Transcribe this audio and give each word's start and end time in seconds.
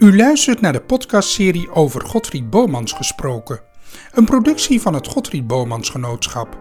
U 0.00 0.16
luistert 0.16 0.60
naar 0.60 0.72
de 0.72 0.80
podcastserie 0.80 1.70
over 1.70 2.06
Godfried 2.06 2.50
Bomans 2.50 2.92
gesproken. 2.92 3.60
Een 4.12 4.24
productie 4.24 4.80
van 4.80 4.94
het 4.94 5.06
Godfried 5.06 5.46
Bomans 5.46 5.88
Genootschap. 5.88 6.58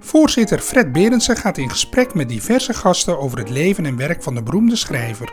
Voorzitter 0.00 0.58
Fred 0.58 0.92
Berendsen 0.92 1.36
gaat 1.36 1.58
in 1.58 1.70
gesprek 1.70 2.14
met 2.14 2.28
diverse 2.28 2.74
gasten 2.74 3.18
over 3.18 3.38
het 3.38 3.50
leven 3.50 3.86
en 3.86 3.96
werk 3.96 4.22
van 4.22 4.34
de 4.34 4.42
beroemde 4.42 4.76
schrijver. 4.76 5.32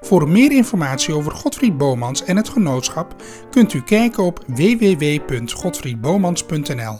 Voor 0.00 0.28
meer 0.28 0.52
informatie 0.52 1.14
over 1.14 1.32
Godfried 1.32 1.78
Bomans 1.78 2.24
en 2.24 2.36
het 2.36 2.48
genootschap 2.48 3.14
kunt 3.50 3.72
u 3.72 3.82
kijken 3.82 4.24
op 4.24 4.44
www.godfriedbomans.nl. 4.46 6.98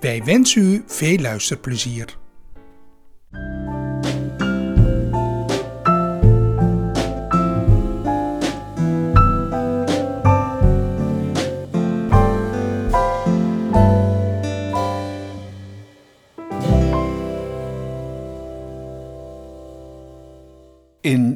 Wij 0.00 0.24
wensen 0.24 0.62
u 0.62 0.84
veel 0.86 1.18
luisterplezier. 1.18 2.16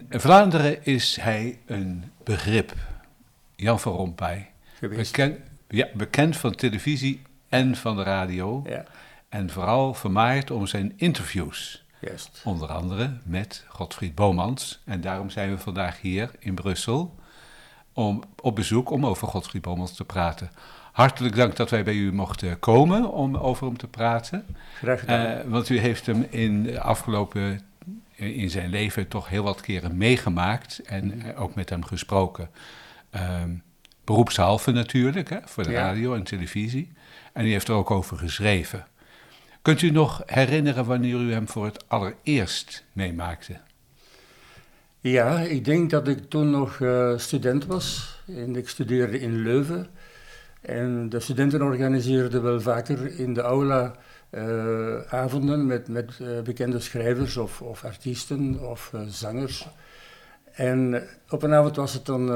In 0.09 0.21
Vlaanderen 0.21 0.85
is 0.85 1.17
hij 1.21 1.59
een 1.67 2.13
begrip. 2.25 2.75
Jan 3.57 3.81
van 3.81 3.93
Rompuy. 3.93 4.47
Bekend, 4.81 5.39
ja, 5.69 5.89
bekend 5.95 6.37
van 6.37 6.55
televisie 6.55 7.23
en 7.49 7.77
van 7.77 7.97
de 7.97 8.03
radio. 8.03 8.63
Ja, 8.69 8.85
En 9.29 9.51
vooral 9.51 9.95
vermaard 9.95 10.51
om 10.51 10.67
zijn 10.67 10.93
interviews. 10.97 11.85
juist. 12.01 12.43
Onder 12.45 12.69
andere 12.69 13.17
met 13.23 13.65
Godfried 13.69 14.15
Bomans. 14.15 14.81
En 14.85 15.01
daarom 15.01 15.31
zijn 15.31 15.51
we 15.51 15.59
vandaag 15.59 16.01
hier 16.01 16.31
in 16.39 16.55
Brussel 16.55 17.15
om, 17.93 18.23
op 18.41 18.55
bezoek 18.57 18.91
om 18.91 19.07
over 19.07 19.29
Godfried 19.29 19.63
Bomans 19.63 19.97
te 19.97 20.05
praten. 20.05 20.51
Hartelijk 20.93 21.37
dank 21.37 21.57
dat 21.57 21.71
wij 21.71 21.85
bij 21.85 21.95
u 21.95 22.13
mochten 22.13 22.59
komen 22.59 23.13
om 23.13 23.37
over 23.37 23.67
hem 23.67 23.77
te 23.77 23.89
praten. 23.89 24.47
Graag 24.75 25.01
gedaan. 25.01 25.27
Eh, 25.27 25.45
want 25.47 25.69
u 25.69 25.79
heeft 25.79 26.07
hem 26.07 26.27
in 26.31 26.63
de 26.63 26.81
afgelopen 26.81 27.61
in 28.21 28.51
zijn 28.51 28.71
leven 28.71 29.09
toch 29.09 29.29
heel 29.29 29.43
wat 29.43 29.61
keren 29.61 29.97
meegemaakt 29.97 30.79
en 30.79 31.23
eh, 31.23 31.41
ook 31.43 31.55
met 31.55 31.69
hem 31.71 31.85
gesproken. 31.85 32.51
Ehm 33.11 33.51
beroepshalve 34.05 34.71
natuurlijk, 34.71 35.29
hè, 35.29 35.39
voor 35.45 35.63
de 35.65 35.71
Ja. 35.71 35.81
radio 35.81 36.15
en 36.15 36.23
televisie. 36.23 36.93
En 37.33 37.47
u 37.47 37.51
heeft 37.51 37.69
er 37.69 37.75
ook 37.75 37.91
over 37.91 38.17
geschreven. 38.19 38.87
Kunt 39.63 39.83
u 39.83 39.91
nog 39.91 40.23
herinneren 40.27 40.85
wanneer 40.85 41.17
u 41.17 41.33
hem 41.33 41.49
voor 41.49 41.65
het 41.65 41.89
allereerst 41.89 42.85
meemaakte? 42.93 43.61
ja, 45.01 45.39
ik 45.41 45.65
denk 45.65 45.91
dat 45.91 46.09
ik 46.09 46.31
toen 46.31 46.51
nog 46.51 46.81
eh, 46.81 47.19
student 47.19 47.67
was. 47.67 48.19
En 48.27 48.57
ik 48.57 48.69
studeerde 48.69 49.21
in 49.21 49.43
Leuven. 49.43 49.87
En 50.61 51.09
de 51.09 51.21
studenten 51.21 51.63
organiseerden 51.63 52.43
wel 52.43 52.61
vaker 52.61 53.19
in 53.19 53.35
de 53.35 53.41
aula 53.41 53.95
eh, 54.31 55.01
avonden 55.01 55.67
met, 55.67 55.89
met 55.89 56.21
eh, 56.21 56.41
bekende 56.41 56.81
schrijvers 56.81 57.37
of, 57.37 57.63
of 57.63 57.85
artiesten 57.85 58.69
of 58.69 58.91
eh, 58.95 59.01
zangers. 59.07 59.69
En 60.53 61.03
op 61.29 61.43
een 61.43 61.55
avond 61.55 61.77
was 61.77 61.93
het 61.93 62.07
dan 62.07 62.31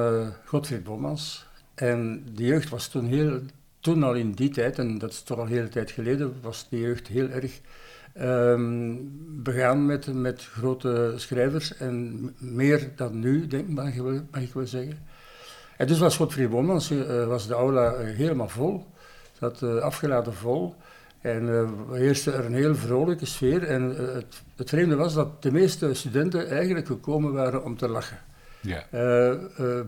Godfried 0.45 0.85
Bommans. 0.85 1.47
En 1.75 2.27
de 2.35 2.45
jeugd 2.45 2.69
was 2.69 2.89
toen 2.89 3.05
heel, 3.05 3.41
toen 3.81 4.03
al 4.03 4.15
in 4.15 4.33
die 4.33 4.51
tijd, 4.51 4.79
en 4.79 4.99
dat 4.99 5.11
is 5.11 5.23
toch 5.23 5.39
al 5.39 5.45
een 5.45 5.51
hele 5.51 5.69
tijd 5.69 5.91
geleden, 5.91 6.35
was 6.43 6.69
de 6.69 6.81
jeugd 6.81 7.07
heel 7.07 7.29
erg 7.29 7.61
ehm, 8.15 8.95
begaan 9.43 9.87
met, 9.87 10.15
met 10.15 10.45
grote 10.45 11.13
schrijvers. 11.17 11.77
En 11.77 12.31
meer 12.39 12.91
dan 12.97 13.19
nu, 13.19 13.47
denk 13.47 13.69
mag 13.69 13.95
ik 13.95 14.03
wel, 14.03 14.21
mag 14.31 14.43
ik 14.43 14.53
wel 14.53 14.67
zeggen. 14.67 14.99
En 15.77 15.87
dus 15.87 15.99
was 15.99 16.17
Godfried 16.17 16.51
Bommans, 16.51 16.91
eh, 16.91 17.27
was 17.27 17.47
de 17.47 17.55
aula 17.55 17.93
eh, 17.93 18.17
helemaal 18.17 18.49
vol. 18.49 18.87
Zat 19.39 19.63
eh, 19.63 19.77
afgeladen 19.77 20.35
vol. 20.35 20.75
En 21.21 21.49
eh 21.49 21.97
heerste 21.97 22.33
er 22.33 22.45
een 22.45 22.55
heel 22.55 22.75
vrolijke 22.75 23.27
sfeer. 23.27 23.63
En 23.63 23.83
het, 24.15 24.43
het 24.57 24.69
vreemde 24.69 24.97
was 24.97 25.15
dat 25.15 25.43
de 25.43 25.53
meeste 25.53 25.95
studenten 25.95 26.49
eigenlijk 26.51 26.87
gekomen 26.87 27.33
waren 27.33 27.65
om 27.65 27.77
te 27.77 27.89
lachen. 27.89 28.19
Ja. 28.61 28.85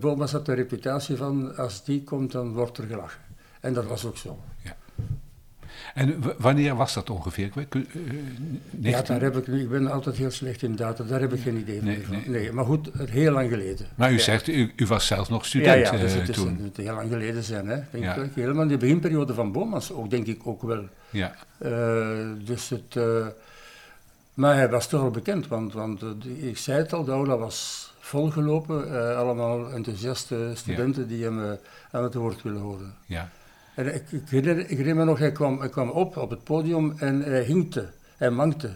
Bomas 0.01 0.33
had 0.33 0.47
de 0.47 0.55
reputatie 0.55 1.17
van, 1.17 1.57
als 1.57 1.85
die 1.85 2.03
komt, 2.03 2.33
dan 2.33 2.53
wordt 2.53 2.79
er 2.79 2.87
gelachen. 2.87 3.21
En 3.61 3.73
dat 3.73 3.87
was 3.87 4.05
ook 4.05 4.17
zo. 4.17 4.39
En 5.97 6.23
wanneer 6.39 6.75
was 6.77 6.95
dat 6.95 7.11
ongeveer? 7.11 7.51
Kun- 7.69 7.87
eh, 7.95 8.01
Ja, 8.05 8.11
19 8.71 9.05
daar 9.15 9.23
heb 9.33 9.37
ik 9.37 9.47
ik 9.47 9.69
ben 9.69 9.91
altijd 9.91 10.17
heel 10.17 10.31
slecht 10.31 10.63
in 10.63 10.77
data, 10.77 11.05
daar 11.05 11.21
heb 11.21 11.33
ik 11.33 11.41
geen 11.41 11.57
idee 11.57 11.83
Nee, 11.83 12.05
van. 12.07 12.15
nee. 12.17 12.29
Nee. 12.29 12.53
maar 12.53 12.65
goed, 12.65 12.91
heel 13.11 13.33
lang 13.33 13.51
geleden. 13.51 13.87
Maar 13.95 14.11
u 14.11 14.15
Ja. 14.15 14.19
zegt, 14.21 14.49
u, 14.49 14.73
u 14.77 14.87
was 14.87 15.07
zelf 15.07 15.29
nog 15.29 15.43
Ja, 15.43 15.49
student 15.49 15.85
ja, 15.87 15.91
dus 15.91 16.13
eh, 16.13 16.19
het, 16.21 16.29
is, 16.29 16.35
toen. 16.37 16.47
het 16.49 16.61
moet 16.61 16.77
heel 16.77 16.95
lang 16.95 17.11
geleden 17.11 17.43
zijn. 17.43 17.67
Hè? 17.69 17.79
Denk 17.91 18.05
Ja. 18.05 18.15
ik, 18.15 18.31
helemaal 18.35 18.63
in 18.63 18.69
de 18.69 18.77
beginperiode 18.77 19.35
van 19.35 19.53
Bomas 19.53 19.93
ook, 19.93 20.11
denk 20.11 20.27
ik 20.27 20.41
ook 20.47 20.63
wel. 20.63 20.89
Ja. 21.11 21.35
Eh, 21.59 22.19
dus 22.45 22.69
het, 22.69 22.97
eh, 22.97 23.27
maar 24.35 24.55
hij 24.55 24.69
was 24.71 24.89
toch 24.89 25.01
al 25.01 25.11
bekend, 25.11 25.49
want, 25.49 25.73
want 25.73 26.03
eh, 26.03 26.49
ik 26.49 26.59
zei 26.59 26.79
het 26.79 26.93
al, 26.93 27.05
de 27.05 27.13
aula 27.13 27.37
was 27.39 27.91
volgelopen. 28.01 28.95
eh, 29.11 29.17
allemaal 29.19 29.71
enthousiaste 29.73 30.51
studenten 30.55 31.09
die 31.09 31.25
hem 31.25 31.45
eh, 31.45 31.51
aan 31.91 32.03
het 32.03 32.15
woord 32.15 32.43
willen 32.43 32.61
horen. 32.61 32.95
ja. 33.07 33.31
En 33.77 33.95
ik, 33.95 34.03
ik, 34.11 34.29
herinner, 34.29 34.59
ik 34.59 34.77
herinner 34.77 34.97
me 34.97 35.05
nog, 35.05 35.19
hij 35.19 35.33
kwam, 35.33 35.59
hij 35.61 35.69
kwam 35.69 35.91
op 35.91 36.17
op 36.17 36.31
het 36.31 36.45
podium 36.45 36.95
en 36.99 37.23
hij 37.23 37.43
hinkte, 37.43 37.89
hij 38.17 38.31
mankte. 38.31 38.71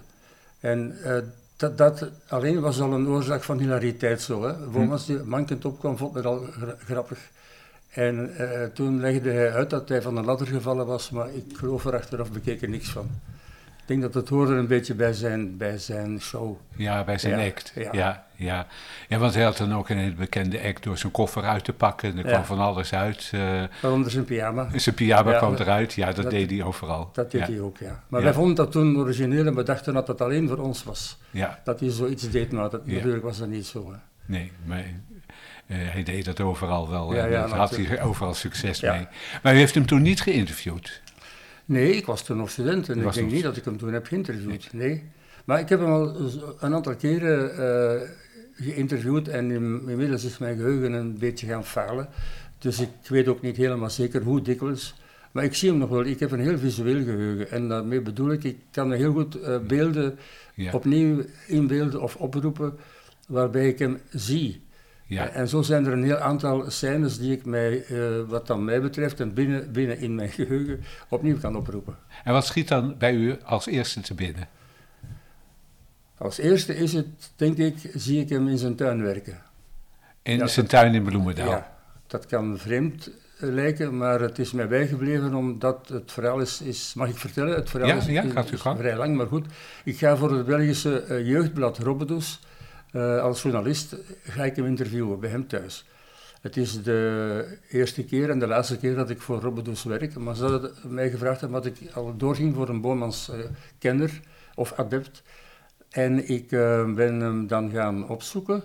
En 0.61 0.97
eh, 1.03 1.17
dat, 1.57 1.79
dat 1.79 2.09
alleen 2.29 2.61
was 2.61 2.81
al 2.81 2.93
een 2.93 3.09
oorzaak 3.09 3.43
van 3.43 3.59
hilariteit 3.59 4.21
zo. 4.21 4.43
Hè. 4.43 4.53
Bomas 4.67 5.07
die 5.07 5.19
mankend 5.23 5.65
opkwam, 5.65 5.97
vond 5.97 6.15
het 6.15 6.25
al 6.25 6.39
gra- 6.39 6.77
grappig. 6.85 7.19
En 7.91 8.37
eh, 8.37 8.67
toen 8.75 9.01
legde 9.01 9.31
hij 9.31 9.53
uit 9.53 9.71
dat 9.71 9.89
hij 9.89 10.03
van 10.03 10.15
de 10.15 10.23
ladder 10.23 10.47
gevallen 10.47 10.87
was, 10.87 11.11
maar 11.11 11.35
ik 11.35 11.57
geloof 11.57 11.85
er 11.85 11.95
achteraf 11.95 12.33
bekeken 12.33 12.71
niks 12.71 12.91
van. 12.91 13.11
Ik 13.91 13.97
denk 14.01 14.13
dat 14.13 14.23
het 14.23 14.31
hoorde 14.33 14.53
een 14.55 14.67
beetje 14.67 14.95
bij 14.95 15.13
zijn, 15.13 15.57
bij 15.57 15.79
zijn 15.79 16.21
show. 16.21 16.57
Ja, 16.77 17.05
bij 17.05 17.19
zijn 17.19 17.39
Ja, 17.41 17.47
act. 17.47 17.73
Ja. 17.75 17.89
ja. 17.93 18.27
Ja, 18.37 18.67
ja. 19.09 19.19
want 19.19 19.35
hij 19.35 19.43
had 19.43 19.57
dan 19.57 19.75
ook 19.75 19.89
een 19.89 20.15
bekende 20.19 20.63
act 20.63 20.83
door 20.83 20.99
zijn 20.99 21.13
koffer 21.13 21.43
uit 21.45 21.65
te 21.65 21.73
pakken. 21.73 22.19
Er 22.19 22.25
Ja. 22.25 22.31
kwam 22.31 22.45
van 22.45 22.59
alles 22.59 22.95
uit. 22.95 23.31
eh, 23.33 23.63
Waaronder 23.83 24.11
zijn 24.11 24.25
pyjama. 24.25 24.69
zijn 24.75 24.95
pyjama 24.95 25.31
Ja, 25.31 25.39
kwam 25.39 25.51
dat- 25.51 25.61
eruit. 25.61 25.93
Ja, 25.95 26.07
dat, 26.07 26.17
dat- 26.17 26.31
deed 26.31 26.51
hij 26.51 26.63
overal. 26.63 27.11
Dat 27.13 27.31
deed 27.31 27.47
hij 27.47 27.61
ook, 27.61 27.79
ja. 27.79 28.03
Maar 28.09 28.23
wij 28.23 28.33
vonden 28.33 28.55
dat 28.55 28.73
toen 28.73 28.97
origineel 28.97 29.47
en 29.47 29.55
we 29.55 29.63
dachten 29.63 29.95
dat 29.95 30.07
dat 30.07 30.21
alleen 30.21 30.49
voor 30.49 30.59
ons 30.59 30.85
was. 30.85 31.19
Ja, 31.31 31.61
Dat 31.65 31.81
hij 31.81 31.91
zoiets 31.91 32.31
deed, 32.31 32.53
maar 32.53 32.71
dat, 32.71 32.87
natuurlijk 32.87 33.23
was 33.25 33.39
dat 33.39 33.49
niet 33.49 33.67
zo. 33.67 33.91
Hè. 33.93 33.99
nee, 34.27 34.53
maar 34.65 34.79
eh, 35.67 35.77
hij 35.79 36.03
deed 36.03 36.25
dat 36.25 36.41
overal 36.41 36.91
wel. 36.91 37.15
Ja, 37.15 37.25
en 37.25 37.31
ja, 37.31 37.47
daar 37.47 37.57
had 37.59 37.77
hij 37.77 38.03
overal 38.03 38.35
succes 38.35 38.81
Ja. 38.81 38.93
mee. 38.95 39.07
Maar 39.43 39.55
u 39.55 39.57
heeft 39.57 39.75
hem 39.75 39.87
toen 39.87 40.03
niet 40.03 40.21
geïnterviewd. 40.21 41.01
Nee, 41.71 41.93
ik 41.97 42.07
was 42.07 42.25
toen 42.25 42.37
nog 42.37 42.51
student 42.51 42.89
en 42.89 42.97
ik 42.99 43.03
denk 43.03 43.15
nog 43.25 43.31
niet 43.35 43.43
dat 43.43 43.57
ik 43.57 43.65
hem 43.65 43.77
toen 43.79 43.93
heb 43.93 44.07
geïnterviewd. 44.07 44.73
Nee. 44.73 45.03
Maar 45.45 45.61
ik 45.61 45.69
heb 45.69 45.81
hem 45.81 45.89
al 45.91 46.17
een 46.61 46.75
aantal 46.75 46.95
keren 46.97 47.57
eh, 47.57 48.09
geïnterviewd 48.55 49.29
en 49.29 49.51
in- 49.51 49.83
inmiddels 49.89 50.25
is 50.25 50.39
mijn 50.39 50.57
geheugen 50.57 50.93
een 50.93 51.19
beetje 51.19 51.47
gaan 51.47 51.65
falen. 51.65 52.09
Dus 52.59 52.81
ik 52.81 52.89
weet 53.09 53.29
ook 53.29 53.43
niet 53.43 53.57
helemaal 53.57 53.91
zeker 53.91 54.23
hoe 54.23 54.43
dikwijls. 54.43 54.95
Maar 55.33 55.45
ik 55.45 55.55
zie 55.55 55.69
hem 55.71 55.79
nog 55.79 55.89
wel. 55.89 56.05
Ik 56.05 56.21
heb 56.21 56.31
een 56.31 56.41
heel 56.41 56.59
visueel 56.59 57.05
geheugen. 57.05 57.51
En 57.51 57.69
daarmee 57.69 58.01
bedoel 58.01 58.33
ik, 58.33 58.45
ik 58.45 58.57
kan 58.71 58.93
heel 58.93 59.13
goed 59.13 59.41
eh, 59.41 59.59
beelden 59.67 60.19
Ja, 60.55 60.73
opnieuw 60.73 61.25
inbeelden 61.47 62.01
of 62.03 62.17
oproepen 62.17 62.75
waarbij 63.29 63.69
ik 63.69 63.79
hem 63.79 63.99
zie. 64.11 64.61
Ja. 65.15 65.29
En 65.29 65.49
zo 65.49 65.63
zijn 65.63 65.87
er 65.87 65.93
een 65.93 66.05
heel 66.05 66.17
aantal 66.19 66.71
scènes 66.71 67.19
die 67.19 67.33
ik 67.33 67.45
mij, 67.45 67.85
eh, 67.85 68.21
wat 68.29 68.47
dan 68.47 68.65
mij 68.65 68.81
betreft 68.81 69.21
en 69.21 69.35
binnen, 69.35 69.73
binnen 69.73 69.99
in 69.99 70.15
mijn 70.15 70.29
geheugen, 70.39 70.81
opnieuw 71.09 71.39
kan 71.39 71.57
oproepen. 71.57 71.97
En 72.25 72.33
wat 72.33 72.47
schiet 72.47 72.69
dan 72.69 72.95
bij 72.99 73.15
u 73.15 73.37
als 73.45 73.67
eerste 73.67 74.01
te 74.01 74.15
binnen? 74.15 74.49
Als 76.19 76.39
eerste 76.39 76.77
is 76.77 76.93
het, 76.93 77.07
denk 77.37 77.57
ik, 77.57 77.75
zie 77.95 78.21
ik 78.21 78.29
hem 78.29 78.49
in 78.49 78.59
zijn 78.59 78.75
tuin 78.77 79.03
werken. 79.03 79.39
In 80.23 80.49
zijn 80.49 80.67
tuin 80.67 80.95
in 80.95 81.03
Bloemendaal. 81.03 81.49
Ja, 81.51 81.77
dat 82.07 82.27
kan 82.27 82.59
vreemd 82.59 83.07
eh, 83.41 83.49
lijken, 83.49 83.97
maar 83.97 84.21
het 84.21 84.39
is 84.39 84.53
mij 84.53 84.69
bijgebleven 84.69 85.35
omdat 85.35 85.89
het 85.89 86.13
verhaal 86.13 86.41
is, 86.41 86.61
is 86.61 86.95
mag 86.95 87.09
ik 87.09 87.17
vertellen? 87.17 87.55
Het 87.55 87.71
verhaal 87.71 87.89
Ja, 87.89 87.97
is, 87.97 88.07
ja, 88.07 88.23
is- 88.23 88.33
gaat 88.33 88.51
u 88.51 88.55
is 88.55 88.61
gang. 88.61 88.79
vrij 88.79 88.97
lang, 88.97 89.17
maar 89.17 89.27
goed. 89.27 89.47
Ik 89.85 89.99
ga 89.99 90.17
voor 90.17 90.33
het 90.37 90.47
Belgische 90.47 91.03
eh, 91.03 91.27
jeugdblad 91.27 91.79
Robbedoes, 91.79 92.41
eh, 92.93 93.21
als 93.21 93.43
journalist, 93.43 93.97
ga 94.23 94.45
ik 94.45 94.57
hem 94.57 94.67
interviewen 94.67 95.21
bij 95.21 95.31
hem 95.31 95.47
thuis. 95.47 95.85
Het 96.41 96.57
is 96.57 96.83
de 96.83 97.59
eerste 97.71 98.05
keer 98.05 98.31
en 98.31 98.39
de 98.39 98.47
laatste 98.47 98.79
keer 98.79 98.95
dat 98.95 99.11
ik 99.11 99.21
voor 99.21 99.41
Robbedoes 99.41 99.85
werk, 99.85 100.15
maar 100.19 100.37
ze 100.37 100.45
hadden 100.45 100.73
mij 100.85 101.11
gevraagd 101.11 101.43
omdat 101.43 101.67
ik 101.67 101.77
al 101.95 102.17
doorging 102.17 102.55
voor 102.55 102.69
een 102.69 102.81
Boomans 102.81 103.31
eh, 103.31 103.39
kenner 103.79 104.21
of 104.55 104.73
adept. 104.73 105.23
En 105.91 106.29
ik 106.29 106.53
eh, 106.53 106.95
ben 106.95 107.21
hem 107.21 107.47
dan 107.47 107.71
gaan 107.71 108.09
opzoeken. 108.09 108.63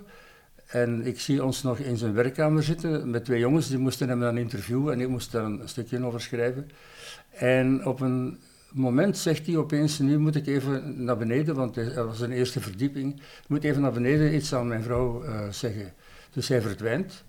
En 0.65 1.05
ik 1.05 1.19
zie 1.19 1.43
ons 1.43 1.63
nog 1.63 1.77
in 1.77 1.97
zijn 1.97 2.13
werkkamer 2.13 2.63
zitten 2.63 3.09
met 3.09 3.25
twee 3.25 3.39
jongens, 3.39 3.67
die 3.67 3.77
moesten 3.77 4.09
hem 4.09 4.19
dan 4.19 4.37
interviewen 4.37 4.93
en 4.93 5.01
ik 5.01 5.07
moest 5.07 5.31
daar 5.31 5.43
een 5.43 5.61
stukje 5.65 6.05
over 6.05 6.21
schrijven. 6.21 6.69
En 7.29 7.85
op 7.85 7.99
een 7.99 8.39
moment 8.75 9.17
zegt 9.17 9.45
hij 9.45 9.57
opeens, 9.57 9.99
nu 9.99 10.17
moet 10.17 10.35
ik 10.35 10.47
even 10.47 11.03
naar 11.03 11.17
beneden, 11.17 11.55
want 11.55 11.77
er 11.77 12.05
was 12.05 12.19
een 12.19 12.31
eerste 12.31 12.61
verdieping, 12.61 13.15
ik 13.15 13.47
moet 13.47 13.63
even 13.63 13.81
naar 13.81 13.91
beneden 13.91 14.35
iets 14.35 14.53
aan 14.53 14.67
mijn 14.67 14.83
vrouw 14.83 15.23
eh, 15.23 15.49
zeggen. 15.49 15.93
Dus 16.31 16.47
hij 16.47 16.61
verdwijnt. 16.61 17.23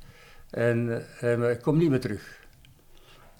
En 0.51 0.87
uh, 0.89 0.97
hij 1.21 1.57
komt 1.57 1.79
niet 1.79 1.91
meer 1.91 2.01
terug. 2.01 2.45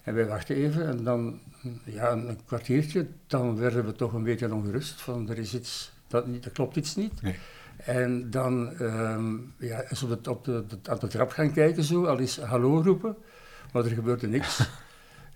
En 0.03 0.13
wij 0.13 0.25
wachten 0.25 0.55
even 0.55 0.87
en 0.87 1.03
dan, 1.03 1.39
ja, 1.83 2.11
een 2.11 2.39
kwartiertje, 2.45 3.07
dan 3.27 3.57
werden 3.57 3.85
we 3.85 3.91
toch 3.91 4.13
een 4.13 4.23
beetje 4.23 4.53
ongerust 4.53 5.01
van 5.01 5.29
er 5.29 5.37
is 5.37 5.53
iets, 5.53 5.91
dat, 6.07 6.27
niet, 6.27 6.43
dat 6.43 6.53
klopt 6.53 6.75
iets 6.75 6.95
niet. 6.95 7.21
Nee. 7.21 7.35
En 7.77 8.29
dan 8.29 8.81
um, 8.81 9.53
ja, 9.57 9.89
is 9.89 10.03
op, 10.03 10.09
het, 10.09 10.27
op 10.27 10.45
de, 10.45 10.63
de, 10.67 10.89
aan 10.89 10.99
de 10.99 11.07
trap 11.07 11.31
gaan 11.31 11.53
kijken 11.53 11.83
zo, 11.83 12.05
al 12.05 12.17
is 12.17 12.39
hallo 12.39 12.81
roepen, 12.81 13.15
maar 13.73 13.85
er 13.85 13.91
gebeurde 13.91 14.27
niks. 14.27 14.59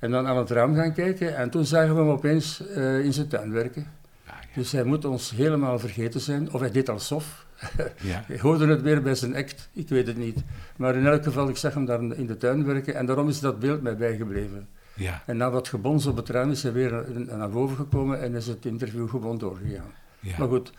en 0.01 0.11
dan 0.11 0.27
aan 0.27 0.37
het 0.37 0.49
raam 0.49 0.75
gaan 0.75 0.93
kijken 0.93 1.35
en 1.37 1.49
toen 1.49 1.65
zagen 1.65 1.93
we 1.95 1.99
hem 2.01 2.09
opeens 2.09 2.61
uh, 2.77 3.05
in 3.05 3.13
zijn 3.13 3.27
tuin 3.27 3.51
werken. 3.51 3.87
Ah, 4.27 4.33
ja. 4.41 4.47
Dus 4.55 4.71
hij 4.71 4.83
moet 4.83 5.05
ons 5.05 5.31
helemaal 5.31 5.79
vergeten 5.79 6.19
zijn, 6.21 6.51
of 6.53 6.59
hij 6.59 6.71
deed 6.71 6.89
alsof. 6.89 7.45
Ja. 8.01 8.23
Ik 8.27 8.39
hoorde 8.39 8.67
het 8.67 8.81
weer 8.81 9.01
bij 9.01 9.15
zijn 9.15 9.35
act, 9.35 9.69
ik 9.73 9.89
weet 9.89 10.07
het 10.07 10.17
niet. 10.17 10.37
Maar 10.75 10.95
in 10.95 11.05
elk 11.07 11.23
geval, 11.23 11.49
ik 11.49 11.57
zag 11.57 11.73
hem 11.73 11.85
daar 11.85 12.01
in 12.03 12.27
de 12.27 12.37
tuin 12.37 12.65
werken 12.65 12.95
en 12.95 13.05
daarom 13.05 13.27
is 13.29 13.39
dat 13.39 13.59
beeld 13.59 13.81
mij 13.81 13.95
bijgebleven. 13.97 14.67
Ja, 14.93 15.21
En 15.25 15.37
na 15.37 15.49
wat 15.51 15.67
gebons 15.67 16.05
op 16.05 16.15
het 16.17 16.29
raam 16.29 16.51
is 16.51 16.63
hij 16.63 16.71
weer 16.73 17.03
naar- 17.37 17.49
boven 17.49 17.75
gekomen 17.75 18.21
en 18.21 18.35
is 18.35 18.47
het 18.47 18.65
interview 18.65 19.09
gewoon 19.09 19.37
doorgegaan. 19.37 19.91
ja. 20.19 20.35
Maar 20.37 20.47
goed, 20.47 20.71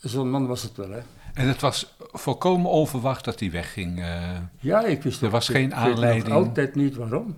zo'n 0.00 0.30
man 0.30 0.46
was 0.46 0.62
het 0.62 0.76
wel, 0.76 0.90
hè. 0.90 1.00
En 1.34 1.48
het 1.48 1.60
was 1.60 1.96
volkomen 1.98 2.70
onverwacht 2.70 3.24
dat 3.24 3.40
hij 3.40 3.50
wegging. 3.50 4.00
eh. 4.00 4.20
Ja, 4.60 4.84
ik 4.84 5.02
wist 5.02 5.22
Er 5.22 5.30
was 5.30 5.48
ik- 5.48 5.54
geen 5.56 5.64
ik 5.64 5.70
weet 5.74 5.84
nog 5.84 5.88
aanleiding. 5.94 6.34
altijd 6.34 6.74
niet 6.74 6.96
waarom. 6.96 7.36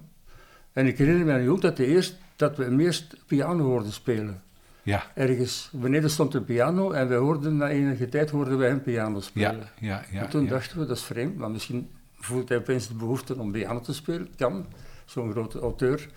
En 0.76 0.87
ik 0.87 0.99
herinner 0.99 1.26
me 1.26 1.38
nu 1.38 1.50
ook 1.50 1.61
dat, 1.61 1.76
de 1.76 1.87
eerst, 1.87 2.17
dat 2.37 2.56
we 2.56 2.64
hem 2.64 2.81
eerst 2.81 3.17
piano 3.26 3.64
hoorden 3.64 3.93
spelen. 3.93 4.43
ja, 4.82 5.02
Ergens 5.14 5.70
beneden 5.73 6.11
stond 6.11 6.34
een 6.34 6.44
piano 6.44 6.90
en 6.90 7.08
we 7.08 7.14
hoorden 7.14 7.56
na 7.56 7.69
enige 7.69 8.08
tijd 8.08 8.31
hoorden 8.31 8.58
wij 8.58 8.69
hem 8.69 8.82
piano 8.82 9.14
ja, 9.17 9.20
spelen. 9.20 9.69
ja, 9.81 10.05
ja. 10.11 10.23
en 10.23 10.28
toen 10.28 10.43
ja. 10.43 10.49
dachten 10.49 10.78
we, 10.78 10.87
dat 10.87 10.96
is 10.96 11.02
vreemd, 11.02 11.37
maar 11.37 11.50
misschien 11.50 11.90
voelt 12.14 12.49
hij 12.49 12.58
opeens 12.58 12.88
de 12.88 12.94
behoefte 12.94 13.37
om 13.38 13.52
piano 13.52 13.81
te 13.81 13.94
spelen. 13.94 14.28
Kan, 14.37 14.67
zo'n 15.05 15.31
grote 15.31 15.58
auteur. 15.58 16.08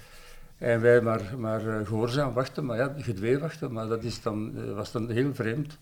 En 0.58 0.82
wij 0.82 1.02
maar, 1.02 1.22
maar 1.38 1.68
eh, 1.68 1.88
gehoorzaam 1.88 2.34
wachten, 2.34 2.66
maar 2.66 2.78
ja, 2.78 2.94
gedwee 2.98 3.40
wachten, 3.40 3.72
maar 3.72 3.88
dat 3.88 4.04
is 4.04 4.22
dan, 4.22 4.52
eh, 4.58 4.76
was 4.76 4.92
dan 4.92 5.10
heel 5.10 5.34
vreemd. 5.34 5.78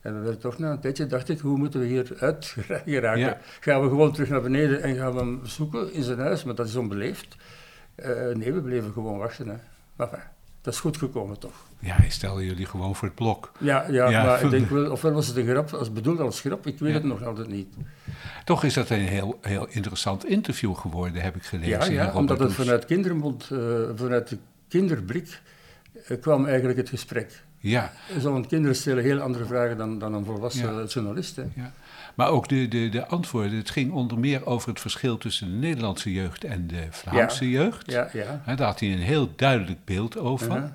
En 0.00 0.14
we 0.14 0.20
werden 0.20 0.40
toch 0.40 0.58
na 0.58 0.70
een 0.70 0.80
tijdje, 0.80 1.06
dacht 1.06 1.28
ik, 1.28 1.38
hoe 1.38 1.58
moeten 1.58 1.80
we 1.80 1.86
hier 1.86 2.12
uit 2.18 2.46
geraken? 2.86 3.20
Ja. 3.20 3.38
Gaan 3.60 3.82
we 3.82 3.88
gewoon 3.88 4.12
terug 4.12 4.28
naar 4.28 4.42
beneden 4.42 4.82
en 4.82 4.96
gaan 4.96 5.12
we 5.12 5.18
hem 5.18 5.40
zoeken 5.42 5.92
in 5.92 6.02
zijn 6.02 6.18
huis? 6.18 6.44
Maar 6.44 6.54
dat 6.54 6.66
is 6.66 6.76
onbeleefd. 6.76 7.36
Eh, 7.94 8.10
nee, 8.34 8.52
we 8.52 8.60
bleven 8.60 8.92
gewoon 8.92 9.18
wachten. 9.18 9.48
Hè. 9.48 9.54
Maar 9.96 10.06
enfin, 10.12 10.24
dat 10.60 10.74
is 10.74 10.80
goed 10.80 10.96
gekomen 10.96 11.38
toch? 11.38 11.54
Ja, 11.78 11.94
hij 11.96 12.10
stelde 12.10 12.44
jullie 12.46 12.66
gewoon 12.66 12.94
voor 12.96 13.08
het 13.08 13.16
blok. 13.16 13.52
Ja, 13.58 13.86
ja, 13.90 14.08
Ja. 14.08 14.24
maar 14.24 14.42
ik 14.44 14.50
denk 14.50 14.68
wel, 14.68 14.90
ofwel 14.90 15.12
was 15.12 15.26
het 15.26 15.36
een 15.36 15.46
grap, 15.46 15.72
als 15.72 15.92
bedoeld 15.92 16.20
als 16.20 16.40
grap, 16.40 16.66
ik 16.66 16.78
weet 16.78 16.88
Ja. 16.88 16.94
het 16.94 17.04
nog 17.04 17.22
altijd 17.24 17.48
niet. 17.48 17.74
Toch 18.44 18.64
is 18.64 18.74
dat 18.74 18.90
een 18.90 18.98
heel, 19.00 19.38
heel 19.40 19.66
interessant 19.70 20.26
interview 20.26 20.74
geworden, 20.76 21.22
heb 21.22 21.36
ik 21.36 21.42
gelezen. 21.42 21.92
Ja, 21.92 22.04
ja 22.04 22.12
omdat 22.14 22.38
het 22.38 22.52
vanuit 22.52 22.84
kindermond, 22.84 23.48
eh, 23.52 23.58
vanuit 23.94 24.28
de 24.28 24.38
kinderblik, 24.68 25.40
eh, 26.06 26.20
kwam 26.20 26.46
eigenlijk 26.46 26.78
het 26.78 26.88
gesprek. 26.88 27.42
Ja, 27.58 27.92
Zo'n 28.18 28.46
kinderen 28.46 28.76
stellen 28.76 29.02
heel 29.02 29.20
andere 29.20 29.44
vragen 29.44 29.76
dan, 29.76 29.98
dan 29.98 30.14
een 30.14 30.24
volwassen 30.24 30.84
journalist. 30.86 31.36
Hè. 31.36 31.42
ja. 31.54 31.72
Maar 32.14 32.28
ook 32.28 32.48
de, 32.48 32.68
de, 32.68 32.88
de 32.88 33.06
antwoorden. 33.06 33.56
Het 33.56 33.70
ging 33.70 33.92
onder 33.92 34.18
meer 34.18 34.46
over 34.46 34.68
het 34.68 34.80
verschil 34.80 35.18
tussen 35.18 35.50
de 35.50 35.56
Nederlandse 35.66 36.12
jeugd 36.12 36.44
en 36.44 36.66
de 36.66 36.86
Vlaamse 36.90 37.50
jeugd. 37.50 37.90
Ja, 37.90 38.08
ja. 38.12 38.42
Daar 38.46 38.66
had 38.66 38.80
hij 38.80 38.92
een 38.92 38.98
heel 38.98 39.32
duidelijk 39.36 39.84
beeld 39.84 40.18
over. 40.18 40.72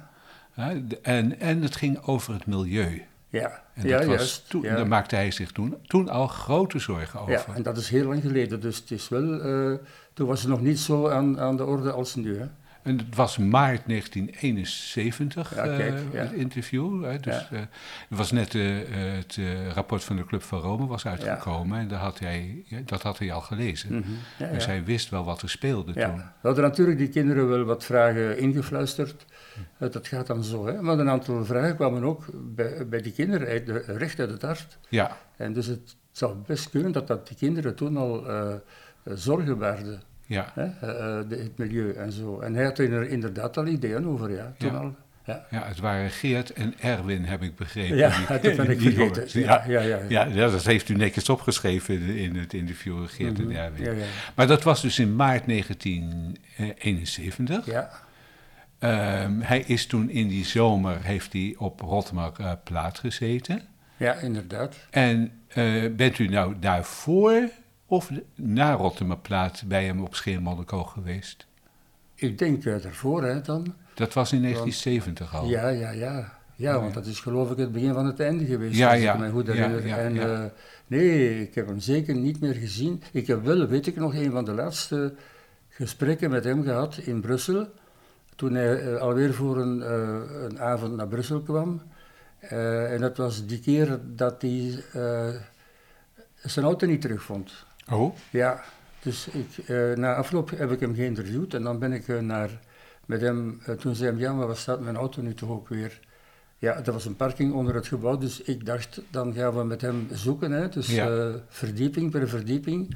De- 0.55 0.99
en, 1.01 1.39
en 1.39 1.61
het 1.61 1.75
ging 1.75 1.99
over 2.01 2.33
het 2.33 2.45
milieu. 2.45 3.01
Ja, 3.29 3.61
En 3.73 3.87
ja 3.87 3.97
dat 3.97 4.05
was 4.07 4.15
juist. 4.15 4.49
toen, 4.49 4.61
ja. 4.61 4.75
daar 4.75 4.87
maakte 4.87 5.15
hij 5.15 5.31
zich 5.31 5.51
toen, 5.51 5.75
toen 5.87 6.09
al 6.09 6.27
grote 6.27 6.79
zorgen 6.79 7.19
over. 7.19 7.31
ja, 7.33 7.43
en 7.55 7.63
dat 7.63 7.77
is 7.77 7.89
heel 7.89 8.05
lang 8.07 8.21
geleden, 8.21 8.61
dus 8.61 8.77
het 8.77 8.91
is 8.91 9.09
wel, 9.09 9.41
eh, 9.41 9.77
toen 10.13 10.27
was 10.27 10.41
het 10.41 10.49
nog 10.49 10.61
niet 10.61 10.79
zo 10.79 11.09
aan, 11.09 11.39
aan 11.39 11.57
de 11.57 11.65
orde 11.65 11.91
als 11.91 12.15
nu. 12.15 12.37
Hè. 12.39 12.45
En 12.87 12.97
het 12.97 13.15
was 13.15 13.37
maart 13.37 13.81
1971, 13.87 15.55
Ja, 15.55 15.63
eh, 15.63 15.77
kijk, 15.77 15.99
ja. 16.11 16.19
het 16.19 16.31
interview. 16.31 17.03
Hè, 17.03 17.19
dus, 17.19 17.47
Ja. 17.49 17.57
eh, 17.57 17.61
was 18.09 18.31
net 18.31 18.55
eh, 18.55 18.63
het 19.15 19.39
rapport 19.73 20.03
van 20.03 20.15
de 20.15 20.25
Club 20.25 20.41
van 20.43 20.59
Rome 20.59 20.87
was 20.87 21.05
uitgekomen. 21.05 21.79
En 21.79 21.87
daar 21.87 21.99
had 21.99 22.19
hij, 22.19 22.63
dat 22.85 23.01
had 23.01 23.17
hij 23.19 23.31
al 23.31 23.41
gelezen. 23.41 23.93
Mhm. 23.95 24.11
ja, 24.37 24.47
Dus 24.47 24.65
hij 24.65 24.83
wist 24.83 25.09
wel 25.09 25.23
wat 25.23 25.41
er 25.41 25.49
speelde 25.49 25.93
toen. 25.93 26.15
We 26.15 26.47
hadden 26.47 26.63
natuurlijk 26.63 26.97
die 26.97 27.09
kinderen 27.09 27.47
wel 27.49 27.63
wat 27.63 27.83
vragen 27.83 28.37
ingefluisterd. 28.37 29.25
Dat 29.77 30.07
gaat 30.07 30.27
dan 30.27 30.43
zo. 30.43 30.67
Hè. 30.67 30.81
Maar 30.81 30.99
een 30.99 31.09
aantal 31.09 31.45
vragen 31.45 31.75
kwamen 31.75 32.03
ook 32.03 32.25
bij, 32.33 32.87
bij 32.87 33.01
die 33.01 33.11
kinderen 33.11 33.47
uit 33.47 33.65
de, 33.65 33.83
recht 33.87 34.19
uit 34.19 34.29
het 34.29 34.41
hart. 34.41 34.77
Ja, 34.89 35.17
En 35.35 35.53
dus 35.53 35.65
het 35.65 35.95
zou 36.11 36.35
best 36.45 36.69
kunnen 36.69 36.91
dat, 36.91 37.07
dat 37.07 37.27
die 37.27 37.37
kinderen 37.37 37.75
toen 37.75 37.97
al 37.97 38.25
zorgen 39.03 39.57
baarden. 39.57 40.01
Ja, 40.27 40.51
Hè, 40.53 40.63
eh, 40.63 41.19
eh, 41.19 41.29
de- 41.29 41.35
het 41.35 41.57
milieu 41.57 41.91
en 41.94 42.12
zo. 42.12 42.39
En 42.39 42.53
hij 42.56 42.63
had 42.63 42.79
er 42.79 43.09
inderdaad 43.09 43.57
al 43.57 43.68
ideeën 43.68 44.07
over, 44.07 44.31
ja. 44.31 44.53
Toen 44.57 44.71
Ja. 44.71 44.77
al. 44.77 44.95
Ja. 45.25 45.45
ja, 45.50 45.68
het 45.68 45.79
waren 45.79 46.09
Geert 46.09 46.53
en 46.53 46.74
Erwin, 46.79 47.24
heb 47.25 47.41
ik 47.44 47.56
begrepen. 47.56 47.97
Ja, 47.97 48.18
Die- 48.18 48.25
dat 48.41 48.56
ben 48.56 48.69
ik 48.69 48.81
vergeten. 48.81 49.39
Ja, 49.41 49.63
ja, 49.68 49.81
ja. 49.81 50.00
Ja, 50.09 50.25
ja, 50.25 50.50
dat 50.50 50.63
heeft 50.65 50.89
u 50.89 50.95
netjes 50.95 51.29
opgeschreven 51.29 52.01
in, 52.01 52.15
in 52.15 52.35
het 52.35 52.53
interview, 52.53 53.07
Geert 53.07 53.38
Mhm. 53.38 53.50
en 53.51 53.57
Erwin. 53.57 53.83
Ja, 53.83 53.91
ja. 53.91 54.06
Maar 54.35 54.47
dat 54.47 54.63
was 54.63 54.81
dus 54.81 55.00
in 55.00 55.15
maart 55.15 55.47
1971. 55.47 57.65
ja. 57.65 57.89
Ehm, 58.80 59.39
hij 59.39 59.63
is 59.68 59.85
toen 59.88 60.09
in 60.09 60.27
die 60.27 60.45
zomer 60.45 60.97
heeft 61.03 61.33
hij 61.33 61.56
op 61.57 61.80
Rotterdam 61.80 62.31
eh, 62.38 62.51
plaat 62.63 63.00
gezeten. 63.00 63.62
ja, 63.97 64.13
inderdaad. 64.13 64.75
En 64.89 65.31
eh, 65.47 65.83
bent 65.95 66.19
u 66.19 66.27
nou 66.27 66.56
daarvoor 66.59 67.50
of 67.87 68.11
na 68.35 68.71
Rotterdam 68.73 69.21
plaat 69.21 69.63
bij 69.67 69.85
hem 69.85 70.03
op 70.03 70.15
Scheermonnico 70.15 70.83
geweest? 70.83 71.45
Ik 72.15 72.37
denk 72.37 72.65
eh, 72.65 72.81
daarvoor, 72.81 73.23
hè, 73.23 73.41
dan. 73.41 73.73
Dat 73.93 74.13
was 74.13 74.31
in 74.31 74.41
1970 74.41 75.35
al. 75.35 75.47
Ja, 75.47 75.67
ja, 75.67 75.89
ja. 75.91 76.35
Ja, 76.55 76.79
want 76.79 76.93
dat 76.93 77.05
is 77.05 77.19
geloof 77.19 77.51
ik 77.51 77.57
het 77.57 77.71
begin 77.71 77.93
van 77.93 78.05
het 78.05 78.19
einde 78.19 78.45
geweest, 78.45 78.75
Ja, 78.77 78.91
als 78.91 79.01
ja. 79.01 79.23
ik 79.23 79.31
goed 79.31 79.47
herinner. 79.47 79.87
ja, 79.87 79.97
en, 79.97 80.13
ja. 80.13 80.43
eh, 80.43 80.49
nee, 80.87 81.41
ik 81.41 81.55
heb 81.55 81.67
hem 81.67 81.79
zeker 81.79 82.15
niet 82.15 82.39
meer 82.39 82.53
gezien. 82.53 83.01
Ik 83.11 83.27
heb 83.27 83.43
wel, 83.43 83.67
weet 83.67 83.87
ik 83.87 83.95
nog, 83.95 84.13
een 84.15 84.31
van 84.31 84.45
de 84.45 84.51
laatste 84.51 85.13
gesprekken 85.69 86.29
met 86.29 86.43
hem 86.43 86.63
gehad 86.63 86.97
in 86.97 87.21
Brussel. 87.21 87.67
Toen 88.35 88.53
hij 88.53 88.79
eh, 88.93 89.01
alweer 89.01 89.33
voor 89.33 89.57
een, 89.57 89.81
eh, 89.81 90.43
een 90.43 90.59
avond 90.59 90.95
naar 90.95 91.07
Brussel 91.07 91.41
kwam. 91.41 91.81
Eh, 92.39 92.93
en 92.93 93.01
dat 93.01 93.17
was 93.17 93.45
die 93.45 93.59
keer 93.59 93.99
dat 94.15 94.41
hij 94.41 94.83
eh, 94.93 95.29
zijn 96.43 96.65
auto 96.65 96.85
niet 96.87 97.01
terugvond. 97.01 97.65
Oh, 97.91 98.15
Ja, 98.29 98.63
dus 99.01 99.27
ik, 99.27 99.67
eh, 99.67 99.93
na 99.93 100.15
afloop 100.15 100.49
heb 100.49 100.71
ik 100.71 100.79
hem 100.79 100.95
geïnterviewd 100.95 101.53
en 101.53 101.63
dan 101.63 101.79
ben 101.79 101.91
ik 101.93 102.07
eh, 102.07 102.19
naar, 102.19 102.49
met 103.06 103.21
hem, 103.21 103.59
eh, 103.65 103.75
toen 103.75 103.95
zei 103.95 104.11
hij, 104.11 104.19
ja, 104.19 104.33
maar 104.33 104.47
waar 104.47 104.57
staat 104.57 104.79
mijn 104.81 104.95
auto 104.95 105.21
nu 105.21 105.33
toch 105.33 105.49
ook 105.49 105.67
weer? 105.69 105.99
Ja, 106.59 106.81
dat 106.81 106.94
was 106.94 107.06
een 107.06 107.15
parking 107.15 107.53
onder 107.53 107.75
het 107.75 107.87
gebouw, 107.87 108.17
dus 108.17 108.41
ik 108.41 108.65
dacht, 108.65 109.01
dan 109.09 109.33
gaan 109.33 109.56
we 109.57 109.63
met 109.63 109.81
hem 109.81 110.07
zoeken, 110.11 110.51
hè, 110.51 110.69
dus 110.69 110.87
Ja. 110.95 111.31
verdieping 111.49 112.11
per 112.11 112.29
verdieping. 112.29 112.95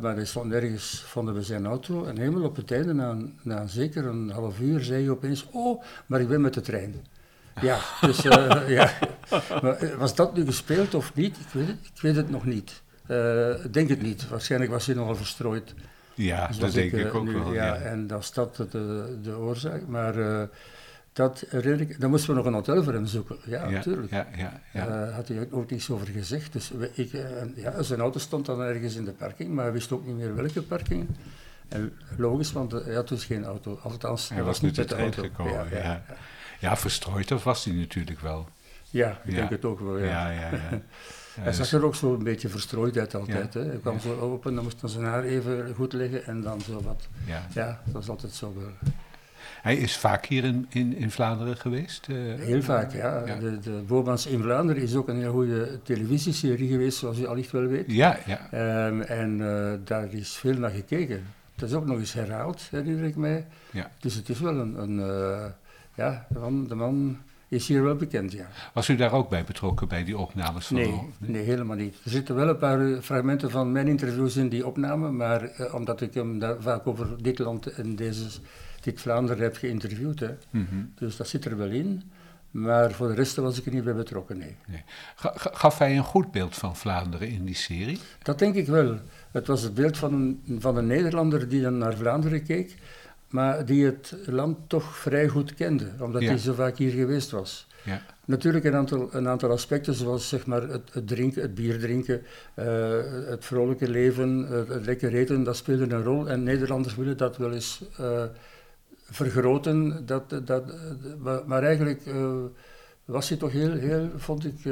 Maar 0.00 0.14
hij 0.14 0.24
stond 0.24 0.48
nergens, 0.50 1.02
vonden 1.06 1.34
we 1.34 1.42
zijn 1.42 1.66
auto 1.66 2.04
en 2.04 2.18
helemaal 2.18 2.42
op 2.44 2.56
het 2.56 2.70
einde, 2.72 2.92
na, 2.94 3.10
een- 3.10 3.38
na 3.42 3.66
zeker 3.66 4.06
een 4.06 4.30
half 4.30 4.60
uur, 4.60 4.80
zei 4.84 5.00
hij 5.02 5.10
opeens, 5.10 5.46
oh, 5.50 5.82
maar 6.06 6.20
ik 6.20 6.28
ben 6.28 6.40
met 6.40 6.54
de 6.54 6.60
trein. 6.60 6.94
Ja, 7.60 7.78
dus 8.00 8.22
ja. 8.68 8.90
Maar 9.62 9.96
was 9.98 10.14
dat 10.14 10.36
nu 10.36 10.44
gespeeld 10.44 10.94
of 10.94 11.14
niet? 11.14 11.36
Ik 11.38 11.48
weet 11.52 11.66
het, 11.66 11.76
ik 11.94 12.00
weet 12.00 12.16
het 12.16 12.30
nog 12.30 12.44
niet. 12.44 12.82
Eh, 13.06 13.64
Ik 13.64 13.72
denk 13.72 13.88
het 13.88 14.02
niet. 14.02 14.28
Waarschijnlijk 14.28 14.70
was 14.70 14.86
hij 14.86 14.94
nogal 14.94 15.16
verstrooid. 15.16 15.74
ja, 16.14 16.46
Dus 16.46 16.58
dat 16.58 16.72
denk 16.72 16.92
ik, 16.92 17.04
eh, 17.04 17.14
ook 17.16 17.24
nu, 17.24 17.32
wel. 17.32 17.52
Ja, 17.52 17.64
Ja. 17.64 17.74
En 17.76 18.06
dat 18.06 18.20
is 18.22 18.32
dat 18.32 18.56
de, 18.56 19.18
de 19.22 19.36
oorzaak. 19.36 19.86
Maar 19.86 20.18
eh, 20.18 20.42
dat 21.12 21.44
herinner 21.48 21.80
ik... 21.80 22.00
Dan 22.00 22.10
moesten 22.10 22.30
we 22.30 22.36
nog 22.36 22.46
een 22.46 22.52
hotel 22.52 22.82
voor 22.82 22.92
hem 22.92 23.06
zoeken. 23.06 23.36
Ja, 23.44 23.68
natuurlijk. 23.70 24.10
ja, 24.10 24.26
ja, 24.36 24.60
ja. 24.72 24.86
Eh, 25.06 25.14
had 25.14 25.28
hij 25.28 25.48
ook 25.50 25.70
niets 25.70 25.90
over 25.90 26.06
gezegd. 26.06 26.52
Dus 26.52 26.70
we- 26.70 26.90
ik, 26.94 27.12
eh, 27.12 27.22
ja, 27.54 27.82
zijn 27.82 28.00
auto 28.00 28.18
stond 28.18 28.46
dan 28.46 28.60
ergens 28.60 28.94
in 28.94 29.04
de 29.04 29.12
parking, 29.12 29.50
maar 29.50 29.64
hij 29.64 29.72
wist 29.72 29.92
ook 29.92 30.06
niet 30.06 30.16
meer 30.16 30.34
welke 30.34 30.62
parking. 30.62 31.06
En 31.68 31.92
logisch, 32.16 32.52
want 32.52 32.72
eh, 32.72 32.84
hij 32.84 32.94
had 32.94 33.08
dus 33.08 33.24
geen 33.24 33.44
auto. 33.44 33.78
Althans, 33.82 34.28
Hij 34.28 34.42
was 34.42 34.60
niet 34.60 34.76
met 34.76 34.88
de 34.88 34.96
auto. 34.96 35.22
gekomen. 35.22 35.66
Ja, 35.72 36.04
Ja, 36.60 36.76
verstrooid, 36.76 37.28
dat 37.28 37.42
was 37.42 37.64
hij 37.64 37.74
natuurlijk 37.74 38.20
wel. 38.20 38.48
Ja, 38.90 39.20
ik 39.24 39.34
denk 39.34 39.50
het 39.50 39.64
ook 39.64 39.80
wel. 39.80 39.98
Ja. 39.98 40.30
Ja, 40.30 40.50
Hij 41.34 41.44
dus- 41.44 41.56
zag 41.56 41.80
er 41.80 41.84
ook 41.86 41.94
zo 41.94 42.14
een 42.14 42.22
beetje 42.24 42.48
verstrooid 42.48 42.96
uit 42.98 43.14
altijd. 43.14 43.52
Ja. 43.54 43.60
Hè. 43.60 43.66
Hij 43.66 43.76
kwam 43.76 43.94
Ja. 43.94 44.00
zo 44.00 44.18
open, 44.18 44.54
dan 44.54 44.64
moest 44.64 44.80
hij 44.80 44.90
zijn 44.90 45.04
haar 45.04 45.22
even 45.24 45.74
goed 45.74 45.92
leggen 45.92 46.24
en 46.26 46.40
dan 46.42 46.60
zo 46.60 46.82
wat. 46.82 47.08
ja. 47.26 47.46
Ja, 47.54 47.80
dat 47.84 47.94
was 47.94 48.08
altijd 48.08 48.32
zo. 48.32 48.54
Hij 49.62 49.76
is 49.76 49.96
vaak 49.96 50.26
hier 50.26 50.44
in, 50.44 50.66
in, 50.68 50.96
in 50.96 51.10
Vlaanderen 51.10 51.56
geweest. 51.56 52.06
eh, 52.08 52.16
Heel 52.38 52.62
vaak, 52.62 52.92
ja. 52.92 53.26
Ja. 53.26 53.36
De, 53.36 53.58
de 53.58 53.70
Bobans 53.86 54.26
in 54.26 54.40
Vlaanderen 54.42 54.82
is 54.82 54.94
ook 54.94 55.08
een 55.08 55.18
heel 55.18 55.32
goede 55.32 55.82
televisieserie 55.82 56.68
geweest, 56.68 56.98
zoals 56.98 57.18
u 57.18 57.26
allicht 57.26 57.50
wel 57.50 57.66
weet. 57.66 57.84
Ja, 57.86 58.18
ja. 58.26 58.48
Ehm, 58.50 59.00
en 59.00 59.40
eh, 59.40 59.72
daar 59.84 60.12
is 60.12 60.32
veel 60.32 60.54
naar 60.58 60.70
gekeken. 60.70 61.24
Dat 61.56 61.68
is 61.68 61.74
ook 61.74 61.86
nog 61.86 61.98
eens 61.98 62.12
herhaald, 62.12 62.62
herinner 62.70 63.04
ik 63.04 63.16
mij. 63.16 63.46
Ja. 63.70 63.90
Dus 64.00 64.14
het 64.14 64.28
is 64.28 64.40
wel 64.40 64.56
een, 64.56 64.82
een 64.82 65.00
eh, 65.00 65.44
ja, 65.94 66.26
de 66.30 66.38
man, 66.38 66.66
de 66.68 66.74
man 66.74 67.18
is 67.54 67.68
hier 67.68 67.82
wel 67.82 67.96
bekend, 67.96 68.32
ja. 68.32 68.46
Was 68.72 68.88
u 68.88 68.96
daar 68.96 69.12
ook 69.12 69.28
bij 69.28 69.44
betrokken, 69.44 69.88
bij 69.88 70.04
die 70.04 70.18
opnames? 70.18 70.66
Van 70.66 70.76
nee, 70.76 71.00
nee, 71.18 71.42
helemaal 71.42 71.76
niet. 71.76 71.96
Er 72.04 72.10
zitten 72.10 72.34
wel 72.34 72.48
een 72.48 72.58
paar 72.58 73.02
fragmenten 73.02 73.50
van 73.50 73.72
mijn 73.72 73.88
interviews 73.88 74.36
in 74.36 74.48
die 74.48 74.66
opname, 74.66 75.10
maar 75.10 75.60
uh, 75.60 75.74
omdat 75.74 76.00
ik 76.00 76.14
hem 76.14 76.38
daar 76.38 76.56
vaak 76.60 76.86
over 76.86 77.22
dit 77.22 77.38
land 77.38 77.66
en 77.66 77.96
deze, 77.96 78.40
dit 78.80 79.00
Vlaanderen 79.00 79.42
heb 79.42 79.56
geïnterviewd. 79.56 80.20
Hè. 80.20 80.30
Mm 80.50 80.66
-hmm. 80.70 80.92
Dus 80.94 81.16
dat 81.16 81.28
zit 81.28 81.44
er 81.44 81.56
wel 81.56 81.70
in. 81.70 82.02
Maar 82.50 82.92
voor 82.92 83.08
de 83.08 83.14
rest 83.14 83.36
was 83.36 83.58
ik 83.58 83.66
er 83.66 83.72
niet 83.72 83.84
bij 83.84 83.94
betrokken, 83.94 84.38
nee. 84.38 84.56
nee. 84.66 84.82
Gaf 85.34 85.78
hij 85.78 85.96
een 85.96 86.04
goed 86.04 86.30
beeld 86.30 86.54
van 86.54 86.76
Vlaanderen 86.76 87.28
in 87.28 87.44
die 87.44 87.54
serie? 87.54 87.98
Dat 88.22 88.38
denk 88.38 88.54
ik 88.54 88.66
wel. 88.66 88.98
Het 89.30 89.46
was 89.46 89.62
het 89.62 89.74
beeld 89.74 89.96
van 89.96 90.14
een, 90.14 90.60
van 90.60 90.76
een 90.76 90.86
Nederlander 90.86 91.48
die 91.48 91.62
dan 91.62 91.78
naar 91.78 91.96
Vlaanderen 91.96 92.42
keek, 92.42 92.76
maar 93.34 93.64
die 93.64 93.84
het 93.84 94.16
land 94.26 94.58
toch 94.66 94.96
vrij 94.96 95.28
goed 95.28 95.54
kende, 95.54 95.90
omdat 95.98 96.22
hij 96.22 96.38
zo 96.38 96.54
vaak 96.54 96.76
hier 96.76 96.90
geweest 96.90 97.30
was. 97.30 97.66
Ja. 97.82 98.02
Natuurlijk 98.24 98.64
een 98.64 98.74
aantal, 98.74 99.08
een 99.14 99.28
aantal 99.28 99.50
aspecten, 99.50 99.94
zoals 99.94 100.28
zeg 100.28 100.46
maar 100.46 100.62
het, 100.62 100.92
het 100.92 101.08
drinken, 101.08 101.42
het 101.42 101.54
bier 101.54 101.78
drinken, 101.78 102.22
uh, 102.56 102.66
het 103.26 103.44
vrolijke 103.44 103.88
leven, 103.88 104.38
het, 104.38 104.68
het, 104.68 104.86
lekker 104.86 105.14
eten, 105.14 105.42
dat 105.42 105.56
speelde 105.56 105.94
een 105.94 106.02
rol. 106.02 106.28
En 106.28 106.42
Nederlanders 106.42 106.94
willen 106.94 107.16
dat 107.16 107.36
wel 107.36 107.52
eens 107.52 107.84
uh, 108.00 108.24
vergroten. 108.94 110.06
Dat, 110.06 110.40
dat, 110.44 110.64
maar 111.46 111.62
eigenlijk 111.62 112.06
uh, 112.06 112.34
was 113.04 113.28
hij 113.28 113.38
toch 113.38 113.52
heel, 113.52 113.72
heel 113.72 114.10
vond 114.16 114.44
ik, 114.44 114.62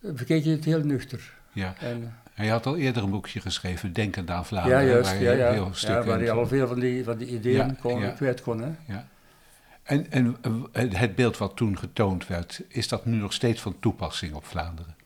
bekeek 0.00 0.44
je 0.44 0.50
het 0.50 0.64
heel 0.64 0.84
nuchter. 0.84 1.34
Ja. 1.52 1.74
En, 1.78 2.12
hij 2.34 2.48
had 2.48 2.66
al 2.66 2.76
eerder 2.76 3.02
een 3.02 3.10
boekje 3.10 3.40
geschreven, 3.40 3.92
Denkend 3.92 4.30
aan 4.30 4.46
Vlaanderen. 4.46 4.80
Ja, 4.80 4.88
juist. 4.88 5.10
Waar, 5.10 5.22
ja, 5.22 5.32
ja. 5.32 5.52
Heel 5.52 5.70
ja, 5.74 6.04
waar 6.04 6.18
hij 6.18 6.30
al 6.30 6.46
veel 6.46 6.66
van 6.66 6.80
die, 6.80 7.04
van 7.04 7.16
die 7.16 7.28
ideeën 7.28 7.76
kon, 7.80 8.14
kwijt 8.14 8.42
kon. 8.42 8.62
Hè? 8.62 8.70
Ja. 8.86 9.08
En, 9.82 10.10
en 10.10 10.36
het 10.72 11.14
beeld 11.14 11.38
wat 11.38 11.56
toen 11.56 11.78
getoond 11.78 12.26
werd, 12.26 12.62
is 12.68 12.88
dat 12.88 13.06
nu 13.06 13.16
nog 13.16 13.32
steeds 13.32 13.60
van 13.60 13.76
toepassing 13.80 14.34
op 14.34 14.46
Vlaanderen? 14.46 14.96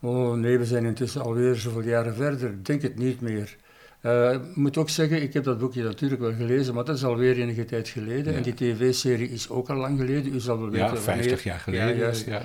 Oh 0.00 0.34
nee, 0.34 0.58
we 0.58 0.64
zijn 0.64 0.84
intussen 0.84 1.22
alweer 1.22 1.54
zoveel 1.54 1.82
jaren 1.82 2.14
verder. 2.14 2.50
Ik 2.50 2.66
denk 2.66 2.82
het 2.82 2.98
niet 2.98 3.20
meer. 3.20 3.56
Uh, 4.02 4.32
ik 4.32 4.56
moet 4.56 4.76
ook 4.76 4.88
zeggen, 4.88 5.22
ik 5.22 5.32
heb 5.32 5.44
dat 5.44 5.58
boekje 5.58 5.82
natuurlijk 5.82 6.20
wel 6.20 6.34
gelezen, 6.34 6.74
maar 6.74 6.84
dat 6.84 6.96
is 6.96 7.04
alweer 7.04 7.36
enige 7.36 7.64
tijd 7.64 7.88
geleden. 7.88 8.34
En 8.34 8.42
die 8.42 8.54
tv-serie 8.54 9.30
is 9.30 9.48
ook 9.48 9.68
al 9.68 9.76
lang 9.76 9.98
geleden. 9.98 10.34
U 10.34 10.40
zal 10.40 10.58
wel 10.58 10.70
weten 10.70 10.94
ja, 10.94 10.96
50 10.96 11.42
jaar 11.42 11.58
geleden. 11.58 11.88
Ja, 11.88 11.94
juist. 11.94 12.26
Ja. 12.26 12.42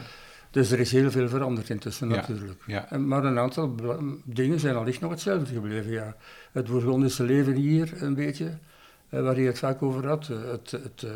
Dus 0.53 0.72
er 0.72 0.79
is 0.79 0.91
heel 0.91 1.12
veel 1.12 1.29
veranderd 1.29 1.69
intussen 1.69 2.07
natuurlijk. 2.07 2.63
Ja. 2.67 2.98
Maar 2.98 3.24
een 3.24 3.39
aantal 3.39 3.75
dingen 4.24 4.60
zijn 4.60 4.75
allicht 4.75 5.01
nog 5.01 5.12
hetzelfde 5.12 5.53
gebleven. 5.53 5.91
Ja. 5.91 6.15
Het 6.51 6.65
Bourgondische 6.65 7.24
leven 7.24 7.55
hier 7.55 7.93
een 8.03 8.13
beetje, 8.13 8.57
uh, 9.10 9.22
waar 9.22 9.39
je 9.39 9.48
het 9.48 9.60
vaak 9.60 9.81
over 9.81 10.07
had. 10.07 10.27
Het, 10.27 10.72
het, 10.72 11.01
uh, 11.05 11.12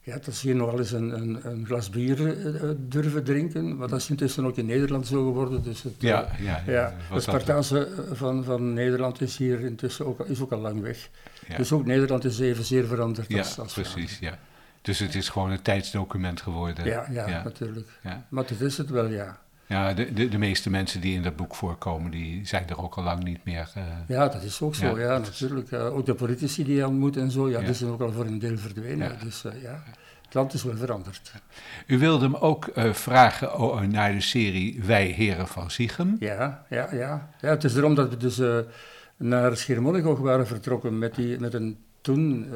ja, 0.00 0.18
dat 0.24 0.34
zie 0.34 0.48
je 0.48 0.54
nog 0.54 0.70
wel 0.70 0.78
eens 0.78 0.92
een, 0.92 1.10
een, 1.10 1.50
een 1.50 1.66
glas 1.66 1.90
bier 1.90 2.36
durven 2.78 3.24
drinken, 3.24 3.76
maar 3.76 3.88
dat 3.88 3.98
is 3.98 4.10
intussen 4.10 4.44
ook 4.44 4.56
in 4.56 4.66
Nederland 4.66 5.06
zo 5.06 5.24
geworden. 5.24 5.62
Dus 5.62 5.82
het, 5.82 5.94
ja, 5.98 6.28
ja, 6.66 6.94
het 7.10 7.22
Spartaanse 7.22 7.88
van, 8.12 8.44
van 8.44 8.72
Nederland 8.72 9.20
is 9.20 9.36
hier 9.36 9.60
intussen 9.60 10.06
ook, 10.06 10.20
is 10.26 10.40
ook 10.40 10.52
al 10.52 10.60
lang 10.60 10.80
weg. 10.80 11.08
Dus 11.56 11.72
ook 11.72 11.86
Nederland 11.86 12.24
is 12.24 12.38
evenzeer 12.38 12.86
veranderd 12.86 13.34
als, 13.34 13.58
als 13.58 13.72
precies, 13.72 14.18
ja. 14.18 14.38
Dus 14.82 14.98
het 14.98 15.14
is 15.14 15.28
gewoon 15.28 15.50
een 15.50 15.62
tijdsdocument 15.62 16.40
geworden. 16.40 16.84
Ja, 16.84 17.06
ja, 17.10 17.42
natuurlijk. 17.44 17.88
Maar 18.28 18.46
dat 18.46 18.60
is 18.60 18.78
het 18.78 18.90
wel, 18.90 19.06
ja. 19.06 19.38
Ja, 19.66 19.94
de, 19.94 20.12
de, 20.12 20.28
de, 20.28 20.38
meeste 20.38 20.70
mensen 20.70 21.00
die 21.00 21.14
in 21.14 21.22
dat 21.22 21.36
boek 21.36 21.54
voorkomen, 21.54 22.10
die 22.10 22.46
zijn 22.46 22.68
er 22.68 22.82
ook 22.82 22.94
al 22.94 23.02
lang 23.02 23.24
niet 23.24 23.44
meer. 23.44 23.72
Uh, 23.76 23.82
ja, 24.06 24.28
dat 24.28 24.42
is 24.42 24.62
ook 24.62 24.74
zo, 24.74 24.98
ja, 24.98 25.18
natuurlijk. 25.18 25.70
Uh, 25.70 25.96
ook 25.96 26.06
de 26.06 26.14
politici 26.14 26.64
die 26.64 26.76
je 26.76 26.86
ontmoet 26.86 27.16
en 27.16 27.30
zo, 27.30 27.50
ja, 27.50 27.60
die 27.60 27.74
zijn 27.74 27.90
ook 27.90 28.00
al 28.00 28.12
voor 28.12 28.24
een 28.24 28.38
deel 28.38 28.58
verdwenen. 28.58 29.18
Dus 29.22 29.44
uh, 29.44 29.62
ja, 29.62 29.82
het 30.24 30.34
land 30.34 30.52
is 30.52 30.62
wel 30.62 30.76
veranderd. 30.76 31.32
U 31.86 31.98
wilde 31.98 32.24
hem 32.24 32.34
ook 32.34 32.70
vragen 32.92 33.58
oh, 33.58 33.80
naar 33.80 34.12
de 34.12 34.20
serie 34.20 34.82
Wij 34.84 35.06
Heren 35.06 35.48
van 35.48 35.70
Ziegem. 35.70 36.16
Ja, 36.18 36.64
ja, 36.68 36.88
ja. 36.94 37.28
ja 37.40 37.48
het 37.48 37.64
is 37.64 37.76
erom 37.76 37.94
dat 37.94 38.08
we 38.08 38.16
dus 38.16 38.40
naar 39.16 39.56
Schiermonnikoog 39.56 40.18
waren 40.18 40.46
vertrokken 40.46 40.98
met, 40.98 41.14
die, 41.14 41.40
met 41.40 41.54
een 41.54 41.78
toen 42.02 42.50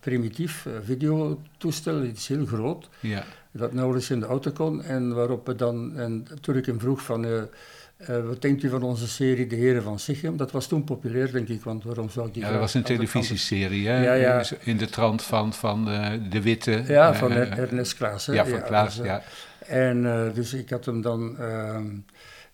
primitief 0.00 0.66
videotoestel, 0.84 2.04
iets 2.04 2.28
heel 2.28 2.46
groot. 2.46 2.88
Ja 3.00 3.24
dat 3.56 3.72
nauwelijks 3.72 4.10
in 4.10 4.20
de 4.20 4.26
auto 4.26 4.50
kon. 4.50 4.82
En 4.82 5.14
waarop 5.14 5.46
we 5.46 5.54
dan, 5.54 5.96
en 5.96 6.26
toen 6.40 6.56
ik 6.56 6.66
hem 6.66 6.80
vroeg 6.80 7.02
van, 7.02 7.24
uh, 7.24 7.30
uh, 7.30 8.26
wat 8.26 8.42
denkt 8.42 8.62
u 8.62 8.68
van 8.68 8.82
onze 8.82 9.08
serie 9.08 9.46
De 9.46 9.56
Heren 9.56 9.82
van 9.82 9.98
Sichem? 9.98 10.36
Dat 10.36 10.50
was 10.50 10.66
toen 10.66 10.84
populair, 10.84 11.32
denk 11.32 11.48
ik, 11.48 11.62
want 11.62 11.84
waarom 11.84 12.10
zou 12.10 12.26
ik 12.26 12.34
die... 12.34 12.42
Ja, 12.42 12.50
dat 12.50 12.60
was 12.60 12.74
een 12.74 12.82
televisieserie, 12.82 13.88
hè? 13.88 14.04
Ja, 14.04 14.12
ja. 14.12 14.44
In 14.60 14.76
de 14.76 14.86
trant 14.86 15.22
van, 15.22 15.52
van 15.52 15.88
uh, 15.88 16.12
De 16.30 16.42
Witte. 16.42 16.82
Ja, 16.86 17.14
van 17.14 17.32
Ernest 17.32 17.94
Klaas. 17.94 18.26
Ja, 18.26 18.46
van 18.46 18.62
Klaas, 18.62 18.96
ja. 18.96 19.22
En 19.66 20.02
dus 20.34 20.54
ik 20.54 20.70
had 20.70 20.84
hem 20.84 21.00
dan 21.00 21.38
ehm, 21.38 21.86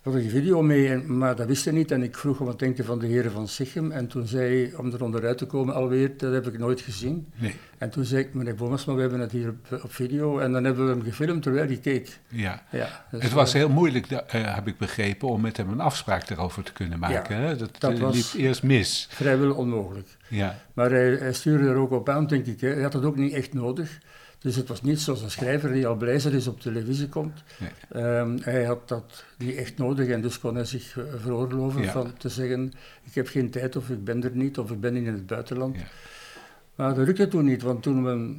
had 0.03 0.15
een 0.15 0.31
video 0.31 0.63
mee, 0.63 0.89
en, 0.89 1.19
maar 1.19 1.37
dat 1.37 1.47
wist 1.47 1.65
hij 1.65 1.75
niet. 1.75 1.91
En 1.91 2.03
ik 2.03 2.17
vroeg 2.17 2.39
hem 2.39 2.47
wat 2.47 2.59
denkt 2.59 2.79
hij 2.79 2.87
van 2.87 2.99
de 2.99 3.07
heren 3.07 3.33
van 3.33 3.49
Sichem. 3.49 3.91
En 3.91 4.07
toen 4.07 4.27
zei 4.27 4.63
hij, 4.63 4.79
om 4.79 4.93
er 4.93 5.03
onderuit 5.03 5.39
te 5.39 5.47
komen 5.47 5.75
alweer, 5.75 6.17
dat 6.17 6.33
heb 6.33 6.47
ik 6.47 6.59
nooit 6.59 6.81
gezien. 6.81 7.27
Nee. 7.35 7.55
En 7.79 7.91
toen 7.91 8.05
zei 8.05 8.23
ik, 8.23 8.35
meneer 8.35 8.55
Bomas, 8.55 8.85
maar 8.85 8.95
we 8.95 9.01
hebben 9.01 9.21
het 9.21 9.33
hier 9.33 9.49
op, 9.49 9.83
op, 9.83 9.93
video. 9.93 10.39
En 10.39 10.53
dan 10.53 10.65
hebben 10.65 10.87
we 10.87 10.93
hem 10.93 11.03
gefilmd 11.03 11.43
terwijl 11.43 11.67
hij 11.67 11.77
keek. 11.77 12.19
Ja, 12.29 12.63
ja 12.71 13.05
dus 13.11 13.23
het 13.23 13.33
was 13.33 13.53
heel 13.53 13.69
moeilijk, 13.69 14.11
uh, 14.11 14.19
heb 14.31 14.67
ik 14.67 14.79
begrepen, 14.79 15.29
om 15.29 15.41
met 15.41 15.57
hem 15.57 15.71
een 15.71 15.81
afspraak 15.81 16.31
erover 16.31 16.63
te 16.63 16.73
kunnen 16.73 16.99
maken. 16.99 17.37
Ja, 17.37 17.43
hè? 17.43 17.57
Dat, 17.57 17.81
dat 17.81 17.99
uh, 17.99 18.11
liep 18.11 18.33
eerst 18.37 18.63
mis. 18.63 19.09
Vrijwel 19.11 19.55
onmogelijk. 19.55 20.17
Ja. 20.29 20.59
Maar 20.75 20.91
hij, 20.91 21.15
hij, 21.15 21.33
stuurde 21.33 21.69
er 21.69 21.77
ook 21.77 21.91
op 21.91 22.09
aan, 22.09 22.27
denk 22.27 22.47
ik. 22.47 22.61
Hè. 22.61 22.69
Hij 22.69 22.83
had 22.83 22.93
het 22.93 23.05
ook 23.05 23.17
niet 23.17 23.33
echt 23.33 23.55
nodig. 23.55 23.99
Dus 24.43 24.57
het 24.57 24.69
was 24.69 24.83
niet 24.83 25.01
zoals 25.01 25.23
een 25.23 25.31
schrijver 25.31 25.73
die 25.73 25.87
al 25.87 25.97
blij 25.97 26.15
is 26.15 26.47
op 26.47 26.61
televisie 26.61 27.09
komt. 27.09 27.43
Nee. 27.59 28.19
Um, 28.19 28.39
hij 28.41 28.65
had 28.65 28.89
dat 28.89 29.25
niet 29.39 29.57
echt 29.57 29.79
nodig 29.79 30.09
en 30.09 30.21
dus 30.21 30.39
kon 30.39 30.55
hij 30.55 30.65
zich 30.65 30.97
uh, 30.97 31.05
veroorloven 31.17 31.83
ja. 31.83 31.93
van 31.93 32.13
te 32.17 32.29
zeggen: 32.29 32.73
Ik 33.05 33.15
heb 33.15 33.29
geen 33.29 33.51
tijd, 33.51 33.77
of 33.77 33.91
ik 33.91 34.05
ben 34.05 34.25
er 34.25 34.37
niet, 34.37 34.59
of 34.59 34.71
ik 34.71 34.81
ben 34.81 34.97
in 34.97 35.07
het 35.07 35.27
buitenland. 35.27 35.77
Ja. 35.77 35.85
Maar 36.75 36.95
dat 36.95 37.07
lukte 37.07 37.29
toen 37.29 37.45
niet, 37.45 37.63
want 37.63 37.83
toen 37.83 38.05
we, 38.05 38.35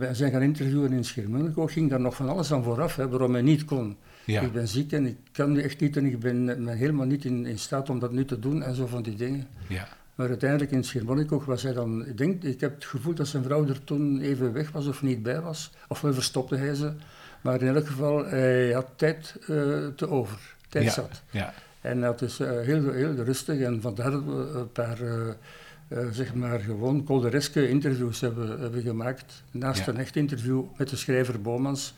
uh, 0.00 0.08
zijn 0.12 0.32
gaan 0.32 0.42
interviewen 0.42 0.92
in 0.92 1.04
Schiermonnikoog, 1.04 1.72
ging 1.72 1.90
daar 1.90 2.00
nog 2.00 2.14
van 2.14 2.28
alles 2.28 2.52
aan 2.52 2.62
vooraf, 2.62 2.96
hè, 2.96 3.08
waarom 3.08 3.32
hij 3.32 3.42
niet 3.42 3.64
kon. 3.64 3.96
Ja. 4.24 4.40
Ik 4.40 4.52
ben 4.52 4.68
ziek 4.68 4.92
en 4.92 5.06
ik 5.06 5.16
kan 5.32 5.52
nu 5.52 5.62
echt 5.62 5.80
niet 5.80 5.96
en 5.96 6.06
ik 6.06 6.18
ben, 6.18 6.46
ben 6.46 6.68
helemaal 6.68 7.06
niet 7.06 7.24
in, 7.24 7.46
in, 7.46 7.58
staat 7.58 7.90
om 7.90 7.98
dat 7.98 8.12
nu 8.12 8.24
te 8.24 8.38
doen 8.38 8.62
en 8.62 8.74
zo 8.74 8.86
van 8.86 9.02
die 9.02 9.14
dingen. 9.14 9.46
Ja. 9.68 9.88
Maar 10.20 10.28
uiteindelijk 10.28 10.70
in 10.70 10.84
Schiermonnikoog 10.84 11.44
was 11.44 11.62
hij 11.62 11.72
dan, 11.72 12.06
ik 12.06 12.18
denk, 12.18 12.42
ik 12.42 12.60
heb 12.60 12.74
het 12.74 12.84
gevoel 12.84 13.14
dat 13.14 13.26
zijn 13.26 13.42
vrouw 13.42 13.66
er 13.66 13.84
toen 13.84 14.20
even 14.20 14.52
weg 14.52 14.70
was 14.70 14.86
of 14.86 15.02
niet 15.02 15.22
bij 15.22 15.40
was. 15.40 15.70
Ofwel 15.88 16.14
verstopte 16.14 16.56
hij 16.56 16.74
ze. 16.74 16.92
Maar 17.40 17.62
in 17.62 17.74
elk 17.74 17.86
geval, 17.86 18.26
hij 18.26 18.72
had 18.72 18.86
tijd 18.96 19.36
uh, 19.40 19.46
te 19.86 20.08
over. 20.08 20.56
Tijd 20.68 20.84
ja, 20.84 20.90
zat. 20.90 21.22
Ja. 21.30 21.54
En 21.80 21.98
hij 21.98 22.06
had 22.06 22.18
dus 22.18 22.40
uh, 22.40 22.48
heel, 22.48 22.92
heel 22.92 23.14
rustig 23.14 23.60
en 23.60 23.80
vandaar 23.80 24.12
een 24.12 24.72
paar, 24.72 25.00
uh, 25.00 26.08
zeg 26.10 26.34
maar, 26.34 26.60
gewoon 26.60 27.04
koldereske 27.04 27.68
interviews 27.68 28.20
hebben, 28.20 28.60
hebben 28.60 28.82
gemaakt. 28.82 29.42
Naast 29.50 29.84
ja. 29.84 29.92
een 29.92 29.98
echt 29.98 30.16
interview 30.16 30.64
met 30.76 30.88
de 30.88 30.96
schrijver 30.96 31.40
Bomans, 31.40 31.94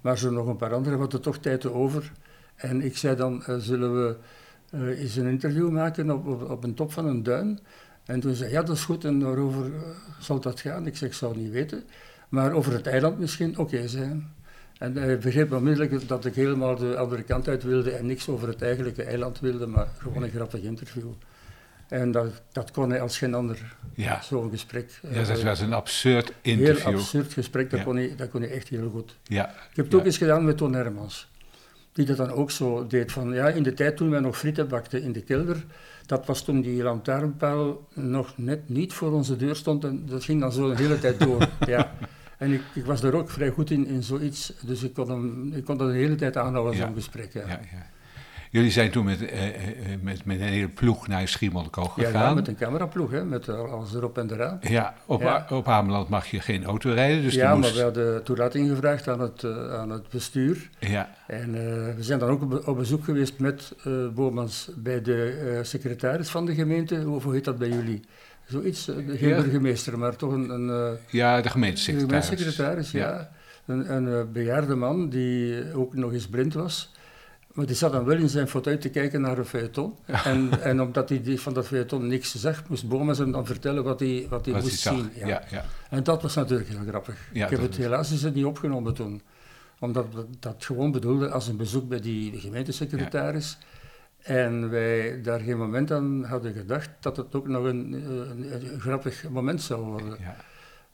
maar 0.00 0.18
zo 0.18 0.30
nog 0.30 0.46
een 0.46 0.56
paar 0.56 0.74
andere, 0.74 0.96
hadden 0.96 1.20
toch 1.20 1.38
tijd 1.38 1.60
te 1.60 1.72
over. 1.72 2.12
En 2.54 2.82
ik 2.82 2.96
zei 2.96 3.16
dan, 3.16 3.42
zullen 3.58 3.94
we 3.94 4.16
uh, 4.74 5.00
eens 5.00 5.16
een 5.16 5.26
interview 5.26 5.70
maken 5.70 6.10
op, 6.10 6.26
op, 6.26 6.50
op, 6.50 6.64
een 6.64 6.74
top 6.74 6.92
van 6.92 7.06
een 7.06 7.22
duin. 7.22 7.58
En 8.04 8.20
toen 8.20 8.34
zei 8.34 8.50
ja, 8.50 8.62
dat 8.62 8.76
is 8.76 8.84
goed, 8.84 9.04
en 9.04 9.22
waarover 9.22 9.66
uh, 9.66 9.80
zal 10.20 10.40
dat 10.40 10.60
gaan? 10.60 10.86
Ik 10.86 10.96
zeg, 10.96 11.08
ik 11.08 11.14
zou 11.14 11.36
niet 11.36 11.50
weten. 11.50 11.84
Maar 12.28 12.52
over 12.52 12.72
het 12.72 12.86
eiland 12.86 13.18
misschien, 13.18 13.50
oké, 13.50 13.60
okay, 13.60 13.88
zijn. 13.88 14.36
En 14.78 14.96
hij 14.96 15.18
begreep 15.18 15.52
onmiddellijk 15.52 16.08
dat 16.08 16.24
ik 16.24 16.34
helemaal 16.34 16.76
de 16.76 16.96
andere 16.96 17.22
kant 17.22 17.48
uit 17.48 17.62
wilde 17.62 17.90
en 17.90 18.06
niks 18.06 18.28
over 18.28 18.48
het 18.48 18.62
eigenlijke 18.62 19.02
eiland 19.02 19.40
wilde, 19.40 19.66
maar 19.66 19.86
gewoon 19.98 20.22
een 20.22 20.30
grappig 20.30 20.60
interview. 20.60 21.10
En 21.88 22.10
dat, 22.10 22.42
dat 22.52 22.70
kon 22.70 22.90
hij 22.90 23.00
als 23.00 23.18
geen 23.18 23.34
ander, 23.34 23.76
ja. 23.94 24.22
zo'n 24.22 24.50
gesprek. 24.50 25.00
Ja, 25.10 25.24
dat 25.24 25.42
was 25.42 25.60
een 25.60 25.72
absurd 25.72 26.32
interview. 26.42 26.86
Heel 26.86 26.98
absurd 26.98 27.32
gesprek, 27.32 27.70
dat, 27.70 27.82
kon 27.82 27.96
hij, 27.96 28.14
dat 28.16 28.30
kon 28.30 28.40
hij 28.40 28.50
echt 28.50 28.68
heel 28.68 28.90
goed. 28.90 29.16
Ja. 29.22 29.48
Ik 29.50 29.76
heb 29.76 29.84
het 29.84 29.94
ook 29.94 30.04
eens 30.04 30.18
gedaan 30.18 30.44
met 30.44 30.56
Ton 30.56 30.72
Hermans 30.72 31.28
die 31.98 32.06
dat 32.06 32.16
dan 32.16 32.30
ook 32.30 32.50
zo 32.50 32.86
deed. 32.86 33.12
Van, 33.12 33.32
ja, 33.32 33.48
in 33.48 33.62
de 33.62 33.74
tijd 33.74 33.96
toen 33.96 34.10
wij 34.10 34.20
nog 34.20 34.38
frieten 34.38 34.68
bakten 34.68 35.02
in 35.02 35.12
de 35.12 35.22
kelder, 35.22 35.64
dat 36.06 36.26
was 36.26 36.44
toen 36.44 36.60
die 36.60 36.82
lantaarnpaal 36.82 37.86
nog 37.94 38.32
net 38.36 38.68
niet 38.68 38.92
voor 38.92 39.12
onze 39.12 39.36
deur 39.36 39.56
stond 39.56 39.84
en 39.84 40.02
dat 40.06 40.24
ging 40.24 40.40
dan 40.40 40.52
zo 40.52 40.70
een 40.70 40.76
hele 40.76 40.98
tijd 40.98 41.20
door. 41.20 41.48
ja. 41.66 41.92
En 42.38 42.52
ik, 42.52 42.60
ik, 42.74 42.84
was 42.84 43.00
daar 43.00 43.14
ook 43.14 43.30
vrij 43.30 43.50
goed 43.50 43.70
in, 43.70 43.86
in 43.86 44.02
zoiets, 44.02 44.52
dus 44.60 44.82
ik 44.82 44.94
kon, 44.94 45.10
hem, 45.10 45.52
ik 45.52 45.64
kon 45.64 45.76
dat 45.76 45.88
de 45.88 45.94
hele 45.94 46.14
tijd 46.14 46.36
aanhouden, 46.36 46.76
ja. 46.76 46.86
zo'n 46.86 46.94
gesprek. 46.94 47.32
Ja. 47.32 47.46
Ja, 47.46 47.60
Jullie 48.50 48.70
zijn 48.70 48.90
toen 48.90 49.04
met, 49.04 49.26
eh, 49.26 49.46
eh, 49.48 49.54
met, 50.00 50.24
met 50.24 50.40
een 50.40 50.46
hele 50.46 50.68
ploeg 50.68 51.08
naar 51.08 51.28
Schiermonnikoog 51.28 51.94
gegaan. 51.94 52.28
Ja, 52.28 52.34
met 52.34 52.48
een 52.48 52.56
cameraploeg, 52.56 53.10
hè, 53.10 53.24
met 53.24 53.48
alles 53.48 53.94
erop 53.94 54.18
en 54.18 54.32
eraan. 54.32 54.58
Ja, 54.62 54.94
op, 55.06 55.20
ja. 55.20 55.46
op 55.50 55.68
Ameland 55.68 56.08
mag 56.08 56.26
je 56.26 56.40
geen 56.40 56.64
auto 56.64 56.90
rijden. 56.90 57.22
Dus 57.22 57.34
ja, 57.34 57.54
moest... 57.54 57.68
maar 57.68 57.76
we 57.76 57.82
hadden 57.82 58.24
toelating 58.24 58.68
gevraagd 58.68 59.08
aan 59.08 59.20
het, 59.20 59.42
uh, 59.42 59.74
aan 59.74 59.90
het 59.90 60.08
bestuur. 60.08 60.70
Ja. 60.78 61.14
En 61.26 61.48
uh, 61.48 61.54
we 61.94 62.02
zijn 62.02 62.18
dan 62.18 62.28
ook 62.28 62.42
op, 62.42 62.68
op 62.68 62.76
bezoek 62.76 63.04
geweest 63.04 63.38
met 63.38 63.74
uh, 63.86 64.08
Bomans 64.08 64.70
bij 64.76 65.02
de 65.02 65.60
secretaris 65.62 66.28
van 66.28 66.46
de 66.46 66.54
gemeente. 66.54 67.00
Hoe 67.02 67.32
heet 67.32 67.44
dat 67.44 67.58
bij 67.58 67.68
jullie? 67.68 68.00
Zoiets, 68.44 68.84
geen 69.06 69.28
ja. 69.28 69.42
burgemeester, 69.42 69.98
maar 69.98 70.16
toch 70.16 70.32
een... 70.32 70.50
een 70.50 70.96
ja, 71.10 71.40
de 71.40 71.48
gemeentesecretaris. 71.48 72.28
De 72.28 72.36
gemeentesecretaris, 72.36 72.90
ja. 72.90 73.08
ja. 73.08 73.30
Een, 73.68 73.94
een 73.94 74.08
eh, 74.08 74.32
bejaarde 74.32 74.74
man 74.74 75.08
die 75.08 75.64
ook 75.74 75.94
nog 75.94 76.12
eens 76.12 76.28
blind 76.28 76.54
was. 76.54 76.92
Maar 77.58 77.66
die 77.66 77.76
zat 77.76 77.92
dan 77.92 78.04
wel 78.04 78.16
in 78.16 78.28
zijn 78.28 78.48
fauteuil 78.48 78.78
te 78.78 78.88
kijken 78.88 79.20
naar 79.20 79.38
een 79.38 79.44
feuilleton. 79.44 79.94
En, 80.24 80.62
en 80.62 80.80
omdat 80.80 81.08
hij 81.08 81.22
die- 81.22 81.40
van 81.40 81.52
dat 81.54 81.66
feuilleton 81.66 82.06
niks 82.06 82.34
zag, 82.34 82.68
moest 82.68 82.88
Bomas 82.88 83.18
hem 83.18 83.32
dan 83.32 83.46
vertellen 83.46 83.84
wat 83.84 84.00
hij, 84.00 84.26
wat 84.28 84.44
hij 84.44 84.54
Wat 84.54 84.62
moest 84.62 84.84
hij 84.84 84.94
zien. 84.94 85.10
Ja, 85.14 85.42
ja. 85.50 85.64
En 85.90 86.02
dat 86.02 86.22
was 86.22 86.34
natuurlijk 86.34 86.68
heel 86.68 86.84
grappig. 86.88 87.28
Ik 87.32 87.50
heb 87.50 87.60
het 87.60 87.76
helaas 87.76 88.12
is 88.12 88.22
het 88.22 88.34
niet 88.34 88.44
opgenomen 88.44 88.94
toen. 88.94 89.22
Omdat 89.78 90.12
dat, 90.12 90.26
dat 90.40 90.64
gewoon 90.64 90.92
bedoelde 90.92 91.30
als 91.30 91.48
een 91.48 91.56
bezoek 91.56 91.88
bij 91.88 92.00
die 92.00 92.38
gemeentesecretaris. 92.40 93.58
En 94.18 94.70
wij 94.70 95.22
daar 95.22 95.40
geen 95.40 95.58
moment 95.58 95.90
aan 95.92 96.24
hadden 96.24 96.52
gedacht 96.52 96.90
dat 97.00 97.16
het 97.16 97.34
ook 97.34 97.48
nog 97.48 97.64
een, 97.64 97.92
een, 97.92 98.72
een 98.72 98.80
grappig 98.80 99.28
moment 99.28 99.62
zou 99.62 99.82
worden. 99.82 100.16
ja. 100.20 100.36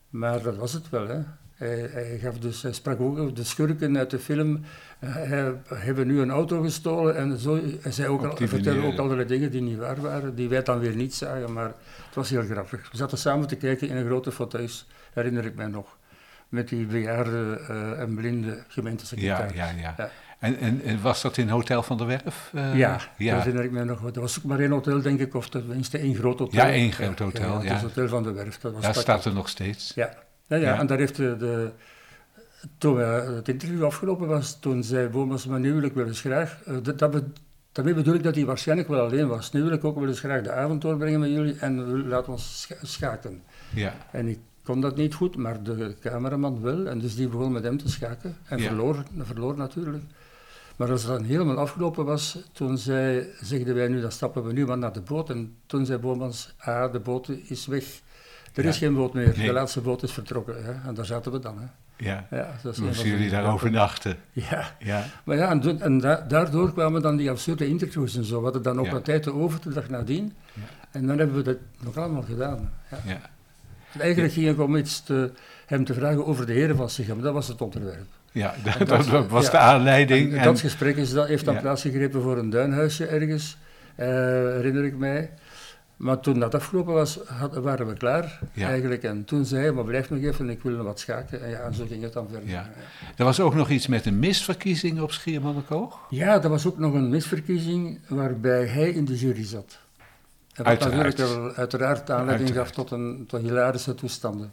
Maar 0.09 0.43
dat 0.43 0.57
was 0.57 0.73
het 0.73 0.91
wel, 0.91 1.07
hè. 1.09 1.21
Hij, 1.55 1.89
hij, 1.93 2.19
gaf 2.23 2.39
dus, 2.39 2.63
hij 2.63 2.73
sprak 2.73 3.01
ook 3.01 3.19
over 3.19 3.35
de 3.35 3.45
schurken 3.45 3.99
uit 3.99 4.11
de 4.11 4.19
film. 4.19 4.65
eh, 4.99 5.15
Hij 5.15 5.55
hebben 5.69 6.07
nu 6.07 6.21
een 6.21 6.31
auto 6.31 6.63
gestolen 6.63 7.17
en 7.17 7.39
zo. 7.39 7.61
Hij 7.81 7.93
zei 7.93 8.09
ook 8.09 8.25
al, 8.25 8.37
vertelde 8.47 8.87
ook 8.87 8.99
allerlei 8.99 9.29
dingen 9.29 9.51
die 9.51 9.61
niet 9.63 9.79
waar 9.79 10.01
waren, 10.01 10.35
die 10.35 10.49
wij 10.49 10.63
dan 10.63 10.79
weer 10.79 10.95
niet 10.97 11.15
zagen. 11.15 11.53
Maar 11.53 11.73
het 12.07 12.15
was 12.15 12.31
heel 12.31 12.43
grappig. 12.43 12.91
We 12.91 12.97
zaten 12.97 13.19
samen 13.19 13.47
te 13.49 13.57
kijken 13.57 13.89
in 13.89 13.97
een 13.97 14.07
grote 14.07 14.33
fauteuils, 14.33 14.87
herinner 15.13 15.45
ik 15.45 15.55
mij 15.55 15.67
nog. 15.67 15.97
Met 16.49 16.69
die 16.69 16.87
bejaarde 16.87 17.61
eh, 17.69 18.01
en 18.01 18.15
blinde 18.15 18.49
Ja, 18.49 18.63
gemeentesecretaris. 18.69 19.57
ja, 19.57 19.71
ja. 19.77 19.95
Ja. 19.97 20.11
En, 20.39 20.59
en, 20.59 20.81
en 20.85 21.03
was 21.03 21.23
dat 21.23 21.37
in 21.37 21.49
Hotel 21.49 21.83
van 21.83 21.97
der 21.99 22.07
Werf? 22.07 22.51
Eh, 22.55 22.77
Ja, 22.77 22.93
dat 22.93 23.09
ja. 23.17 23.37
herinner 23.39 23.65
ik 23.65 23.71
mij 23.71 23.85
nog. 23.85 24.01
Dat 24.01 24.17
was 24.17 24.39
ook 24.39 24.45
maar 24.45 24.59
één 24.61 24.71
hotel, 24.71 25.03
denk 25.03 25.21
ik, 25.21 25.35
of 25.35 25.49
tenminste 25.49 25.99
één 25.99 26.15
groot 26.15 26.39
hotel. 26.39 26.67
Ja, 26.67 26.73
één 26.73 26.93
groot 26.93 27.19
hotel, 27.19 27.49
Ja, 27.49 27.63
ja. 27.63 27.69
Het 27.69 27.77
is 27.77 27.83
Hotel 27.83 28.09
van 28.09 28.23
de 28.23 28.33
Werf. 28.33 28.59
Dat 28.59 28.73
was 28.73 29.01
staat 29.01 29.25
er 29.25 29.33
nog 29.33 29.49
steeds. 29.49 29.93
Ja, 29.95 30.15
ja, 30.47 30.57
ja. 30.57 30.63
Ja. 30.63 30.79
en 30.79 30.87
daar 30.87 30.99
heeft 30.99 31.17
de, 31.17 31.37
de, 31.39 31.71
toen 32.79 32.99
het 32.99 33.49
interview 33.49 33.85
afgelopen 33.85 34.27
was, 34.29 34.59
toen 34.61 34.83
zei 34.85 35.09
Bomas, 35.09 35.45
wil 35.47 35.83
ik 35.83 35.93
wel 35.95 36.07
eens 36.07 36.21
graag, 36.21 36.63
eh, 36.65 36.75
dat, 36.83 36.99
dat 36.99 37.11
be- 37.11 37.25
daarmee 37.73 37.95
bedoel 37.95 38.15
ik 38.15 38.23
dat 38.23 38.35
hij 38.35 38.45
waarschijnlijk 38.45 38.89
wel 38.89 39.01
alleen 39.07 39.29
was. 39.29 39.53
Nu 39.53 39.63
wil 39.63 39.73
ik 39.73 39.85
ook 39.85 39.99
wel 39.99 40.09
eens 40.09 40.19
graag 40.21 40.43
de 40.43 40.53
avond 40.53 40.83
doorbrengen 40.83 41.21
met 41.21 41.31
jullie 41.31 41.57
en 41.59 42.07
laten 42.09 42.33
ons 42.33 42.61
scha- 42.61 42.87
schaken. 42.87 43.43
Ja, 43.75 43.95
En 44.13 44.29
ik 44.29 44.39
kon 44.63 44.81
dat 44.81 44.97
niet 44.97 45.15
goed, 45.15 45.37
maar 45.37 45.63
de 45.63 45.95
cameraman 46.01 46.63
wel, 46.63 46.87
en 46.87 46.99
dus 46.99 47.17
die 47.17 47.29
begon 47.29 47.53
met 47.53 47.63
hem 47.63 47.79
te 47.79 47.89
schaken 47.91 48.37
en 48.49 48.59
Ja. 48.59 48.67
verloor, 48.67 49.03
verloor 49.19 49.57
natuurlijk. 49.57 50.03
Maar 50.77 50.91
als 50.91 51.03
het 51.03 51.11
dan 51.11 51.25
helemaal 51.25 51.57
afgelopen 51.57 52.05
was, 52.05 52.39
toen 52.53 52.79
zei, 52.79 53.27
zegden 53.43 53.75
wij 53.75 53.89
nu, 53.89 54.01
dan 54.01 54.13
stappen 54.13 54.45
we 54.45 54.53
nu 54.53 54.67
maar 54.67 54.79
naar 54.79 54.93
de 54.93 55.01
boot. 55.01 55.31
En 55.31 55.55
toen 55.67 55.87
zei 55.87 55.99
Bomans, 55.99 56.55
ah, 56.59 56.93
de 56.93 56.99
boot 57.01 57.29
is 57.29 57.67
weg. 57.67 57.85
Er 58.55 58.65
is 58.65 58.79
geen 58.79 58.95
boot 58.95 59.15
meer, 59.15 59.33
Nee. 59.37 59.47
de 59.47 59.53
laatste 59.53 59.81
boot 59.81 60.03
is 60.03 60.13
vertrokken. 60.13 60.65
Hè? 60.65 60.73
En 60.89 60.95
daar 60.95 61.05
zaten 61.05 61.33
we 61.33 61.39
dan. 61.39 61.59
Hè? 61.59 61.65
ja. 62.09 62.27
Ja, 62.31 62.55
een 62.63 62.85
Moesten 62.85 63.09
jullie 63.09 63.31
daar 63.31 63.53
overnachten? 63.53 64.17
Ja, 64.33 64.75
Ja, 64.79 65.05
maar 65.25 65.37
ja, 65.37 65.51
en, 65.51 65.61
toen- 65.61 65.81
en 65.81 65.99
da- 65.99 66.25
daardoor 66.29 66.73
kwamen 66.73 67.03
dan 67.03 67.17
die 67.17 67.31
absurde 67.31 67.67
interviews 67.69 68.17
en 68.17 68.25
zo. 68.25 68.37
We 68.39 68.45
hadden 68.45 68.63
dan 68.63 68.79
ook 68.79 68.85
Ja. 68.87 68.93
wat 68.93 69.05
tijd 69.05 69.29
over 69.29 69.61
de 69.63 69.73
dag 69.73 69.89
nadien. 69.89 70.33
Ja. 70.53 70.61
En 70.91 71.07
dan 71.07 71.19
hebben 71.19 71.37
we 71.37 71.43
dat 71.43 71.57
nog 71.81 71.97
allemaal 71.97 72.23
gedaan. 72.23 72.73
Ja. 72.91 72.99
ja. 73.05 73.21
En 73.93 74.01
Eigenlijk 74.01 74.33
ging 74.33 74.47
het 74.47 74.59
om 74.59 74.77
iets 74.77 75.01
te, 75.03 75.31
hem 75.67 75.85
te 75.85 75.95
vragen 75.95 76.27
over 76.27 76.47
de 76.47 76.53
heren 76.53 76.77
van 76.77 76.91
Sichem. 76.91 77.21
Dat 77.23 77.33
was 77.33 77.49
het 77.49 77.61
onderwerp. 77.61 78.07
Ja, 78.33 78.55
dat, 78.65 78.77
En 78.77 78.87
dat- 78.87 79.05
dat 79.11 79.29
was 79.29 79.51
de 79.51 79.59
aanleiding. 79.59 80.33
En 80.33 80.39
En, 80.39 80.45
dat 80.45 80.61
gesprek 80.61 80.97
is, 80.97 81.13
dat 81.13 81.27
heeft 81.29 81.45
dan 81.45 81.61
plaatsgegrepen 81.61 82.23
voor 82.23 82.39
een 82.39 82.51
duinhuisje 82.51 83.07
ergens, 83.07 83.57
eh, 83.95 84.07
herinner 84.07 84.85
ik 84.85 84.97
mij. 84.97 85.31
Maar 85.97 86.21
toen 86.21 86.39
dat 86.39 86.55
afgelopen 86.55 86.93
was, 86.95 87.19
had- 87.27 87.55
waren 87.55 87.87
we 87.87 87.93
klaar 87.95 88.41
Ja. 88.53 88.69
eigenlijk. 88.69 89.03
En 89.03 89.25
toen 89.25 89.45
zei 89.45 89.63
hij, 89.63 89.73
maar 89.73 89.85
blijf 89.85 90.11
nog 90.11 90.21
even, 90.23 90.51
ik 90.51 90.63
wil 90.63 90.73
nog 90.77 90.87
wat 90.87 90.99
schaken. 91.01 91.43
En 91.43 91.51
ja, 91.51 91.59
en 91.59 91.75
zo 91.75 91.85
ging 91.89 92.03
het 92.03 92.13
dan 92.13 92.27
verder. 92.31 92.49
Ja. 92.49 92.71
er 93.17 93.25
was 93.25 93.41
ook 93.41 93.55
nog 93.55 93.71
iets 93.71 93.87
met 93.87 94.07
een 94.07 94.19
misverkiezing 94.19 95.01
op 95.01 95.13
Schiermonnikoog. 95.13 95.99
Ja, 96.11 96.43
er 96.43 96.49
was 96.49 96.67
ook 96.67 96.79
nog 96.79 96.95
een 96.95 97.09
misverkiezing 97.09 98.01
waarbij 98.09 98.67
hij 98.67 98.91
in 98.91 99.05
de 99.05 99.17
jury 99.19 99.45
zat. 99.45 99.79
En 100.55 100.65
wat 100.65 100.67
Uiteraard. 100.67 101.05
natuurlijk 101.19 101.41
wel 101.41 101.53
uiteraard 101.55 102.11
aanleiding 102.11 102.49
Uiteraard. 102.49 102.67
gaf 102.77 102.87
tot, 102.87 102.91
een, 102.91 103.25
tot 103.29 103.41
hilarische 103.41 103.95
toestanden. 103.95 104.53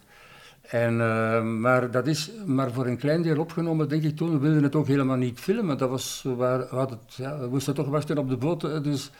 En, 0.62 1.00
eh, 1.00 1.42
maar 1.42 1.90
dat 1.90 2.06
is 2.06 2.30
maar 2.46 2.72
voor 2.72 2.86
een 2.86 2.96
klein 2.96 3.22
deel 3.22 3.38
opgenomen, 3.38 3.88
denk 3.88 4.02
ik 4.02 4.16
toen. 4.16 4.30
We 4.32 4.38
wilden 4.38 4.62
het 4.62 4.74
ook 4.74 4.86
helemaal 4.86 5.16
niet 5.16 5.38
filmen. 5.40 5.78
Dat 5.78 5.88
was, 5.90 6.20
we, 6.24 6.34
waren- 6.34 6.66
we 6.70 6.76
hadden 6.76 6.98
het, 7.06 7.14
ja, 7.14 7.38
we 7.38 7.46
moesten 7.48 7.74
toch 7.74 7.86
wachten 7.88 8.18
op 8.18 8.28
de 8.28 8.36
boot. 8.36 8.60
Dus 8.84 9.10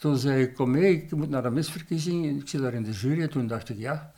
toen 0.00 0.18
zei 0.18 0.42
ik, 0.42 0.54
kom 0.54 0.70
mee, 0.70 0.92
ik 0.94 1.10
moet 1.12 1.28
naar 1.30 1.44
een 1.44 1.52
misverkiezing. 1.52 2.40
Ik 2.40 2.48
zit 2.48 2.60
daar 2.60 2.74
in 2.74 2.82
de 2.82 2.90
jury. 2.90 3.22
En 3.22 3.30
toen 3.30 3.46
dacht 3.46 3.68
ik, 3.68 3.78
ja. 3.78 4.12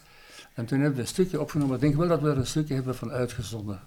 En 0.55 0.65
toen 0.65 0.79
hebben 0.79 0.97
we 0.97 1.03
een 1.03 1.09
stukje 1.09 1.41
opgenomen. 1.41 1.75
Ik 1.75 1.81
denk 1.81 1.95
wel 1.97 2.09
dat 2.09 2.21
we 2.21 2.31
er 2.31 2.37
een 2.37 2.47
stukje 2.47 2.75
hebben 2.75 2.95
van 2.95 3.11
uitgezonden. 3.11 3.81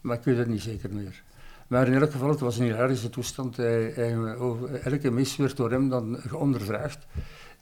Maar 0.00 0.16
ik 0.16 0.24
weet 0.24 0.36
het 0.36 0.48
niet 0.48 0.62
zeker 0.62 0.92
meer. 0.92 1.22
Maar 1.66 1.86
in 1.86 1.94
elk 1.94 2.10
geval, 2.10 2.28
het 2.28 2.40
was 2.40 2.58
een 2.58 2.64
hilarische 2.64 3.10
toestand. 3.10 3.56
Hij, 3.56 3.92
hij- 3.94 4.36
over- 4.36 4.74
elke 4.74 5.10
mis 5.10 5.36
werd 5.36 5.56
door 5.56 5.70
hem 5.70 5.88
dan 5.88 6.18
ondervraagd. 6.32 7.06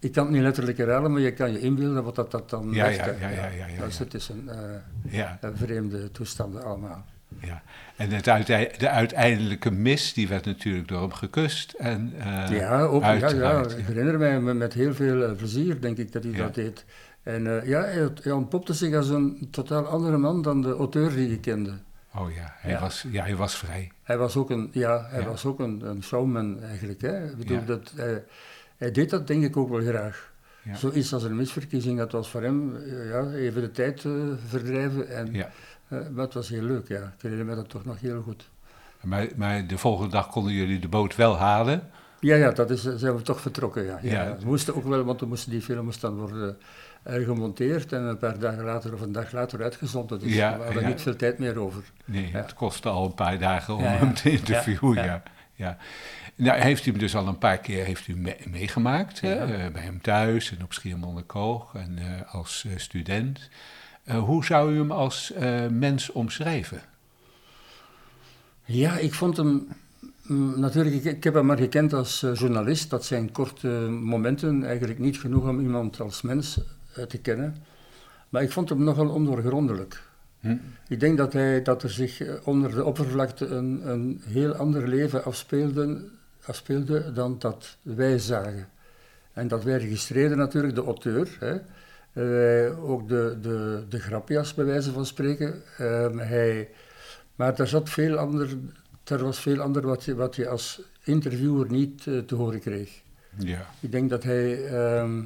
Ik 0.01 0.13
kan 0.13 0.25
het 0.25 0.33
niet 0.35 0.43
letterlijk 0.43 0.79
herhalen, 0.79 1.13
maar 1.13 1.21
je 1.21 1.33
kan 1.33 1.53
je 1.53 1.61
inbeelden 1.61 2.05
wat 2.05 2.15
dat, 2.15 2.31
dat 2.31 2.51
dan 2.51 2.71
Ja, 2.73 2.87
ja, 2.89 3.07
ja, 3.07 3.13
ja, 3.21 3.49
ja, 3.49 3.67
ja, 3.67 3.79
Dat 3.79 3.89
is, 3.89 3.99
ja. 3.99 4.05
het 4.05 4.15
is 4.15 4.29
een, 4.29 4.49
eh, 4.49 4.59
Ja, 5.13 5.39
een 5.41 5.57
vreemde 5.57 6.11
toestanden 6.11 6.63
allemaal. 6.65 7.05
Ja. 7.40 7.62
En 7.97 8.11
het 8.11 8.25
de 8.79 8.88
uiteindelijke 8.88 9.70
mis, 9.70 10.12
die 10.12 10.29
werd 10.29 10.44
natuurlijk 10.44 10.88
door 10.88 11.01
hem 11.01 11.12
gekust. 11.12 11.73
En, 11.73 12.12
eh, 12.18 12.59
ja, 12.59 12.81
ook, 12.83 13.03
ja, 13.03 13.14
ja, 13.31 13.66
ik 13.77 13.85
herinner 13.87 14.18
mij 14.18 14.40
met, 14.40 14.73
heel 14.73 14.94
veel 14.94 15.23
eh, 15.25 15.37
plezier, 15.37 15.81
denk 15.81 15.99
ik, 15.99 16.12
dat 16.12 16.23
hij 16.23 16.33
Ja. 16.33 16.38
dat 16.38 16.55
deed. 16.55 16.85
En 17.23 17.47
eh, 17.61 17.68
ja, 17.68 17.81
hij, 17.81 18.09
hij 18.23 18.33
ontpopte 18.33 18.73
zich 18.75 18.94
als 18.94 19.09
een 19.09 19.49
totaal 19.51 19.87
andere 19.87 20.16
man 20.16 20.42
dan 20.42 20.62
de 20.62 20.73
auteur 20.73 21.14
die 21.14 21.33
ik 21.33 21.40
kende. 21.40 21.73
Oh 22.14 22.35
ja, 22.35 22.55
hij, 22.57 22.70
Ja. 22.70 22.81
Was, 22.81 23.05
ja, 23.11 23.23
hij 23.23 23.37
was 23.37 23.57
vrij. 23.57 23.90
Hij 24.03 24.18
was 24.18 24.37
ook 24.37 24.51
een, 24.51 24.68
ja, 24.73 25.07
hij 25.11 25.25
was 25.25 25.44
ook 25.44 25.59
een, 25.61 25.81
een 25.85 26.03
showman 26.03 26.62
eigenlijk. 26.62 27.01
Hè. 27.01 27.25
Ik 27.25 27.37
bedoel, 27.37 27.64
dat, 27.64 27.92
hij, 27.97 28.25
hij 28.77 28.90
deed 28.90 29.11
dat 29.11 29.27
denk 29.27 29.44
ik 29.44 29.57
ook 29.57 29.68
wel 29.68 29.81
graag. 29.81 30.33
Zoiets 30.75 31.12
als 31.12 31.23
een 31.23 31.37
misverkiezing, 31.37 31.99
dat 31.99 32.12
was 32.12 32.29
voor 32.29 32.42
hem 32.42 32.77
ja, 33.09 33.31
even 33.31 33.62
de 33.62 33.70
tijd 33.70 34.05
verdrijven. 34.49 35.09
En, 35.09 35.33
Ja. 35.33 35.51
Eh, 35.88 35.99
maar 36.12 36.25
het 36.25 36.35
was 36.35 36.49
heel 36.49 36.62
leuk, 36.62 36.88
ja. 36.88 36.99
Ik 37.16 37.23
herinner 37.23 37.47
me 37.47 37.55
dat 37.55 37.68
toch 37.68 37.85
nog 37.85 38.01
heel 38.01 38.23
goed. 38.23 38.49
Maar, 39.01 39.27
maar 39.37 39.66
de 39.66 39.79
volgende 39.79 40.11
dag 40.11 40.29
konden 40.29 40.53
jullie 40.53 40.79
de 40.79 40.88
boot 40.88 41.16
wel 41.16 41.37
halen. 41.38 41.90
Ja, 42.20 42.37
ja, 42.37 42.51
dat 42.51 42.70
is, 42.70 42.83
zijn 42.83 43.16
we 43.16 43.23
toch 43.23 43.40
vertrokken, 43.40 43.85
ja. 43.85 43.99
ja. 44.03 44.23
Ja. 44.23 44.37
We 44.38 44.47
moesten 44.47 44.75
ook 44.75 44.85
wel, 44.85 45.05
want 45.05 45.20
we 45.20 45.27
moesten 45.27 45.51
die 45.51 45.62
film 45.62 45.85
moest 45.85 46.01
dan 46.01 46.16
worden 46.16 46.59
eh, 47.03 47.25
gemonteerd 47.25 47.92
en 47.92 48.03
een 48.03 48.18
paar 48.18 48.38
dagen 48.38 48.64
later 48.64 48.92
of 48.94 49.01
een 49.01 49.12
dag 49.12 49.33
later 49.33 49.62
uitgezonden. 49.62 50.18
Dus 50.18 50.35
Ja, 50.35 50.57
we 50.59 50.64
hadden 50.64 50.83
ja. 50.83 50.88
niet 50.88 51.03
veel 51.03 51.16
tijd 51.16 51.38
meer 51.38 51.59
over. 51.59 51.83
Nee, 52.05 52.31
Ja. 52.33 52.38
het 52.38 52.55
kostte 52.55 52.88
al 52.88 53.05
een 53.05 53.14
paar 53.14 53.38
dagen 53.38 53.75
om 53.75 53.83
hem 53.83 54.14
te 54.14 54.31
interviewen. 54.31 55.05
Ja, 55.05 55.23
Ja. 55.55 55.77
Nou, 56.37 56.61
heeft 56.61 56.87
u 56.87 56.90
hem 56.90 56.99
dus 57.01 57.16
al 57.16 57.27
een 57.27 57.38
paar 57.38 57.59
keer 57.59 57.85
heeft 57.85 58.09
u 58.09 58.16
me- 58.16 58.37
meegemaakt. 58.49 59.20
hè? 59.20 59.35
Eh, 59.35 59.73
bij 59.73 59.83
hem 59.83 60.01
thuis 60.01 60.51
en 60.57 60.62
op 60.64 60.73
Schiermonnikoog 60.73 61.75
en 61.75 61.99
eh, 61.99 62.35
als 62.35 62.64
eh, 62.68 62.73
student. 62.79 63.49
Eh, 64.05 64.19
hoe 64.19 64.45
zou 64.45 64.75
u 64.75 64.79
hem 64.79 64.90
als 64.90 65.33
eh, 65.33 65.67
mens 65.69 66.11
omschrijven? 66.12 66.81
Ja, 68.64 68.99
ik 68.99 69.14
vond 69.14 69.37
hem. 69.37 69.69
mm, 70.23 70.61
Natuurlijk, 70.61 70.95
ik, 70.95 71.05
ik 71.05 71.25
heb 71.25 71.35
hem 71.35 71.47
maar 71.47 71.59
gekend 71.59 71.93
als 71.93 72.23
eh, 72.23 72.35
journalist. 72.35 72.90
Dat 72.90 73.05
zijn 73.05 73.33
korte 73.33 73.69
momenten, 73.90 74.64
eigenlijk 74.64 74.99
niet 74.99 75.19
genoeg 75.19 75.49
om 75.49 75.61
iemand 75.61 76.01
als 76.01 76.23
mens 76.23 76.61
te 77.09 77.19
kennen. 77.19 77.57
Maar 78.29 78.43
ik 78.43 78.53
vond 78.53 78.69
hem 78.69 78.85
nogal 78.85 79.09
ondoorgrondelijk. 79.09 80.03
Hm? 80.40 80.57
Ik 80.88 81.01
denk 81.01 81.19
dat, 81.19 81.33
hij, 81.33 81.62
dat 81.62 81.83
er 81.83 81.90
zich 81.90 82.43
onder 82.45 82.71
de 82.75 82.85
oppervlakte 82.85 83.47
een, 83.47 83.88
een 83.90 84.23
heel 84.25 84.55
ander 84.55 84.88
leven 84.88 85.25
afspeelde, 85.25 86.05
afspeelde 86.45 87.12
dan 87.12 87.37
dat 87.38 87.77
wij 87.83 88.19
zagen. 88.19 88.69
En 89.33 89.49
dat 89.49 89.64
wij 89.64 89.79
registreerden 89.79 90.38
natuurlijk, 90.38 90.75
de 90.75 90.85
auteur, 90.85 91.37
hè, 91.40 91.59
eh, 92.14 92.90
ook 92.90 93.09
de, 93.09 93.38
de, 93.40 93.85
de 93.88 94.00
grapjas 94.00 94.55
bij 94.55 94.64
wijze 94.64 94.92
van 94.92 95.07
spreken. 95.07 95.62
Ehm, 95.79 96.18
hij, 96.18 96.68
maar 97.35 97.59
er, 97.59 97.66
zat 97.66 97.90
veel 97.90 98.16
ander, 98.16 98.57
er 99.05 99.24
was 99.24 99.40
veel 99.40 99.61
ander 99.61 99.87
wat 99.87 100.05
je, 100.05 100.14
wat 100.14 100.37
je 100.37 100.48
als 100.48 100.83
interviewer 101.03 101.70
niet 101.70 102.07
eh, 102.07 102.18
te 102.18 102.35
horen 102.35 102.61
kreeg. 102.61 103.03
Ja, 103.38 103.66
Ik 103.81 103.92
denk 103.92 104.11
dat 104.11 104.22
hij 104.22 104.66
ehm, 104.66 105.22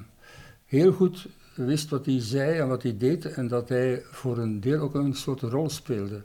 heel 0.66 0.92
goed 0.92 1.27
wist 1.55 1.90
wat 1.90 2.07
hij 2.07 2.20
zei 2.20 2.59
en 2.59 2.68
wat 2.68 2.83
hij 2.83 2.96
deed 2.96 3.24
en 3.33 3.48
dat 3.48 3.68
hij 3.68 4.03
voor 4.11 4.38
een 4.38 4.61
deel 4.61 4.81
ook 4.81 4.94
een 4.94 5.14
soort 5.14 5.40
rol 5.40 5.70
speelde. 5.70 6.22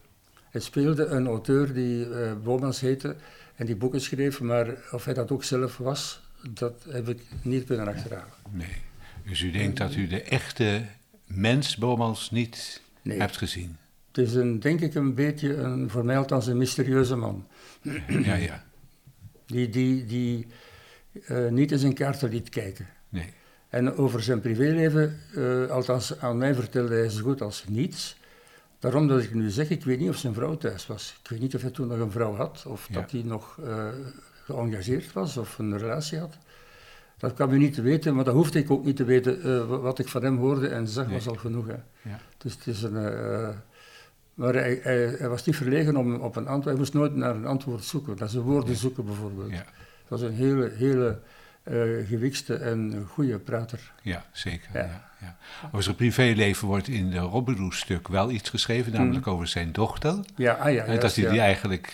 Hij 0.49 0.61
speelde 0.61 1.05
een 1.05 1.27
auteur 1.27 1.73
die 1.73 2.09
eh 2.09 2.31
Bomans 2.43 2.79
heette 2.79 3.15
en 3.55 3.65
die 3.65 3.75
boeken 3.75 4.01
schreef, 4.01 4.41
maar 4.41 4.67
of 4.91 5.05
hij 5.05 5.13
dat 5.13 5.31
ook 5.31 5.43
zelf 5.43 5.77
was, 5.77 6.21
dat 6.49 6.85
heb 6.89 7.09
ik 7.09 7.21
niet 7.41 7.65
kunnen 7.65 7.87
achterhalen. 7.87 8.33
nee. 8.51 8.81
Dus 9.25 9.41
u 9.41 9.51
denkt 9.51 9.77
dat 9.77 9.95
u 9.95 10.07
de 10.07 10.21
echte 10.21 10.85
mens 11.25 11.77
Bomans 11.77 12.31
niet 12.31 12.81
Nee. 13.01 13.19
hebt 13.19 13.37
gezien? 13.37 13.77
Het 14.07 14.17
is 14.27 14.33
een, 14.33 14.59
denk 14.59 14.79
ik 14.81 14.95
een 14.95 15.13
beetje, 15.13 15.55
een, 15.55 15.89
voor 15.89 16.05
mij 16.05 16.17
althans, 16.17 16.47
een 16.47 16.57
mysterieuze 16.57 17.15
man. 17.15 17.47
Ja, 18.07 18.35
ja. 18.35 18.63
Die, 19.45 19.69
die, 19.69 20.05
die 20.05 20.47
eh, 21.25 21.47
niet 21.47 21.71
in 21.71 21.77
zijn 21.79 21.93
kaarten 21.93 22.29
liet 22.29 22.49
kijken. 22.49 22.87
Nee. 23.09 23.33
En 23.69 23.95
over 23.97 24.23
zijn 24.23 24.41
privéleven, 24.41 25.19
eh, 25.35 25.65
althans 25.69 26.19
aan 26.19 26.37
mij 26.37 26.53
vertelde 26.55 26.95
hij 26.95 27.09
zo 27.09 27.21
goed 27.23 27.41
als 27.41 27.63
niets. 27.67 28.15
Daarom 28.79 29.07
dat 29.07 29.23
ik 29.23 29.33
nu 29.33 29.49
zeg, 29.49 29.69
ik 29.69 29.83
weet 29.83 29.99
niet 29.99 30.09
of 30.09 30.17
zijn 30.17 30.33
vrouw 30.33 30.57
thuis 30.57 30.87
was. 30.87 31.15
Ik 31.23 31.29
weet 31.29 31.39
niet 31.39 31.55
of 31.55 31.61
hij 31.61 31.71
toen 31.71 31.87
nog 31.87 31.99
een 31.99 32.11
vrouw 32.11 32.35
had, 32.35 32.63
of 32.67 32.87
Ja. 32.87 32.93
dat 32.93 33.11
hij 33.11 33.21
nog 33.23 33.57
eh, 33.65 33.87
geëngageerd 34.45 35.13
was, 35.13 35.37
of 35.37 35.57
een 35.57 35.77
relatie 35.77 36.17
had. 36.19 36.37
Dat 37.29 37.33
kan 37.33 37.53
u 37.53 37.57
niet 37.57 37.73
te 37.73 37.81
weten, 37.81 38.15
maar 38.15 38.23
dat 38.23 38.33
hoefde 38.33 38.59
ik 38.59 38.71
ook 38.71 38.85
niet 38.85 38.95
te 38.95 39.03
weten. 39.03 39.41
Eh, 39.41 39.65
wa- 39.67 39.77
wat 39.77 39.99
ik 39.99 40.07
van 40.07 40.23
hem 40.23 40.37
hoorde 40.37 40.67
en 40.67 40.87
zag 40.87 41.05
Nee. 41.05 41.13
was 41.15 41.27
al 41.27 41.35
genoeg. 41.35 41.67
Hè. 41.67 41.75
Ja. 42.09 42.19
Dus 42.37 42.53
het 42.53 42.67
is 42.67 42.81
een... 42.83 42.95
eh, 42.97 43.49
maar 44.33 44.53
hij, 44.53 44.79
hij, 44.83 45.15
hij 45.19 45.29
was 45.29 45.45
niet 45.45 45.55
verlegen 45.55 45.95
om 45.95 46.15
op 46.15 46.35
een 46.35 46.43
antwoord... 46.47 46.65
Hij 46.65 46.75
moest 46.75 46.93
nooit 46.93 47.15
naar 47.15 47.35
een 47.35 47.45
antwoord 47.45 47.83
zoeken. 47.83 48.17
Dat 48.17 48.27
is 48.29 48.35
woorden 48.35 48.75
zoeken 48.75 49.05
bijvoorbeeld. 49.05 49.49
Ja, 49.51 49.55
Het 49.57 50.07
was 50.07 50.21
een 50.21 50.33
hele, 50.33 50.71
hele 50.75 51.19
eh 51.63 51.73
gewikste 52.07 52.55
en 52.55 53.05
goede 53.09 53.39
prater. 53.39 53.91
ja 54.01 54.25
zeker. 54.31 54.69
Ja. 54.73 54.79
Ja. 54.79 55.11
Ja, 55.21 55.37
Over 55.67 55.83
zijn 55.83 55.95
privéleven 55.95 56.67
wordt 56.67 56.87
in 56.87 57.09
de 57.09 57.17
Robbedoes-stuk 57.19 58.07
wel 58.07 58.31
iets 58.31 58.49
geschreven, 58.49 58.91
namelijk 58.93 59.27
over 59.27 59.47
zijn 59.47 59.71
dochter. 59.71 60.15
Ja, 60.35 60.53
ah 60.53 60.73
ja. 60.73 60.83
en 60.83 60.91
dat 60.91 61.01
juist, 61.01 61.15
hij 61.15 61.25
ja. 61.25 61.31
die 61.31 61.39
eigenlijk 61.39 61.93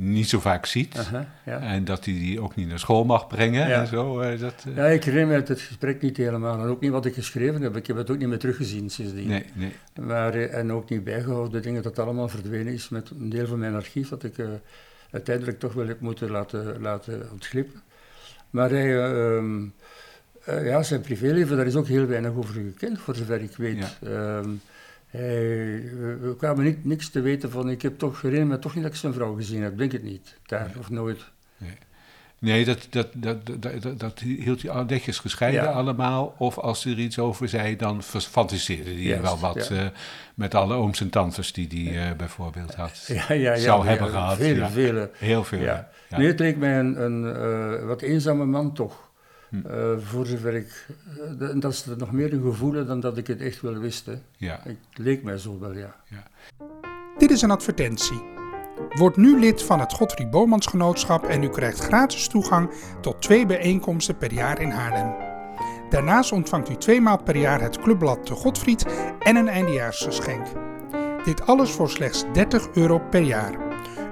niet 0.00 0.28
zo 0.28 0.40
vaak 0.40 0.66
ziet. 0.66 1.08
Ja. 1.44 1.60
En 1.60 1.84
dat 1.84 2.04
hij 2.04 2.14
die 2.14 2.40
ook 2.40 2.54
niet 2.56 2.68
naar 2.68 2.78
school 2.78 3.04
mag 3.04 3.26
brengen 3.26 3.68
Ja. 3.68 3.80
en 3.80 3.86
zo. 3.86 4.20
eh, 4.20 4.40
dat, 4.40 4.64
eh, 4.68 4.76
Ja, 4.76 4.86
ik 4.86 5.04
herinner 5.04 5.40
me 5.40 5.44
het 5.48 5.60
gesprek 5.60 6.02
niet 6.02 6.16
helemaal. 6.16 6.60
En 6.62 6.68
ook 6.68 6.80
niet 6.80 6.90
wat 6.90 7.06
ik 7.06 7.14
geschreven 7.14 7.62
heb. 7.62 7.76
Ik 7.76 7.86
heb 7.86 7.96
het 7.96 8.10
ook 8.10 8.18
niet 8.18 8.28
meer 8.28 8.38
teruggezien 8.38 8.90
sindsdien. 8.90 9.28
nee, 9.28 9.44
nee. 9.54 9.72
Maar, 10.06 10.34
eh, 10.34 10.54
en 10.58 10.72
ook 10.72 10.90
niet 10.90 11.04
bijgehouden 11.04 11.62
dingen 11.62 11.82
dat 11.82 11.98
allemaal 11.98 12.28
verdwenen 12.28 12.72
is 12.72 12.88
met 12.88 13.10
een 13.10 13.28
deel 13.28 13.46
van 13.46 13.58
mijn 13.58 13.74
archief 13.74 14.08
dat 14.08 14.24
ik 14.24 14.34
uiteindelijk 15.10 15.58
toch 15.58 15.72
wel 15.72 15.86
heb 15.86 16.00
moeten 16.00 16.30
laten, 16.30 16.80
laten 16.80 17.28
ontglippen. 17.32 17.80
Maar 18.50 18.70
hij, 18.70 18.96
eh, 18.96 19.36
ehm, 19.36 19.66
eh, 20.44 20.66
ja, 20.66 20.82
zijn 20.82 21.00
privéleven, 21.00 21.56
daar 21.56 21.66
is 21.66 21.76
ook 21.76 21.86
heel 21.86 22.06
weinig 22.06 22.32
over 22.34 22.54
gekend, 22.54 22.98
voor 23.00 23.14
zover 23.14 23.42
ik 23.42 23.56
weet. 23.56 23.98
Ehm, 24.02 24.44
hij, 24.44 24.50
we, 25.18 26.18
we 26.20 26.36
kwamen 26.36 26.64
niet, 26.64 26.84
niks 26.84 27.08
te 27.08 27.20
weten 27.20 27.50
van, 27.50 27.70
ik 27.70 27.82
heb 27.82 27.98
toch 27.98 28.22
herinner 28.22 28.46
me 28.46 28.58
toch 28.58 28.74
niet 28.74 28.82
dat 28.82 28.92
ik 28.92 28.98
zijn 28.98 29.12
vrouw 29.12 29.34
gezien 29.34 29.62
heb, 29.62 29.78
denk 29.78 29.92
het 29.92 30.02
niet, 30.02 30.36
daar, 30.46 30.70
of 30.78 30.90
nooit. 30.90 31.24
Nee, 32.40 32.64
dat, 32.64 32.86
dat, 32.90 33.08
dat, 33.14 33.46
dat, 33.46 33.82
dat, 33.82 34.00
dat 34.00 34.18
hield 34.20 34.62
hij 34.62 34.70
al 34.70 34.84
netjes 34.84 35.18
gescheiden 35.18 35.72
allemaal. 35.72 36.34
Of 36.38 36.58
als 36.58 36.84
hij 36.84 36.92
er 36.92 36.98
iets 36.98 37.18
over 37.18 37.48
zei, 37.48 37.76
dan 37.76 38.02
fantaseerde 38.02 39.02
hij 39.02 39.22
wel 39.22 39.38
wat. 39.38 39.70
eh, 39.70 39.86
met 40.34 40.54
alle 40.54 40.74
ooms 40.74 41.00
en 41.00 41.10
tantes 41.10 41.52
die 41.52 41.68
hij 41.92 42.08
eh, 42.10 42.16
bijvoorbeeld 42.16 42.74
had. 42.74 43.10
Zou 43.56 43.86
hebben 43.86 44.08
gehad, 44.08 44.36
Vele. 44.36 45.10
Heel 45.14 45.44
veel. 45.44 45.60
Ja. 45.60 45.88
Het 46.08 46.38
leek 46.38 46.56
mij 46.56 46.78
een, 46.78 47.02
een 47.02 47.34
eh, 47.80 47.86
wat 47.86 48.02
eenzame 48.02 48.44
man 48.44 48.74
toch. 48.74 49.07
Hm. 49.48 49.66
Eh, 49.66 49.92
voor 49.98 50.26
zover 50.26 50.54
ik... 50.54 50.86
eh, 51.40 51.60
dat- 51.60 51.72
is 51.72 51.84
nog 51.96 52.12
meer 52.12 52.32
een 52.32 52.42
gevoel 52.42 52.84
dan 52.86 53.00
dat 53.00 53.16
ik 53.16 53.26
het 53.26 53.40
echt 53.40 53.60
wel 53.60 53.78
wist. 53.78 54.06
Hè. 54.06 54.14
Ja. 54.36 54.60
Het 54.62 54.76
leek 54.92 55.22
mij 55.22 55.38
zo 55.38 55.58
wel, 55.58 55.72
ja. 55.72 55.96
Dit 57.18 57.30
is 57.30 57.42
een 57.42 57.50
advertentie. 57.50 58.22
Word 58.94 59.16
nu 59.16 59.38
lid 59.38 59.62
van 59.62 59.80
het 59.80 59.92
Godfried 59.92 60.30
Bomansgenootschap 60.30 61.24
en 61.24 61.42
u 61.42 61.48
krijgt 61.48 61.78
gratis 61.78 62.28
toegang 62.28 62.70
tot 63.00 63.22
twee 63.22 63.46
bijeenkomsten 63.46 64.18
per 64.18 64.32
jaar 64.32 64.60
in 64.60 64.70
Haarlem. 64.70 65.14
Daarnaast 65.90 66.32
ontvangt 66.32 66.70
u 66.70 66.76
twee 66.76 67.00
maal 67.00 67.22
per 67.22 67.36
jaar 67.36 67.60
het 67.60 67.78
clubblad 67.78 68.26
De 68.26 68.34
Godfried 68.34 68.86
en 69.18 69.36
een 69.36 69.48
eindejaarsgeschenk. 69.48 70.46
Dit 71.24 71.46
alles 71.46 71.70
voor 71.70 71.90
slechts 71.90 72.24
30 72.32 72.68
euro 72.74 72.98
per 72.98 73.22
jaar. 73.22 73.54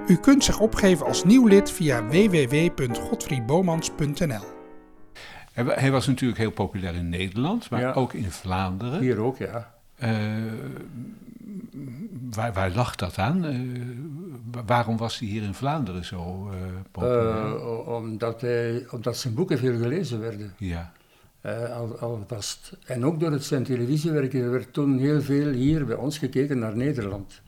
U 0.07 0.15
kunt 0.15 0.43
zich 0.43 0.59
opgeven 0.59 1.05
als 1.05 1.23
nieuw 1.23 1.47
lid 1.47 1.71
via 1.71 2.05
www.godfriedbomans.nl. 2.07 4.56
Hij, 5.57 5.65
wa- 5.65 5.73
hij 5.75 5.91
was 5.91 6.07
natuurlijk 6.07 6.39
heel 6.39 6.51
populair 6.51 6.95
in 6.95 7.09
Nederland, 7.09 7.69
maar 7.69 7.79
Ja. 7.79 7.91
ook 7.93 8.13
in 8.13 8.31
Vlaanderen. 8.31 8.99
Hier 8.99 9.17
ook, 9.19 9.37
ja. 9.37 9.73
Eh, 9.95 10.09
waar, 12.31 12.53
waar 12.53 12.71
lag 12.71 12.95
dat 12.95 13.17
aan? 13.17 13.45
Eh, 13.45 13.59
wa- 14.51 14.63
waarom 14.65 14.97
was 14.97 15.19
hij 15.19 15.27
hier 15.27 15.43
in 15.43 15.53
Vlaanderen 15.53 16.05
zo 16.05 16.49
eh, 16.51 16.57
populair? 16.91 17.65
Omdat, 17.95 18.41
hij, 18.41 18.85
omdat 18.91 19.17
zijn 19.17 19.33
boeken 19.33 19.57
veel 19.57 19.77
gelezen 19.77 20.19
werden. 20.19 20.53
ja, 20.57 20.91
al, 21.73 21.97
alvast. 21.99 22.77
En 22.85 23.05
ook 23.05 23.19
door 23.19 23.31
het 23.31 23.43
zijn 23.43 23.63
televisiewerk 23.63 24.33
er 24.33 24.51
werd 24.51 24.73
toen 24.73 24.97
heel 24.99 25.21
veel 25.21 25.47
hier 25.51 25.85
bij 25.85 25.95
ons 25.95 26.17
gekeken 26.17 26.59
naar 26.59 26.75
Nederland. 26.77 27.41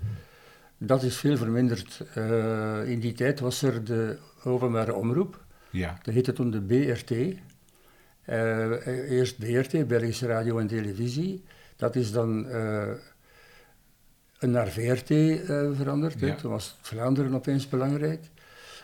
Dat 0.78 1.04
is 1.04 1.18
veel 1.18 1.38
verminderd. 1.38 2.04
In 2.86 3.00
die 3.00 3.14
tijd 3.14 3.40
was 3.40 3.62
er 3.62 3.84
de 3.84 4.18
openbare 4.44 4.94
omroep. 4.94 5.44
ja, 5.70 5.98
Dat 6.02 6.14
heette 6.14 6.34
toen 6.34 6.52
de 6.52 6.62
BRT. 6.62 7.12
Eh, 8.30 9.10
eerst 9.12 9.38
BRT, 9.38 9.88
Belgische 9.88 10.28
Radio 10.28 10.58
en 10.60 10.68
Televisie. 10.68 11.44
Dat 11.76 11.96
is 11.96 12.12
dan 12.12 12.50
eh, 12.50 12.88
naar 14.40 14.68
VRT 14.68 15.10
eh, 15.12 15.70
veranderd. 15.74 16.20
Ja. 16.20 16.36
Toen 16.36 16.52
was 16.52 16.78
Vlaanderen 16.82 17.34
opeens 17.34 17.70
belangrijk. 17.70 18.20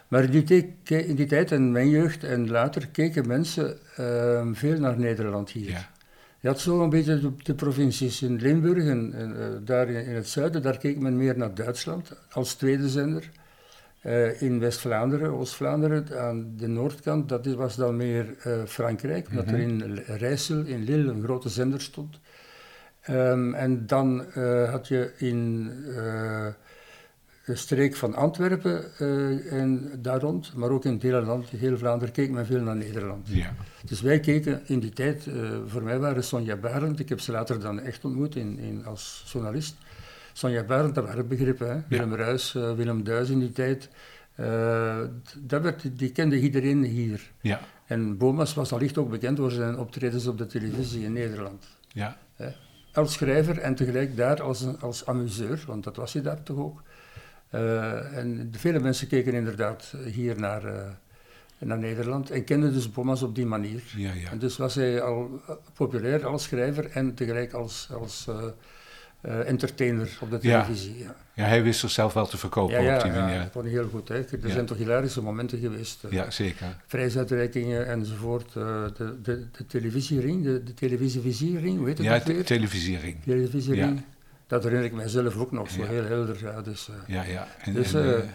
Maar 0.08 0.24
in 0.24 0.32
die, 0.32 0.44
te- 0.44 0.70
ke- 0.84 1.06
in 1.06 1.16
die 1.16 1.26
tijd, 1.26 1.52
in 1.52 1.72
mijn 1.72 1.90
jeugd 1.90 2.24
en 2.24 2.50
later, 2.50 2.88
keken 2.88 3.28
mensen 3.28 3.78
veel 4.56 4.80
naar 4.80 5.00
Nederland 5.00 5.50
hier. 5.50 5.70
ja, 5.70 5.90
Je 6.40 6.48
had 6.48 6.60
zo 6.60 6.84
een 6.84 6.90
beetje 6.90 7.20
de, 7.20 7.32
de 7.44 7.54
provincies 7.56 8.22
in 8.22 8.36
Limburg 8.36 8.84
en, 8.88 9.14
en, 9.14 9.62
daar 9.66 9.90
in, 9.90 10.06
in 10.06 10.16
het 10.16 10.28
zuiden, 10.28 10.62
daar 10.62 10.78
keek 10.78 11.00
men 11.00 11.18
meer 11.18 11.38
naar 11.38 11.54
Duitsland 11.56 12.12
als 12.32 12.54
tweede 12.54 12.90
zender. 12.90 13.30
Eh, 14.06 14.42
in 14.42 14.60
West-Vlaanderen, 14.60 15.30
Oost-Vlaanderen, 15.32 16.20
aan 16.20 16.54
de 16.58 16.68
noordkant, 16.68 17.30
dat 17.30 17.46
was 17.46 17.76
dan 17.76 17.96
meer 17.96 18.36
eh, 18.40 18.64
Frankrijk, 18.66 19.30
omdat 19.30 19.48
er 19.48 19.60
in 19.60 20.00
Rijssel, 20.08 20.62
in 20.62 20.84
Lille, 20.84 21.12
een 21.12 21.24
grote 21.24 21.50
zender 21.50 21.82
stond. 21.82 22.20
Ehm, 23.02 23.54
en 23.54 23.88
dan 23.88 24.26
eh, 24.34 24.70
had 24.72 24.88
je 24.88 25.12
in 25.18 25.64
de 27.46 27.56
streek 27.56 27.96
van 27.96 28.16
Antwerpen 28.16 28.98
en 29.50 29.92
daar 30.02 30.20
rond, 30.20 30.54
maar 30.56 30.70
ook 30.70 30.86
in 30.86 30.94
het 30.94 31.02
hele 31.02 31.22
land, 31.22 31.50
heel 31.50 31.78
Vlaanderen, 31.78 32.14
keek 32.14 32.32
men 32.32 32.46
veel 32.46 32.62
naar 32.62 32.76
Nederland. 32.76 33.28
ja, 33.28 33.54
Dus 33.86 34.02
wij 34.02 34.20
keken 34.20 34.62
in 34.66 34.80
die 34.80 34.94
tijd, 34.94 35.28
voor 35.68 35.84
mij 35.84 36.00
waren 36.00 36.24
Sonja 36.24 36.56
Barend, 36.56 37.00
ik 37.00 37.10
heb 37.10 37.20
ze 37.20 37.32
later 37.32 37.60
dan 37.60 37.80
echt 37.80 38.06
ontmoet 38.06 38.36
in, 38.36 38.60
in, 38.60 38.86
als 38.86 39.24
journalist. 39.32 39.76
Sonja 40.38 40.64
Barend, 40.64 40.96
dat 40.96 41.06
waren 41.06 41.28
begrippen, 41.28 41.70
hè? 41.70 41.82
Willem 41.88 42.14
Ruis, 42.16 42.56
eh, 42.56 42.74
Willem 42.74 43.04
Duis 43.04 43.30
in 43.30 43.40
die 43.40 43.52
tijd. 43.52 43.90
Eh, 44.36 45.00
dat 45.38 45.62
werd, 45.62 46.00
die 46.00 46.12
kende 46.12 46.40
iedereen 46.40 46.84
hier. 46.84 47.32
ja, 47.42 47.60
En 47.86 48.18
Bomas 48.18 48.54
was 48.54 48.74
allicht 48.74 48.98
ook 48.98 49.10
bekend 49.10 49.38
door 49.38 49.52
zijn 49.52 49.78
optredens 49.78 50.28
op 50.28 50.38
de 50.38 50.46
televisie 50.46 51.04
in 51.04 51.14
Nederland. 51.14 51.66
ja, 51.88 52.18
Hè. 52.36 52.50
Als 52.94 53.14
schrijver 53.14 53.58
en 53.58 53.76
tegelijk 53.76 54.18
daar 54.18 54.42
als, 54.42 54.66
als 54.80 55.06
amuseur, 55.06 55.64
want 55.68 55.84
dat 55.84 55.96
was 55.96 56.14
hij 56.14 56.22
daar 56.22 56.44
toch 56.44 56.58
ook. 56.58 56.84
Eh, 57.50 58.18
en 58.18 58.52
vele 58.58 58.80
mensen 58.80 59.08
keken 59.08 59.34
inderdaad 59.34 59.96
hier 60.06 60.40
naar, 60.40 60.64
naar 61.58 61.78
Nederland 61.80 62.30
en 62.30 62.44
kenden 62.44 62.74
dus 62.74 62.92
Bomas 62.92 63.22
op 63.22 63.36
die 63.36 63.46
manier. 63.46 63.84
ja, 63.96 64.14
ja. 64.14 64.32
En 64.32 64.40
dus 64.40 64.58
was 64.58 64.76
hij 64.76 65.02
al 65.02 65.42
populair 65.74 66.26
als 66.26 66.44
schrijver 66.44 66.90
en 66.90 67.14
tegelijk 67.14 67.54
als, 67.54 67.90
als 67.92 68.28
eh, 69.26 69.48
entertainer 69.50 70.18
op 70.22 70.30
de 70.30 70.38
Ja. 70.42 70.62
televisie. 70.64 70.98
Ja, 70.98 71.16
Ja, 71.34 71.44
hij 71.46 71.64
wist 71.64 71.80
zichzelf 71.80 72.14
wel 72.14 72.28
te 72.28 72.38
verkopen 72.38 72.76
ja, 72.76 72.82
ja, 72.82 72.96
op 72.98 73.04
die 73.04 73.12
ja, 73.12 73.20
manier. 73.26 73.40
dat 73.40 73.52
vond 73.52 73.66
ik 73.66 73.72
heel 73.72 73.88
goed. 73.88 74.08
Hè. 74.08 74.16
Er 74.16 74.28
Ja. 74.42 74.50
zijn 74.50 74.66
toch 74.66 74.78
hilarische 74.78 75.22
momenten 75.22 75.60
geweest. 75.60 76.04
eh, 76.04 76.12
Ja, 76.12 76.32
zeker. 76.32 76.68
Prijsuitreikingen 76.88 77.88
enzovoort. 77.88 78.56
eh, 78.56 78.84
de, 78.98 79.22
de, 79.22 79.46
de 79.52 79.66
televisiering, 79.66 80.44
de, 80.44 80.64
de 80.64 80.74
televisiering, 80.74 81.78
hoe 81.78 81.88
heet 81.88 81.98
het 81.98 82.08
Ja, 82.08 82.22
weer? 82.24 82.46
televisiering. 82.46 83.24
televisiering. 83.24 84.02
Dat 84.48 84.64
herinner 84.64 84.86
ik 84.88 84.94
mijzelf 84.94 85.38
ook 85.38 85.52
nog 85.52 85.70
zo 85.70 85.82
Ja. 85.82 85.88
heel 85.88 86.04
helder. 86.06 86.38
Ja, 86.42 86.62
dus, 86.62 86.90
Ja, 87.08 87.24
ja. 87.24 87.48
En, 87.62 87.74
Dus, 87.74 87.94
en, 87.94 88.30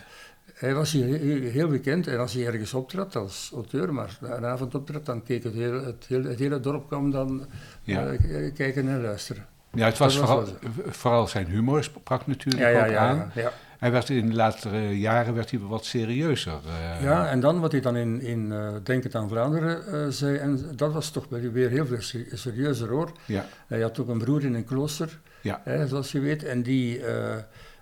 hij 0.55 0.74
was 0.74 0.92
hier 0.92 1.05
heel, 1.50 1.68
bekend 1.68 2.07
en 2.07 2.18
als 2.18 2.33
hij 2.33 2.46
ergens 2.46 2.74
optrad 2.74 3.16
als 3.16 3.50
auteur, 3.55 3.94
maar 3.94 4.18
een 4.22 4.44
avond 4.44 4.74
optrad, 4.74 5.07
dan 5.07 5.22
keek 5.22 5.44
het 5.44 5.55
hele, 5.55 5.81
het 5.81 6.05
hele, 6.09 6.29
het 6.29 6.38
hele 6.38 6.61
dorp 6.61 6.87
kwam 6.87 7.11
dan 7.11 7.46
Ja. 7.83 8.16
kijken 8.55 8.88
en 8.88 9.03
luisteren. 9.03 9.46
Ja, 9.72 9.87
het 9.87 9.98
was 9.98 10.16
vooral, 10.18 10.44
vooral 10.87 11.26
zijn 11.26 11.46
humor 11.46 11.85
sprak 11.85 12.26
natuurlijk 12.26 12.72
Ja, 12.74 12.87
ook 12.88 12.94
aan. 12.94 13.33
Hij 13.78 13.92
werd 13.92 14.09
in 14.09 14.26
de 14.28 14.35
latere 14.35 14.98
jaren 14.98 15.35
werd 15.35 15.50
hij 15.50 15.61
wat 15.61 15.85
serieuzer. 15.85 16.52
eh, 16.98 17.02
Ja, 17.04 17.28
en 17.28 17.40
dan 17.40 17.61
wat 17.61 17.72
hij 17.72 17.80
dan 17.80 17.96
in, 17.96 18.20
in 18.20 18.52
eh, 18.52 18.68
Denk 18.83 19.02
het 19.02 19.14
aan 19.14 19.28
Vlaanderen 19.28 19.87
eh, 19.87 20.09
zei, 20.09 20.37
en 20.37 20.70
dat 20.76 20.92
was 20.92 21.11
toch 21.11 21.26
weer 21.28 21.70
heel 21.70 21.87
veel 21.87 22.00
se- 22.02 22.28
serieuzer 22.33 22.88
hoor. 22.88 23.12
ja, 23.26 23.44
Hij 23.66 23.80
had 23.80 23.98
ook 23.98 24.09
een 24.09 24.18
broer 24.18 24.44
in 24.44 24.54
een 24.54 24.64
klooster, 24.64 25.18
Ja. 25.40 25.61
hè, 25.64 25.87
zoals 25.87 26.12
je 26.12 26.20
weet, 26.20 26.44
en 26.44 26.62
die, 26.62 27.04
eh, 27.04 27.37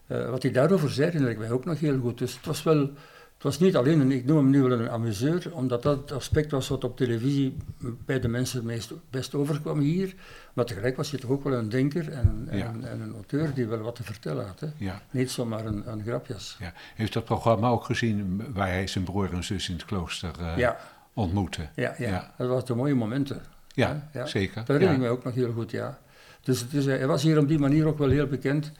eh, 0.06 0.30
wat 0.30 0.42
hij 0.42 0.52
daarover 0.52 0.90
zei, 0.90 1.06
herinner 1.06 1.30
ik 1.30 1.38
mij 1.38 1.50
ook 1.50 1.64
nog 1.64 1.80
heel 1.80 1.98
goed. 1.98 2.18
Dus 2.18 2.34
het 2.36 2.46
was 2.46 2.62
wel, 2.62 2.90
het 3.38 3.46
was 3.46 3.58
niet 3.58 3.76
alleen, 3.76 4.00
een, 4.00 4.12
ik 4.12 4.24
noem 4.24 4.36
hem 4.36 4.50
nu 4.50 4.62
wel 4.62 4.78
een 4.78 4.90
amuseur, 4.90 5.54
omdat 5.54 5.82
dat 5.82 5.98
het 6.00 6.12
aspect 6.12 6.50
was 6.50 6.68
wat 6.68 6.84
op 6.84 6.96
televisie 6.96 7.56
bij 8.04 8.20
de 8.20 8.28
mensen 8.28 8.56
het 8.58 8.66
meest, 8.66 8.92
best 9.10 9.34
overkwam 9.34 9.78
hier. 9.78 10.14
Maar 10.52 10.64
tegelijk 10.64 10.96
was 10.96 11.10
hij 11.10 11.20
toch 11.20 11.30
ook 11.30 11.44
wel 11.44 11.52
een 11.58 11.68
denker 11.68 12.12
en, 12.12 12.44
en, 12.50 12.58
Ja. 12.58 12.66
en 12.82 13.00
een 13.00 13.12
auteur 13.14 13.54
die 13.54 13.66
wel 13.66 13.78
wat 13.78 13.94
te 13.94 14.02
vertellen 14.02 14.46
had. 14.46 14.60
Hè. 14.60 14.66
ja, 14.76 15.02
Niet 15.10 15.30
zomaar 15.30 15.66
een, 15.66 15.90
een 15.90 16.02
grapjas. 16.02 16.56
ja. 16.60 16.72
Heeft 16.94 17.12
dat 17.12 17.24
programma 17.24 17.68
ook 17.68 17.84
gezien 17.84 18.42
waar 18.52 18.68
hij 18.68 18.86
zijn 18.86 19.04
broer 19.04 19.32
en 19.32 19.44
zus 19.44 19.68
in 19.68 19.74
het 19.74 19.84
klooster 19.84 20.30
Ja, 20.56 20.76
ontmoette? 21.12 21.68
ja, 21.74 21.94
ja, 21.98 22.08
Ja. 22.08 22.30
dat 22.36 22.48
waren 22.48 22.76
mooie 22.76 22.94
momenten. 22.94 23.40
Ja, 23.68 24.08
Ja. 24.12 24.26
zeker. 24.26 24.54
Dat 24.54 24.66
herinner 24.66 24.94
ik 24.94 25.00
mij 25.00 25.10
ook 25.10 25.24
nog 25.24 25.34
heel 25.34 25.52
goed, 25.52 25.70
ja. 25.70 25.98
Dus 26.42 26.66
is, 26.70 26.84
hij 26.84 27.06
was 27.06 27.22
hier 27.22 27.38
op 27.38 27.48
die 27.48 27.58
manier 27.58 27.86
ook 27.86 27.98
wel 27.98 28.08
heel 28.08 28.26
bekend. 28.26 28.72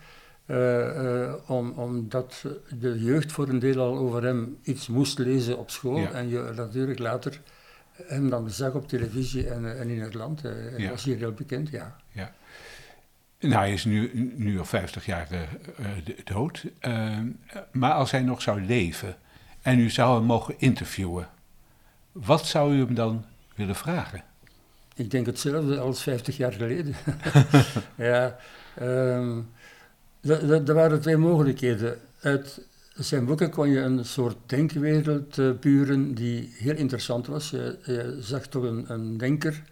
Eh, 0.49 1.23
eh, 1.25 1.35
om, 1.47 1.71
omdat 1.71 2.45
de 2.81 2.99
jeugd 3.03 3.33
voor 3.33 3.49
een 3.49 3.59
deel 3.59 3.81
al 3.81 3.97
over 3.99 4.23
hem 4.23 4.59
iets 4.63 4.87
moest 4.89 5.19
lezen 5.19 5.59
op 5.59 5.71
school. 5.71 5.99
Ja. 5.99 6.11
En 6.11 6.29
je 6.29 6.53
natuurlijk 6.57 6.99
later 6.99 7.41
hem 7.93 8.31
dan 8.31 8.51
zag 8.51 8.73
op 8.73 8.89
televisie 8.89 9.49
en, 9.49 9.65
eh, 9.73 9.81
en 9.81 9.89
in 9.89 10.01
het 10.01 10.15
land. 10.15 10.43
Hij 10.43 10.75
Ja. 10.77 10.91
was 10.91 11.05
hier 11.05 11.17
heel 11.17 11.33
bekend, 11.33 11.69
ja. 11.71 11.97
Nou, 13.41 13.55
hij 13.55 13.73
is 13.73 13.85
nu, 13.85 14.11
nu 14.37 14.59
al 14.59 14.65
50 14.65 15.07
jaar 15.07 15.29
de- 16.05 16.17
dood. 16.25 16.65
Ehm, 16.79 17.27
maar 17.73 17.93
als 17.93 18.11
hij 18.11 18.23
nog 18.23 18.43
zou 18.43 18.61
leven 18.63 19.17
en 19.63 19.79
u 19.79 19.91
zou 19.91 20.17
hem 20.17 20.25
mogen 20.27 20.55
interviewen, 20.59 21.29
wat 22.13 22.47
zou 22.47 22.75
u 22.75 22.79
hem 22.79 22.95
dan 22.95 23.25
willen 23.55 23.75
vragen? 23.77 24.23
Ik 24.95 25.11
denk 25.11 25.27
hetzelfde 25.27 25.79
als 25.79 26.03
50 26.03 26.37
jaar 26.37 26.53
geleden. 26.53 26.95
ja, 27.97 28.37
ehm, 28.75 29.41
er- 30.21 30.75
waren 30.75 31.01
twee 31.01 31.17
mogelijkheden. 31.17 31.99
Uit 32.21 32.61
zijn 32.95 33.25
boeken 33.25 33.51
kon 33.51 33.69
je 33.69 33.81
een 33.81 34.05
soort 34.05 34.37
denkwereld 34.47 35.39
eh, 35.39 35.51
puren 35.61 36.15
die 36.15 36.55
heel 36.57 36.75
interessant 36.77 37.27
was. 37.27 37.51
Je, 37.51 37.79
je 37.85 38.17
zag 38.21 38.47
toch 38.47 38.63
een, 38.63 38.85
een 38.93 39.17
denker 39.17 39.63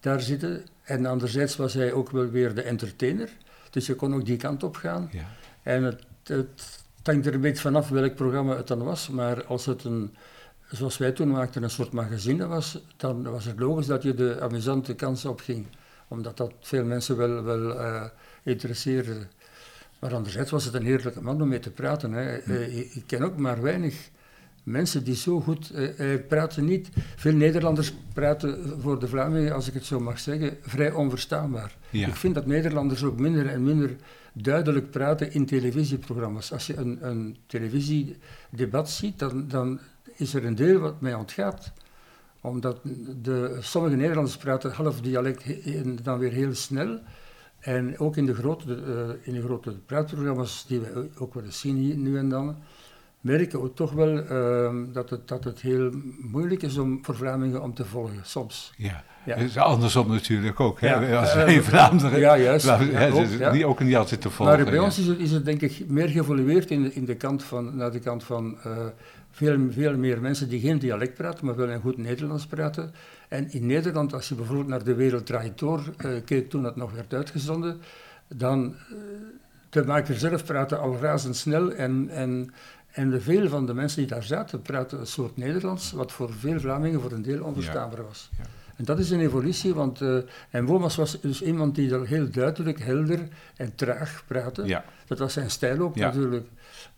daar 0.00 0.20
zitten. 0.20 0.64
En 0.82 1.06
anderzijds 1.06 1.56
was 1.56 1.74
hij 1.74 1.92
ook 1.92 2.10
wel 2.10 2.30
weer 2.30 2.54
de 2.54 2.62
entertainer. 2.62 3.28
Dus 3.70 3.86
je 3.86 3.94
kon 3.94 4.14
ook 4.14 4.24
die 4.26 4.36
kant 4.36 4.62
op 4.62 4.76
gaan. 4.76 5.08
Ja, 5.12 5.26
En 5.62 5.82
het, 5.82 6.02
het 6.22 6.82
hangt 7.02 7.26
er 7.26 7.34
een 7.34 7.40
beetje 7.40 7.60
vanaf 7.62 7.88
welk 7.88 8.14
programma 8.14 8.56
het 8.56 8.66
dan 8.66 8.82
was, 8.82 9.08
maar 9.08 9.44
als 9.44 9.66
het 9.66 9.84
een, 9.84 10.14
zoals 10.70 10.98
wij 10.98 11.12
toen 11.12 11.30
maakten, 11.30 11.62
een 11.62 11.70
soort 11.70 11.92
magazine 11.92 12.46
was, 12.46 12.82
dan 12.96 13.22
was 13.22 13.44
het 13.44 13.58
logisch 13.58 13.86
dat 13.86 14.02
je 14.02 14.14
de 14.14 14.40
amusante 14.40 14.94
kans 14.94 15.24
op 15.24 15.40
ging, 15.40 15.66
omdat 16.08 16.36
dat 16.36 16.52
veel 16.60 16.84
mensen 16.84 17.16
wel, 17.16 17.42
wel 17.42 17.78
eh, 17.80 18.04
interesseerde. 18.42 19.26
Maar 20.04 20.14
anderzijds 20.14 20.50
was 20.50 20.64
het 20.64 20.74
een 20.74 20.84
heerlijke 20.84 21.22
man 21.22 21.42
om 21.42 21.48
mee 21.48 21.58
te 21.58 21.70
praten. 21.70 22.12
Hè. 22.12 22.36
Eh, 22.36 22.78
ik, 22.78 22.94
ik 22.94 23.02
ken 23.06 23.22
ook 23.22 23.36
maar 23.36 23.62
weinig 23.62 24.10
mensen 24.62 25.04
die 25.04 25.14
zo 25.14 25.40
goed 25.40 25.70
eh, 25.70 25.88
hij 25.96 26.22
praatte 26.22 26.62
niet. 26.62 26.88
Veel 27.16 27.32
Nederlanders 27.32 27.94
praten 28.12 28.80
voor 28.80 28.98
de 28.98 29.08
Vlamingen, 29.08 29.54
als 29.54 29.68
ik 29.68 29.74
het 29.74 29.84
zo 29.84 30.00
mag 30.00 30.18
zeggen, 30.18 30.56
vrij 30.62 30.92
onverstaanbaar. 30.92 31.76
ja, 31.90 32.08
Ik 32.08 32.14
vind 32.14 32.34
dat 32.34 32.46
Nederlanders 32.46 33.02
ook 33.02 33.18
minder 33.18 33.46
en 33.46 33.62
minder 33.62 33.96
duidelijk 34.32 34.90
praten 34.90 35.32
in 35.32 35.46
televisieprogramma's. 35.46 36.52
Als 36.52 36.66
je 36.66 36.76
een, 36.76 36.98
een 37.00 37.36
televisiedebat 37.46 38.90
ziet, 38.90 39.18
dan, 39.18 39.48
dan 39.48 39.80
is 40.16 40.34
er 40.34 40.44
een 40.44 40.54
deel 40.54 40.78
wat 40.78 41.00
mij 41.00 41.14
ontgaat. 41.14 41.72
Omdat 42.40 42.80
de, 43.22 43.58
sommige 43.60 43.96
Nederlanders 43.96 44.36
praten 44.36 44.72
half 44.72 45.00
dialect 45.00 45.64
en 45.64 45.98
dan 46.02 46.18
weer 46.18 46.32
heel 46.32 46.54
snel. 46.54 47.00
En 47.64 47.98
ook 47.98 48.16
in 48.16 48.26
de 48.26 48.34
grote, 48.34 48.74
eh, 48.74 49.26
in 49.26 49.34
de 49.34 49.42
grote 49.42 49.70
praatprogramma's 49.86 50.64
die 50.68 50.80
we 50.80 51.08
ook 51.18 51.34
wel 51.34 51.44
eens 51.44 51.60
zien 51.60 51.76
hier 51.76 51.96
nu 51.96 52.18
en 52.18 52.28
dan, 52.28 52.56
merken 53.20 53.62
we 53.62 53.72
toch 53.72 53.92
wel 53.92 54.18
ehm, 54.18 54.92
dat, 54.92 55.10
het, 55.10 55.28
dat 55.28 55.44
het 55.44 55.60
heel 55.60 55.90
moeilijk 56.20 56.62
is 56.62 56.78
om, 56.78 56.98
voor 57.02 57.16
Vlamingen 57.16 57.62
om 57.62 57.74
te 57.74 57.84
volgen, 57.84 58.20
soms. 58.22 58.72
ja. 58.76 59.04
Ja. 59.24 59.34
Is 59.34 59.56
andersom 59.56 60.08
natuurlijk 60.08 60.60
ook. 60.60 60.80
Hè? 60.80 60.94
Ja, 60.94 61.20
Als 61.20 61.34
wij 61.34 61.54
in 61.54 61.62
Vlaanderen. 61.62 62.18
ja, 62.18 62.38
juist. 62.38 62.66
Ja, 62.66 63.08
ook, 63.08 63.26
ja. 63.26 63.52
niet, 63.52 63.64
ook 63.64 63.80
niet 63.80 63.96
altijd 63.96 64.20
te 64.20 64.30
volgen. 64.30 64.56
Maar 64.56 64.64
bij 64.64 64.78
ons 64.78 64.98
is 64.98 65.06
het, 65.06 65.18
is 65.18 65.30
het 65.30 65.44
denk 65.44 65.60
ik 65.60 65.84
meer 65.88 66.08
geëvolueerd 66.08 66.70
in 66.70 66.82
de, 66.82 66.94
in 66.94 67.04
de 67.04 67.14
kant 67.14 67.44
van, 67.44 67.76
naar 67.76 67.92
de 67.92 67.98
kant 67.98 68.24
van 68.24 68.56
eh, 68.62 68.86
veel, 69.34 69.70
veel 69.70 69.96
meer 69.96 70.20
mensen 70.20 70.48
die 70.48 70.60
geen 70.60 70.78
dialect 70.78 71.14
praten, 71.14 71.46
maar 71.46 71.56
wel 71.56 71.70
een 71.70 71.80
goed 71.80 71.96
Nederlands 71.96 72.46
praten. 72.46 72.92
En 73.28 73.52
in 73.52 73.66
Nederland, 73.66 74.12
als 74.12 74.28
je 74.28 74.34
bijvoorbeeld 74.34 74.68
naar 74.68 74.84
De 74.84 74.94
Wereld 74.94 75.26
Draait 75.26 75.58
Door 75.58 75.94
eh, 75.96 76.10
keek 76.24 76.50
toen 76.50 76.64
het 76.64 76.76
nog 76.76 76.92
werd 76.92 77.14
uitgezonden, 77.14 77.80
dan 78.28 78.74
eh, 78.74 78.96
de 79.70 79.84
maker 79.84 80.18
zelf 80.18 80.44
praatte 80.44 80.76
al 80.76 80.96
razendsnel 81.00 81.72
en, 81.72 82.08
en, 82.08 82.54
en 82.90 83.10
de 83.10 83.20
veel 83.20 83.48
van 83.48 83.66
de 83.66 83.74
mensen 83.74 83.98
die 83.98 84.10
daar 84.10 84.22
zaten 84.22 84.62
praten 84.62 85.00
een 85.00 85.06
soort 85.06 85.36
Nederlands, 85.36 85.92
wat 85.92 86.12
voor 86.12 86.32
veel 86.32 86.60
Vlamingen 86.60 87.00
voor 87.00 87.12
een 87.12 87.22
deel 87.22 87.44
onverstaanbaar 87.44 88.02
was. 88.02 88.30
Ja. 88.38 88.44
En 88.76 88.84
dat 88.84 88.98
is 88.98 89.10
een 89.10 89.20
evolutie, 89.20 89.74
want 89.74 90.00
uh, 90.00 90.18
en 90.50 90.64
Womas 90.64 90.96
was 90.96 91.20
dus 91.20 91.42
iemand 91.42 91.74
die 91.74 91.94
er 91.94 92.06
heel 92.06 92.30
duidelijk, 92.30 92.80
helder 92.80 93.28
en 93.56 93.74
traag 93.74 94.22
praatte. 94.26 94.64
Ja, 94.66 94.84
Dat 95.06 95.18
was 95.18 95.32
zijn 95.32 95.50
stijl 95.50 95.80
ook 95.80 95.96
natuurlijk. 95.96 96.46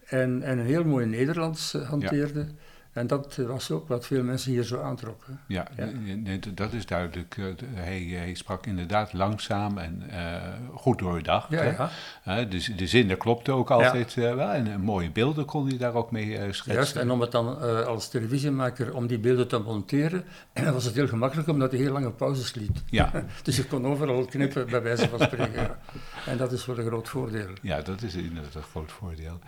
En, 0.07 0.43
en 0.43 0.59
een 0.59 0.67
heel 0.67 0.85
mooi 0.85 1.07
Nederlands 1.07 1.75
eh, 1.75 1.89
hanteerde. 1.89 2.47
En 2.93 3.07
dat 3.07 3.37
was 3.37 3.71
ook 3.71 3.89
wat 3.89 4.07
veel 4.07 4.23
mensen 4.23 4.51
hier 4.53 4.63
zo 4.65 4.81
aantrokken. 4.81 5.41
ja, 5.49 5.67
Ja. 5.77 5.89
nee, 6.17 6.39
d- 6.39 6.57
dat 6.57 6.73
is 6.73 6.87
duidelijk. 6.87 7.37
Eh, 7.39 7.45
Hij, 7.75 8.01
hij 8.03 8.35
sprak 8.35 8.67
inderdaad 8.67 9.13
langzaam 9.13 9.79
en 9.79 10.03
eh, 10.11 10.43
goed 10.75 10.99
doordacht. 10.99 11.51
Ja, 11.51 11.63
ja. 11.63 11.91
Hè, 12.23 12.49
de, 12.49 12.75
de 12.77 12.87
zinnen 12.87 13.17
klopten 13.19 13.55
ook 13.55 13.71
altijd 13.71 14.15
wel. 14.15 14.41
En 14.51 14.81
mooie 14.81 15.11
beelden 15.11 15.45
kon 15.45 15.69
hij 15.69 15.77
daar 15.79 15.95
ook 15.95 16.11
mee 16.11 16.33
schetsen. 16.37 16.73
Juist, 16.75 16.97
en 16.97 17.11
om 17.11 17.21
het 17.21 17.33
dan 17.33 17.59
als 17.87 18.09
televisiemaker, 18.09 18.95
om 18.95 19.07
die 19.07 19.19
beelden 19.19 19.49
te 19.49 19.59
monteren, 19.59 20.25
was 20.73 20.85
het 20.85 20.95
heel 20.95 21.09
gemakkelijk 21.09 21.49
omdat 21.49 21.71
hij 21.71 21.81
heel 21.81 21.93
lange 21.93 22.11
pauzes 22.11 22.55
liet. 22.55 22.83
Ja, 22.87 23.11
Dus 23.43 23.57
je 23.57 23.65
kon 23.65 23.87
overal 23.87 24.25
knippen, 24.25 24.67
bij 24.71 24.83
wijze 24.83 25.09
van 25.09 25.21
spreken. 25.21 25.77
En 26.27 26.37
dat 26.37 26.53
is 26.53 26.67
wel 26.67 26.79
een 26.79 26.87
groot 26.87 27.09
voordeel. 27.09 27.49
ja, 27.63 27.81
dat 27.81 28.03
is 28.03 28.15
inderdaad 28.15 28.55
een 28.55 28.63
groot 28.63 28.93
voordeel. 28.93 29.39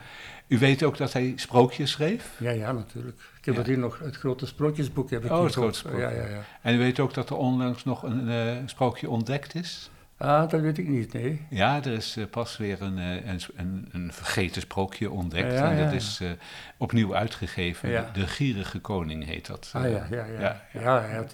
U 0.48 0.58
weet 0.58 0.82
ook 0.82 0.96
dat 0.96 1.12
hij 1.12 1.32
sprookjes 1.36 1.90
schreef. 1.90 2.30
Ja, 2.38 2.50
ja, 2.50 2.72
natuurlijk. 2.72 3.16
Ik 3.38 3.44
heb 3.44 3.54
Ja. 3.56 3.62
hier 3.64 3.78
nog, 3.78 3.98
het 3.98 4.16
grote 4.16 4.46
sprookjesboek 4.46 5.10
heb 5.10 5.24
ik 5.24 5.30
Oh, 5.30 5.42
het 5.42 5.52
grote 5.52 5.68
ook. 5.68 5.74
sprookje. 5.74 6.00
Ja, 6.00 6.10
ja, 6.10 6.26
ja. 6.26 6.42
En 6.62 6.74
u 6.74 6.78
weet 6.78 7.00
ook 7.00 7.14
dat 7.14 7.30
er 7.30 7.36
onlangs 7.36 7.84
nog 7.84 8.02
een 8.02 8.28
eh, 8.28 8.56
sprookje 8.66 9.08
ontdekt 9.10 9.54
is. 9.54 9.90
Ah, 10.16 10.50
dat 10.50 10.60
weet 10.60 10.78
ik 10.78 10.88
niet, 10.88 11.12
nee. 11.12 11.46
Ja, 11.50 11.76
er 11.76 11.92
is 11.92 12.16
eh, 12.16 12.24
pas 12.30 12.56
weer 12.56 12.82
een, 12.82 12.98
eh, 12.98 13.26
een, 13.26 13.40
een, 13.56 13.88
een 13.92 14.12
vergeten 14.12 14.60
sprookje 14.62 15.10
ontdekt. 15.10 15.52
Ja, 15.52 15.70
en 15.70 15.84
dat 15.84 15.92
is 15.92 16.20
opnieuw 16.76 17.14
uitgegeven. 17.14 18.06
De 18.12 18.26
Gierige 18.26 18.78
Koning 18.78 19.24
heet 19.24 19.46
dat. 19.46 19.70
Ah 19.72 19.90
ja, 19.90 20.06
ja, 20.10 20.24
ja. 20.24 20.62
ja, 20.72 21.00
hij 21.00 21.16
had, 21.16 21.32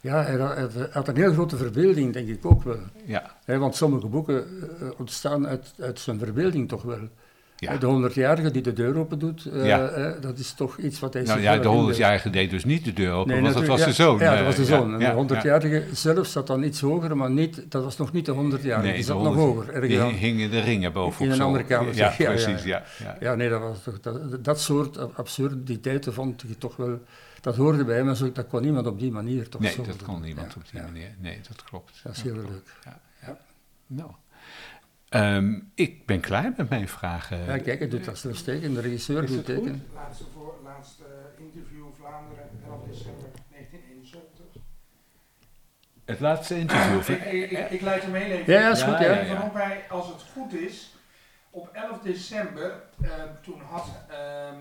ja, 0.00 0.22
hij 0.22 0.36
had, 0.36 0.74
hij 0.74 0.88
had 0.92 1.08
een 1.08 1.16
heel 1.16 1.32
grote 1.32 1.56
verbeelding, 1.56 2.12
denk 2.12 2.28
ik 2.28 2.46
ook 2.46 2.62
wel. 2.62 2.80
ja, 3.04 3.30
want 3.46 3.76
sommige 3.76 4.06
boeken 4.06 4.46
ontstaan 4.98 5.46
uit, 5.46 5.74
uit 5.80 6.00
zijn 6.00 6.18
verbeelding 6.18 6.68
toch 6.68 6.82
wel. 6.82 7.08
Ja. 7.56 7.76
De 7.76 7.86
honderdjarige 7.86 8.50
die 8.50 8.62
de 8.62 8.72
deur 8.72 8.96
open 8.98 9.18
doet, 9.18 9.44
eh, 9.46 9.66
Ja. 9.66 9.88
eh, 9.88 10.20
dat 10.22 10.38
is 10.38 10.52
toch 10.52 10.78
iets 10.78 11.00
wat 11.00 11.12
hij 11.12 11.22
Nou 11.22 11.40
ja, 11.40 11.50
de 11.50 11.56
inbeeldt. 11.56 11.76
honderdjarige 11.76 12.30
deed 12.30 12.50
dus 12.50 12.64
niet 12.64 12.84
de 12.84 12.92
deur 12.92 13.12
open, 13.12 13.32
Nee, 13.32 13.42
want 13.42 13.54
dat 13.54 13.66
was 13.66 13.80
de 13.80 13.86
ja. 13.86 13.92
zoon. 13.92 14.18
Ja, 14.18 14.30
dat 14.30 14.38
eh, 14.38 14.44
was 14.44 14.54
de 14.56 14.62
ja, 14.62 14.68
zoon. 14.68 14.94
En 14.94 15.00
ja, 15.00 15.08
de 15.08 15.14
honderdjarige 15.14 15.84
zelf 15.92 16.26
zat 16.26 16.46
dan 16.46 16.62
iets 16.62 16.80
hoger, 16.80 17.16
maar 17.16 17.30
niet, 17.30 17.64
dat 17.68 17.84
was 17.84 17.96
nog 17.96 18.12
niet 18.12 18.26
de 18.26 18.32
honderdjarige. 18.32 18.86
Nee, 18.86 18.96
die 18.96 19.00
de 19.04 19.06
zat 19.12 19.22
nog 19.22 19.34
100 19.34 19.46
hoger. 19.66 19.80
Die 19.80 19.90
ergens 19.96 20.12
aan. 20.14 20.18
hingen 20.18 20.50
de 20.50 20.60
ringen 20.60 20.92
bovenop 20.92 21.26
In 21.28 21.32
een 21.40 21.40
andere 21.46 21.64
kamer, 21.64 21.94
Ja. 21.94 22.06
Ja, 22.06 22.14
ja, 22.18 22.30
precies, 22.30 22.62
ja. 22.62 22.82
ja. 22.98 23.04
ja. 23.04 23.16
Ja, 23.20 23.34
nee, 23.34 23.48
dat, 23.48 23.60
was 23.60 23.82
toch, 23.82 24.00
dat, 24.00 24.44
dat 24.44 24.60
soort 24.60 24.98
ab- 24.98 25.12
absurditeiten 25.18 26.12
vond 26.12 26.44
ik 26.48 26.58
toch 26.58 26.76
wel... 26.76 27.00
Dat 27.40 27.56
hoorde 27.56 27.84
bij 27.84 27.96
hem, 27.96 28.14
dat 28.32 28.46
kon 28.48 28.62
niemand 28.62 28.86
op 28.86 28.98
die 28.98 29.10
manier 29.12 29.48
toch 29.48 29.60
Nee, 29.60 29.72
zo 29.72 29.82
dat 29.82 30.02
kon 30.02 30.20
niemand 30.20 30.52
Ja, 30.52 30.54
op 30.56 30.62
die 30.70 30.80
ja. 30.80 30.86
manier. 30.86 31.08
Nee, 31.20 31.38
dat 31.48 31.64
klopt. 31.64 32.00
Dat 32.02 32.16
is 32.16 32.22
heel 32.22 32.34
leuk. 32.34 32.96
Nou, 33.86 34.10
Ehm, 35.14 35.58
ik 35.74 36.06
ben 36.06 36.20
klaar 36.20 36.52
met 36.56 36.68
mijn 36.68 36.88
vragen. 36.88 37.44
Ja, 37.44 37.58
kijk, 37.58 37.78
hij 37.78 37.88
doet 37.88 38.04
dat 38.04 38.44
teken. 38.44 38.74
De 38.74 38.80
regisseur 38.80 39.22
Is 39.22 39.30
doet 39.30 39.46
het 39.46 39.56
goed? 39.56 39.64
teken. 39.64 39.86
Laatste, 39.94 40.24
voor, 40.34 40.54
laatste 40.64 41.04
eh, 41.04 41.44
interview 41.44 41.84
Vlaanderen, 41.98 42.44
11 42.66 42.80
december 42.88 43.28
1971. 43.50 44.62
Het 46.04 46.20
laatste 46.20 46.58
interview. 46.58 47.16
Ik, 47.16 47.24
ik, 47.24 47.50
ik, 47.50 47.70
ik 47.70 47.80
leid 47.80 48.02
hem 48.02 48.14
heel 48.14 48.30
even. 48.36 48.52
Ja, 48.52 48.60
ja, 48.60 48.70
is 48.70 48.80
Ja, 48.80 48.86
goed, 48.86 49.06
ja, 49.06 49.20
ja. 49.20 49.52
wij, 49.52 49.84
als 49.88 50.06
het 50.06 50.22
goed 50.32 50.52
is, 50.52 50.94
op 51.50 51.68
11 51.72 51.98
december, 51.98 52.82
eh, 53.02 53.10
toen 53.42 53.60
had 53.60 53.88
ehm 54.08 54.56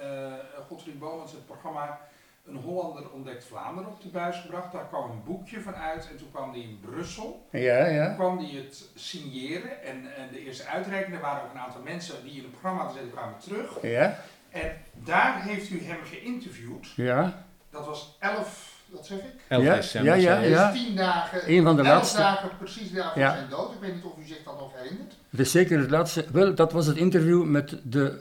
eh, 0.00 0.32
Godfried 0.68 0.98
Bomans 0.98 1.32
het 1.32 1.46
programma 1.46 2.00
Een 2.48 2.56
Hollander 2.56 3.10
ontdekt 3.10 3.44
Vlaanderen 3.44 3.90
op 3.90 4.02
de 4.02 4.08
buis 4.08 4.36
gebracht. 4.40 4.72
Daar 4.72 4.86
kwam 4.88 5.10
een 5.10 5.24
boekje 5.24 5.60
van 5.60 5.74
uit 5.74 6.08
en 6.10 6.16
toen 6.16 6.30
kwam 6.32 6.52
die 6.52 6.62
in 6.62 6.80
Brussel. 6.80 7.46
Ja, 7.50 7.84
Toen 7.84 7.94
ja. 7.94 8.14
kwam 8.14 8.38
die 8.38 8.56
het 8.56 8.84
signeren 8.94 9.82
en, 9.84 9.96
en 10.16 10.28
de 10.32 10.44
eerste 10.44 10.66
uitreiking. 10.66 11.14
Er 11.16 11.20
waren 11.22 11.42
ook 11.44 11.52
een 11.54 11.60
aantal 11.60 11.82
mensen 11.82 12.14
die 12.24 12.32
in 12.32 12.42
het 12.42 12.50
programma 12.50 12.78
hadden 12.82 12.96
gezeten, 12.98 13.18
kwamen 13.18 13.38
terug. 13.38 13.82
Ja, 13.82 14.18
En 14.50 14.70
daar 15.04 15.42
heeft 15.42 15.70
u 15.70 15.82
hem 15.84 15.98
geïnterviewd. 16.04 16.86
ja. 16.96 17.44
Dat 17.70 17.86
was 17.86 18.16
11, 18.20 18.72
wat 18.88 19.06
zeg 19.06 19.18
ik? 19.18 19.24
11 19.48 19.62
Ja, 19.64 19.74
december. 19.74 20.16
ja, 20.16 20.38
ja. 20.40 20.64
Dat 20.66 20.74
is 20.74 20.82
tien 20.84 20.96
dagen, 20.96 21.50
Een 21.52 21.62
van 21.62 21.76
de 21.76 21.82
elf 21.82 21.90
laatste. 21.92 22.18
dagen 22.18 22.50
precies 22.58 22.92
daarvoor 22.92 23.22
Ja. 23.22 23.34
zijn 23.36 23.48
dood. 23.48 23.72
Ik 23.72 23.80
weet 23.80 23.94
niet 23.94 24.04
of 24.04 24.12
u 24.18 24.24
zich 24.26 24.42
dat 24.44 24.58
nog 24.60 24.72
herinnert. 24.76 25.14
Het 25.30 25.40
is 25.40 25.50
zeker 25.50 25.78
het 25.78 25.90
laatste. 25.90 26.24
Wel, 26.32 26.54
dat 26.54 26.72
was 26.72 26.86
het 26.86 26.96
interview 26.96 27.44
met 27.44 27.78
de, 27.82 28.20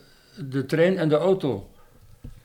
de 0.50 0.66
trein 0.66 0.98
en 0.98 1.10
de 1.10 1.18
auto. 1.18 1.70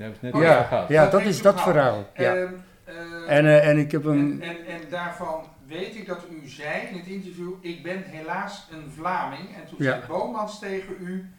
Hebben 0.01 0.19
we 0.21 0.27
het 0.27 0.35
net 0.35 0.43
Oh, 0.43 0.49
ja, 0.49 0.63
gehad. 0.63 0.89
ja, 0.89 1.07
Dat 1.11 1.23
is 1.23 1.43
dat 1.43 1.61
verhaal. 1.61 2.07
Ja. 2.17 2.35
Ehm, 2.35 2.53
eh, 2.85 3.37
En, 3.37 3.47
eh, 3.47 3.69
en 3.69 3.79
ik 3.79 3.91
heb 3.93 4.05
en, 4.05 4.11
hem... 4.11 4.41
en, 4.43 4.57
en 4.67 4.81
daarvan 4.91 5.45
weet 5.67 5.95
ik 5.97 6.07
dat 6.07 6.19
u 6.31 6.49
zei 6.49 6.87
in 6.91 6.97
het 6.99 7.07
interview, 7.07 7.51
ik 7.61 7.83
ben 7.83 8.03
helaas 8.07 8.69
een 8.73 8.93
Vlaming. 8.97 9.41
En 9.55 9.69
toen 9.69 9.77
Ja. 9.79 9.91
zei 9.91 10.03
Bomans 10.09 10.59
tegen 10.59 10.95
u, 11.01 11.31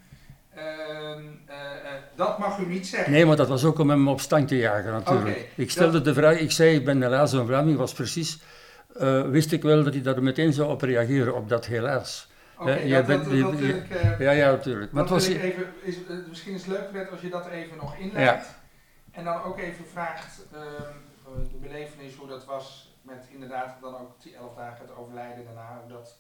ehm, 0.56 0.62
eh, 0.62 1.56
eh, 1.56 1.92
dat 2.16 2.38
mag 2.40 2.58
u 2.60 2.66
niet 2.66 2.88
zeggen. 2.88 3.12
Nee, 3.12 3.26
maar 3.26 3.36
dat 3.36 3.48
was 3.48 3.64
ook 3.66 3.80
om 3.80 3.90
hem 3.90 4.08
op 4.08 4.20
stand 4.20 4.48
te 4.48 4.58
jagen 4.58 4.92
natuurlijk. 4.92 5.50
Ik 5.56 5.72
stelde 5.72 6.02
de 6.02 6.14
vraag, 6.14 6.40
ik 6.40 6.52
zei 6.52 6.76
ik 6.76 6.86
ben 6.86 7.02
helaas 7.02 7.32
een 7.34 7.46
Vlaming, 7.46 7.78
was 7.78 7.94
precies... 7.94 8.40
eh, 9.00 9.22
wist 9.22 9.52
ik 9.52 9.62
wel 9.62 9.84
dat 9.84 9.94
hij 9.94 10.02
daar 10.04 10.24
meteen 10.24 10.54
zou 10.54 10.70
op 10.70 10.82
reageren, 10.82 11.36
op 11.36 11.50
dat 11.50 11.66
helaas. 11.66 12.30
Oké, 12.62 12.88
dat, 12.90 13.08
dat, 13.08 13.24
dat 13.24 13.28
wil 13.28 13.54
ik, 13.54 13.90
eh, 13.90 14.20
Ja, 14.20 14.32
ja, 14.32 14.52
natuurlijk. 14.52 14.92
Maar 14.92 15.04
dat 15.08 15.14
het 15.14 15.28
was, 15.28 15.36
ik 15.36 15.42
even, 15.44 15.74
is, 15.82 15.96
misschien 16.28 16.54
is 16.54 16.66
het 16.66 16.70
leuk 16.70 16.90
Fred, 16.90 17.12
als 17.12 17.22
je 17.22 17.30
dat 17.30 17.48
even 17.48 17.78
nog 17.78 17.98
inleidt. 17.98 18.46
En 19.12 19.24
dan 19.24 19.44
ook 19.44 19.58
even 19.60 19.86
vraagt 19.88 20.46
ehm, 20.54 20.64
eh, 20.64 21.52
de 21.52 21.58
belevenis 21.62 22.16
hoe 22.16 22.28
dat 22.28 22.46
was 22.46 22.96
met 23.02 23.28
inderdaad 23.30 23.78
dan 23.82 23.96
ook 23.98 24.22
die 24.22 24.36
elf 24.36 24.56
dagen 24.56 24.86
het 24.88 24.96
overlijden 24.96 25.46
daarna, 25.46 25.80
hoe 25.82 25.92
dat 25.92 26.18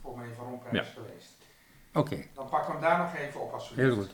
voor 0.00 0.18
meneer 0.18 0.34
Van 0.34 0.46
Rompuy 0.46 0.68
Ja. 0.72 0.80
is 0.80 0.88
geweest. 0.88 1.32
Oké, 1.94 2.24
Dan 2.34 2.48
pakken 2.48 2.66
we 2.74 2.78
hem 2.78 2.88
daar 2.88 2.98
nog 2.98 3.16
even 3.16 3.40
op 3.40 3.52
als 3.52 3.72
heel 3.74 3.94
goed. 3.94 4.12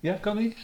Ja, 0.00 0.12
kan 0.20 0.36
hij? 0.36 0.56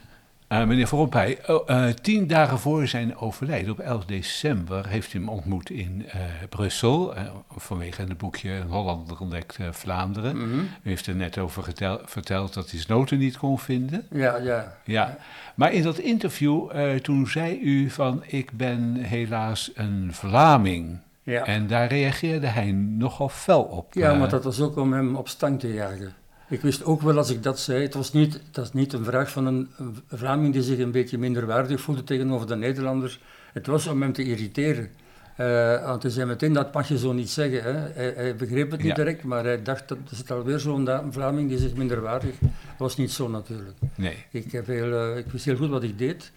Eh, 0.55 0.67
meneer 0.67 0.87
Van 0.87 0.99
Rompuy, 0.99 1.38
oh, 1.47 1.71
eh, 1.71 1.87
tien 2.03 2.27
dagen 2.27 2.59
voor 2.59 2.87
zijn 2.87 3.17
overlijden, 3.17 3.73
op 3.73 3.79
11 3.79 4.05
december, 4.05 4.88
heeft 4.88 5.12
hij 5.12 5.21
hem 5.21 5.31
ontmoet 5.31 5.71
in 5.71 6.05
eh, 6.09 6.21
Brussel. 6.49 7.14
vanwege 7.57 8.03
het 8.03 8.19
boekje 8.19 8.51
Een 8.51 8.69
Hollander 8.69 9.21
ontdekt 9.21 9.59
Vlaanderen. 9.71 10.37
Mhm. 10.37 10.59
U 10.59 10.69
heeft 10.83 11.07
er 11.07 11.14
net 11.14 11.38
over 11.38 11.62
getel- 11.62 12.01
verteld 12.05 12.55
dat 12.55 12.71
hij 12.71 12.81
zijn 12.81 12.99
noten 12.99 13.19
niet 13.19 13.38
kon 13.38 13.59
vinden. 13.59 14.07
Ja, 14.11 14.37
ja. 14.37 14.77
Ja, 14.85 15.17
maar 15.55 15.73
in 15.73 15.83
dat 15.83 15.99
interview, 15.99 16.71
toen 17.03 17.27
zei 17.27 17.61
u 17.61 17.90
van 17.90 18.23
ik 18.27 18.51
ben 18.53 18.95
helaas 18.95 19.71
een 19.75 20.09
Vlaming. 20.12 20.99
Ja. 21.23 21.45
En 21.45 21.67
daar 21.67 21.88
reageerde 21.88 22.47
hij 22.47 22.73
nogal 22.73 23.29
fel 23.29 23.62
op. 23.62 23.95
Ja, 23.95 24.14
maar 24.14 24.29
dat 24.29 24.45
was 24.45 24.61
ook 24.61 24.77
om 24.77 24.93
hem 24.93 25.17
op 25.17 25.29
stang 25.29 25.61
te 25.61 25.73
jagen. 25.73 26.14
Ik 26.48 26.61
wist 26.61 26.85
ook 26.85 27.02
wel 27.02 27.16
als 27.16 27.30
ik 27.30 27.42
dat 27.42 27.59
zei, 27.61 27.83
het 27.83 27.94
was 27.94 28.12
niet, 28.12 28.33
het 28.33 28.57
was 28.57 28.72
niet 28.72 28.92
een 28.92 29.04
vraag 29.04 29.30
van 29.30 29.46
een, 29.46 29.68
een 29.76 29.96
Vlaming 30.09 30.52
die 30.52 30.62
zich 30.62 30.78
een 30.78 30.90
beetje 30.90 31.18
minderwaardig 31.18 31.80
voelde 31.80 32.04
tegenover 32.04 32.46
de 32.46 32.57
Nederlanders. 32.57 33.20
Het 33.52 33.66
was 33.66 33.87
om 33.87 34.02
hem 34.02 34.12
te 34.12 34.24
irriteren. 34.24 34.90
Eh, 35.37 35.87
want 35.87 36.02
hij 36.02 36.11
zei 36.12 36.26
meteen, 36.26 36.52
dat 36.52 36.72
mag 36.74 36.88
je 36.88 36.98
zo 36.98 37.12
niet 37.12 37.30
zeggen. 37.30 37.62
Hè. 37.62 37.72
Hij, 37.72 38.12
hij 38.16 38.37
begreep 38.37 38.70
het 38.70 38.80
niet 38.80 38.88
Ja. 38.88 38.94
direct, 38.94 39.22
maar 39.24 39.44
hij 39.44 39.62
dacht, 39.62 39.88
dat 39.88 39.98
is 40.11 40.18
het 40.18 40.30
alweer 40.30 40.59
zo'n 40.59 40.88
Vlaming 41.11 41.48
die 41.48 41.59
zich 41.59 41.74
minderwaardig... 41.74 42.35
Dat 42.40 42.50
was 42.78 42.96
niet 42.96 43.11
zo 43.12 43.28
natuurlijk. 43.28 43.76
Nee, 43.94 44.24
Ik, 44.30 44.52
heb 44.52 44.66
heel, 44.66 44.92
eh, 44.92 45.16
ik 45.16 45.26
wist 45.26 45.44
heel 45.44 45.57
goed 45.57 45.68
wat 45.68 45.83
ik 45.83 45.98
deed. 45.98 46.33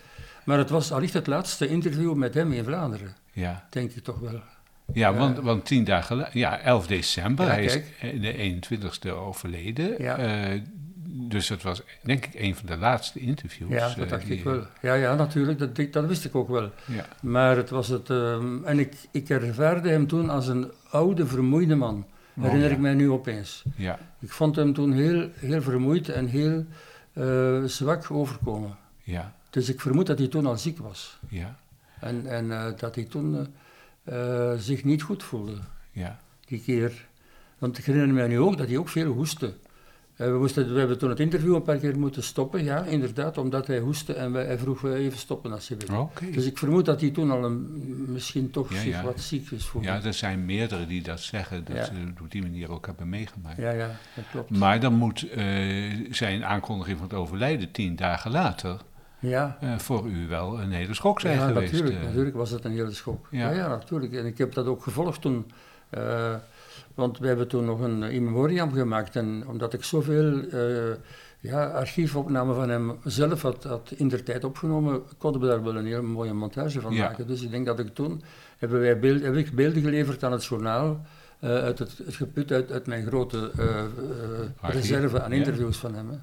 Maar 0.45 0.57
het 0.57 0.69
was 0.69 0.91
allicht 0.91 1.13
het 1.13 1.27
laatste 1.27 1.67
interview 1.67 2.13
met 2.13 2.33
hem 2.33 2.51
in 2.51 2.63
Vlaanderen, 2.63 3.15
ja. 3.31 3.67
denk 3.69 3.91
ik 3.91 4.03
toch 4.03 4.19
wel. 4.19 4.41
Ja, 4.93 5.09
Ja. 5.09 5.13
want, 5.17 5.37
want 5.39 5.65
tien 5.65 5.83
dagen 5.83 6.27
ja, 6.33 6.59
11 6.59 6.87
december, 6.87 7.45
Ja, 7.45 7.51
hij 7.51 7.63
is 7.63 7.79
eh, 8.01 8.21
de 8.21 8.59
21ste 8.61 9.09
overleden. 9.11 9.95
Ja. 10.03 10.17
Eh, 10.17 10.61
dus 11.09 11.49
het 11.49 11.63
was 11.63 11.81
denk 12.03 12.25
ik 12.25 12.33
een 12.41 12.55
van 12.55 12.65
de 12.65 12.77
laatste 12.77 13.19
interviews. 13.19 13.71
Ja, 13.71 13.87
eh, 13.89 13.95
dat 13.97 14.09
dacht 14.09 14.29
ik 14.29 14.43
wel. 14.43 14.63
Ja, 14.81 14.93
ja, 14.93 15.15
natuurlijk, 15.15 15.59
dat, 15.59 15.93
dat 15.93 16.05
wist 16.05 16.25
ik 16.25 16.35
ook 16.35 16.49
wel. 16.49 16.71
Ja, 16.85 17.05
Maar 17.21 17.55
het 17.57 17.69
was 17.69 17.87
het... 17.87 18.09
ehm, 18.09 18.63
en 18.63 18.79
ik, 18.79 18.93
ik 19.11 19.29
ervaarde 19.29 19.89
hem 19.89 20.07
toen 20.07 20.29
als 20.29 20.47
een 20.47 20.71
oude, 20.89 21.25
vermoeide 21.27 21.75
man. 21.75 22.05
Herinner 22.33 22.63
Oh, 22.63 22.67
ja. 22.69 22.73
ik 22.75 22.81
mij 22.81 22.93
nu 22.93 23.09
opeens. 23.09 23.63
ja, 23.75 23.99
Ik 24.19 24.31
vond 24.31 24.55
hem 24.55 24.73
toen 24.73 24.91
heel, 24.93 25.29
heel 25.35 25.61
vermoeid 25.61 26.09
en 26.09 26.25
heel 26.27 26.65
eh, 27.13 27.63
zwak 27.63 28.11
overkomen. 28.11 28.75
ja, 29.03 29.33
Dus 29.49 29.69
ik 29.69 29.81
vermoed 29.81 30.05
dat 30.07 30.17
hij 30.17 30.27
toen 30.27 30.45
al 30.45 30.57
ziek 30.57 30.77
was. 30.77 31.19
ja, 31.29 31.55
En, 31.99 32.25
en 32.27 32.51
eh, 32.51 32.65
dat 32.77 32.95
hij 32.95 33.03
toen 33.03 33.37
eh, 33.39 33.45
eh, 34.07 34.53
zich 34.57 34.83
niet 34.83 35.01
goed 35.01 35.23
voelde, 35.23 35.57
ja, 35.91 36.19
die 36.45 36.61
keer. 36.61 37.05
Want 37.57 37.77
ik 37.77 37.85
herinner 37.85 38.13
me 38.15 38.27
nu 38.27 38.39
ook 38.39 38.57
dat 38.57 38.67
hij 38.67 38.77
ook 38.77 38.89
veel 38.89 39.11
hoestte. 39.11 39.53
Eh, 40.15 40.27
we, 40.27 40.37
moesten, 40.37 40.73
we 40.73 40.79
hebben 40.79 40.97
toen 40.97 41.09
het 41.09 41.19
interview 41.19 41.55
een 41.55 41.61
paar 41.61 41.77
keer 41.77 41.99
moeten 41.99 42.23
stoppen, 42.23 42.63
ja, 42.63 42.83
inderdaad, 42.83 43.37
omdat 43.37 43.67
hij 43.67 43.79
hoestte 43.79 44.13
en 44.13 44.31
wij, 44.31 44.45
hij 44.45 44.57
vroeg 44.57 44.81
we 44.81 44.93
even 44.95 45.17
stoppen 45.17 45.51
als 45.51 45.67
je 45.67 45.77
wil. 45.77 46.11
Dus 46.31 46.45
ik 46.45 46.57
vermoed 46.57 46.85
dat 46.85 47.01
hij 47.01 47.09
toen 47.09 47.31
al 47.31 47.43
een, 47.45 47.83
misschien 48.07 48.51
toch 48.51 48.73
Ja, 48.73 48.79
zich 48.79 48.91
ja. 48.93 49.03
wat 49.03 49.19
ziek 49.19 49.51
is 49.51 49.65
voelde. 49.65 49.87
Ja, 49.87 50.03
er 50.03 50.13
zijn 50.13 50.45
meerdere 50.45 50.87
die 50.87 51.01
dat 51.01 51.19
zeggen, 51.19 51.65
dat 51.65 51.75
Ja. 51.75 51.85
ze 51.85 51.91
het 51.93 52.21
op 52.21 52.31
die 52.31 52.41
manier 52.41 52.71
ook 52.71 52.85
hebben 52.85 53.09
meegemaakt. 53.09 53.57
ja, 53.57 53.71
ja, 53.71 53.91
dat 54.15 54.25
klopt. 54.31 54.49
Maar 54.49 54.79
dan 54.79 54.93
moet 54.93 55.29
eh, 55.29 55.45
zijn 56.11 56.45
aankondiging 56.45 56.97
van 56.97 57.07
het 57.07 57.17
overlijden 57.17 57.71
tien 57.71 57.95
dagen 57.95 58.31
later 58.31 58.77
ja, 59.19 59.57
eh, 59.61 59.77
voor 59.77 60.07
u 60.07 60.27
wel 60.27 60.59
een 60.59 60.71
hele 60.71 60.93
schok 60.93 61.19
zijn 61.19 61.37
ja 61.39 61.47
geweest. 61.47 61.71
natuurlijk, 61.71 61.99
eh. 62.01 62.07
natuurlijk 62.07 62.35
was 62.35 62.49
het 62.51 62.65
een 62.65 62.71
hele 62.71 62.91
schok. 62.91 63.27
Ja. 63.31 63.49
Ja. 63.51 63.67
Natuurlijk. 63.67 64.13
En 64.13 64.25
ik 64.25 64.37
heb 64.37 64.53
dat 64.53 64.65
ook 64.65 64.83
gevolgd 64.83 65.21
toen. 65.21 65.51
eh, 65.89 66.35
want 66.95 67.17
we 67.19 67.27
hebben 67.27 67.47
toen 67.47 67.65
nog 67.65 67.79
een 67.79 68.03
in 68.03 68.23
memoriam 68.23 68.73
gemaakt. 68.73 69.15
En 69.15 69.43
omdat 69.47 69.73
ik 69.73 69.83
zoveel 69.83 70.39
eh 70.49 70.95
ja, 71.39 71.65
archiefopnamen 71.65 72.55
van 72.55 72.69
hem 72.69 72.97
zelf 73.03 73.41
had, 73.41 73.63
had 73.63 73.91
in 73.95 74.07
der 74.07 74.23
tijd 74.23 74.43
opgenomen, 74.43 75.01
konden 75.17 75.41
we 75.41 75.47
daar 75.47 75.63
wel 75.63 75.75
een 75.75 75.85
heel 75.85 76.03
mooie 76.03 76.33
montage 76.33 76.81
van 76.81 76.93
Ja. 76.93 77.03
maken. 77.07 77.27
Dus 77.27 77.41
ik 77.41 77.51
denk 77.51 77.65
dat 77.65 77.79
ik 77.79 77.93
toen, 77.93 78.21
hebben 78.57 78.79
wij 78.79 78.99
beeld, 78.99 79.21
heb 79.21 79.35
ik 79.35 79.51
beelden 79.55 79.81
geleverd 79.81 80.23
aan 80.23 80.31
het 80.31 80.45
journaal, 80.45 81.05
uit 81.39 81.79
het, 81.79 81.97
het 82.05 82.15
geput 82.15 82.51
uit, 82.51 82.71
uit 82.71 82.87
mijn 82.87 83.05
grote 83.05 83.51
reserve 84.61 85.21
aan 85.21 85.31
ja. 85.31 85.37
interviews 85.37 85.77
van 85.77 85.93
hem. 85.95 86.09
Hè. 86.09 86.17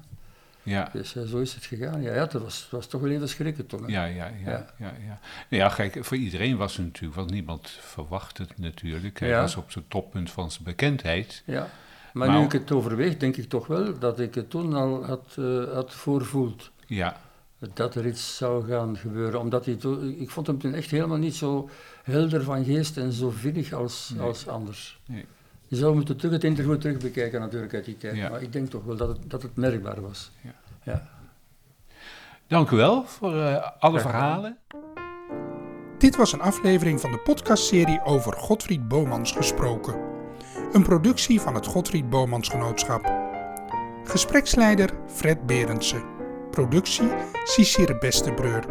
Ja. 0.65 0.89
Dus 0.93 1.15
eh, 1.15 1.23
zo 1.23 1.37
is 1.37 1.53
het 1.53 1.65
gegaan. 1.65 2.01
Ja, 2.01 2.13
ja 2.13 2.19
het, 2.21 2.33
was, 2.33 2.61
het 2.61 2.71
was 2.71 2.87
toch 2.87 3.01
wel 3.01 3.11
even 3.11 3.29
schrikken 3.29 3.65
toen. 3.65 3.83
hè. 3.83 3.91
Ja, 3.91 4.05
ja, 4.05 4.25
ja, 4.25 4.49
ja. 4.51 4.65
Ja. 4.77 4.93
ja, 5.49 5.57
ja. 5.57 5.69
kijk, 5.69 6.05
voor 6.05 6.17
iedereen 6.17 6.57
was 6.57 6.75
het 6.77 6.85
natuurlijk, 6.85 7.15
want 7.15 7.31
niemand 7.31 7.69
verwacht 7.79 8.37
het 8.37 8.57
natuurlijk. 8.57 9.19
Hij 9.19 9.29
Ja. 9.29 9.41
was 9.41 9.55
op 9.55 9.71
zijn 9.71 9.85
toppunt 9.87 10.31
van 10.31 10.51
zijn 10.51 10.63
bekendheid. 10.63 11.43
Ja, 11.45 11.67
maar, 12.13 12.27
Maar- 12.27 12.37
nu 12.39 12.45
ik 12.45 12.51
het 12.51 12.71
overweeg, 12.71 13.17
denk 13.17 13.37
ik 13.37 13.49
toch 13.49 13.67
wel 13.67 13.99
dat 13.99 14.19
ik 14.19 14.35
het 14.35 14.49
toen 14.49 14.73
al 14.73 15.05
had, 15.05 15.35
eh, 15.39 15.73
had 15.73 15.93
voorvoeld. 15.93 16.71
Ja, 16.87 17.17
Dat 17.73 17.95
er 17.95 18.05
iets 18.07 18.37
zou 18.37 18.67
gaan 18.67 18.97
gebeuren. 18.97 19.39
Omdat 19.39 19.65
hij 19.65 19.75
toen, 19.75 20.15
ik 20.19 20.29
vond 20.29 20.47
hem 20.47 20.59
toen 20.59 20.73
echt 20.73 20.91
helemaal 20.91 21.17
niet 21.17 21.35
zo 21.35 21.69
helder 22.03 22.43
van 22.43 22.63
geest 22.65 22.97
en 22.97 23.11
zo 23.11 23.29
vinnig 23.29 23.73
als, 23.73 24.11
Nee. 24.15 24.21
als 24.25 24.47
anders. 24.47 24.99
Nee. 25.05 25.25
Je 25.67 25.75
zou 25.75 25.95
moeten 25.95 26.17
terug 26.17 26.33
het 26.33 26.43
interview 26.43 26.75
terugbekijken 26.75 27.13
bekijken 27.13 27.39
natuurlijk 27.39 27.73
uit 27.73 27.85
die 27.85 27.97
tijd. 27.97 28.15
Ja. 28.15 28.29
Maar 28.29 28.41
ik 28.41 28.53
denk 28.53 28.69
toch 28.69 28.83
wel 28.83 28.95
dat 28.95 29.07
het, 29.07 29.29
dat 29.29 29.41
het 29.41 29.55
merkbaar 29.55 30.01
was. 30.01 30.31
Ja. 30.41 30.53
Ja. 30.83 31.07
dank 32.47 32.69
u 32.69 32.75
wel 32.75 33.05
voor 33.05 33.41
eh, 33.41 33.71
alle 33.79 33.99
verhalen. 33.99 34.57
Dit 35.97 36.15
was 36.15 36.33
een 36.33 36.41
aflevering 36.41 37.01
van 37.01 37.11
de 37.11 37.17
podcastserie 37.17 38.03
over 38.03 38.33
Godfried 38.33 38.87
Bomans 38.87 39.31
gesproken. 39.31 39.95
Een 40.71 40.83
productie 40.83 41.41
van 41.41 41.55
het 41.55 41.65
Godfried 41.65 42.09
Bomans 42.09 42.49
Genootschap. 42.49 43.13
Gespreksleider 44.03 44.89
Fred 45.07 45.45
Berendsen. 45.45 46.03
Productie 46.51 47.09
Cicere 47.43 47.97
Bestebreur. 47.97 48.65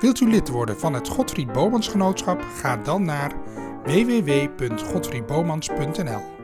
Wilt 0.00 0.20
u 0.20 0.30
lid 0.30 0.48
worden 0.48 0.78
van 0.78 0.94
het 0.94 1.08
Godfried 1.08 1.52
Bomans 1.52 1.88
Genootschap? 1.88 2.42
Ga 2.42 2.76
dan 2.76 3.04
naar 3.04 3.32
www.godfriedbomans.nl 3.86 6.39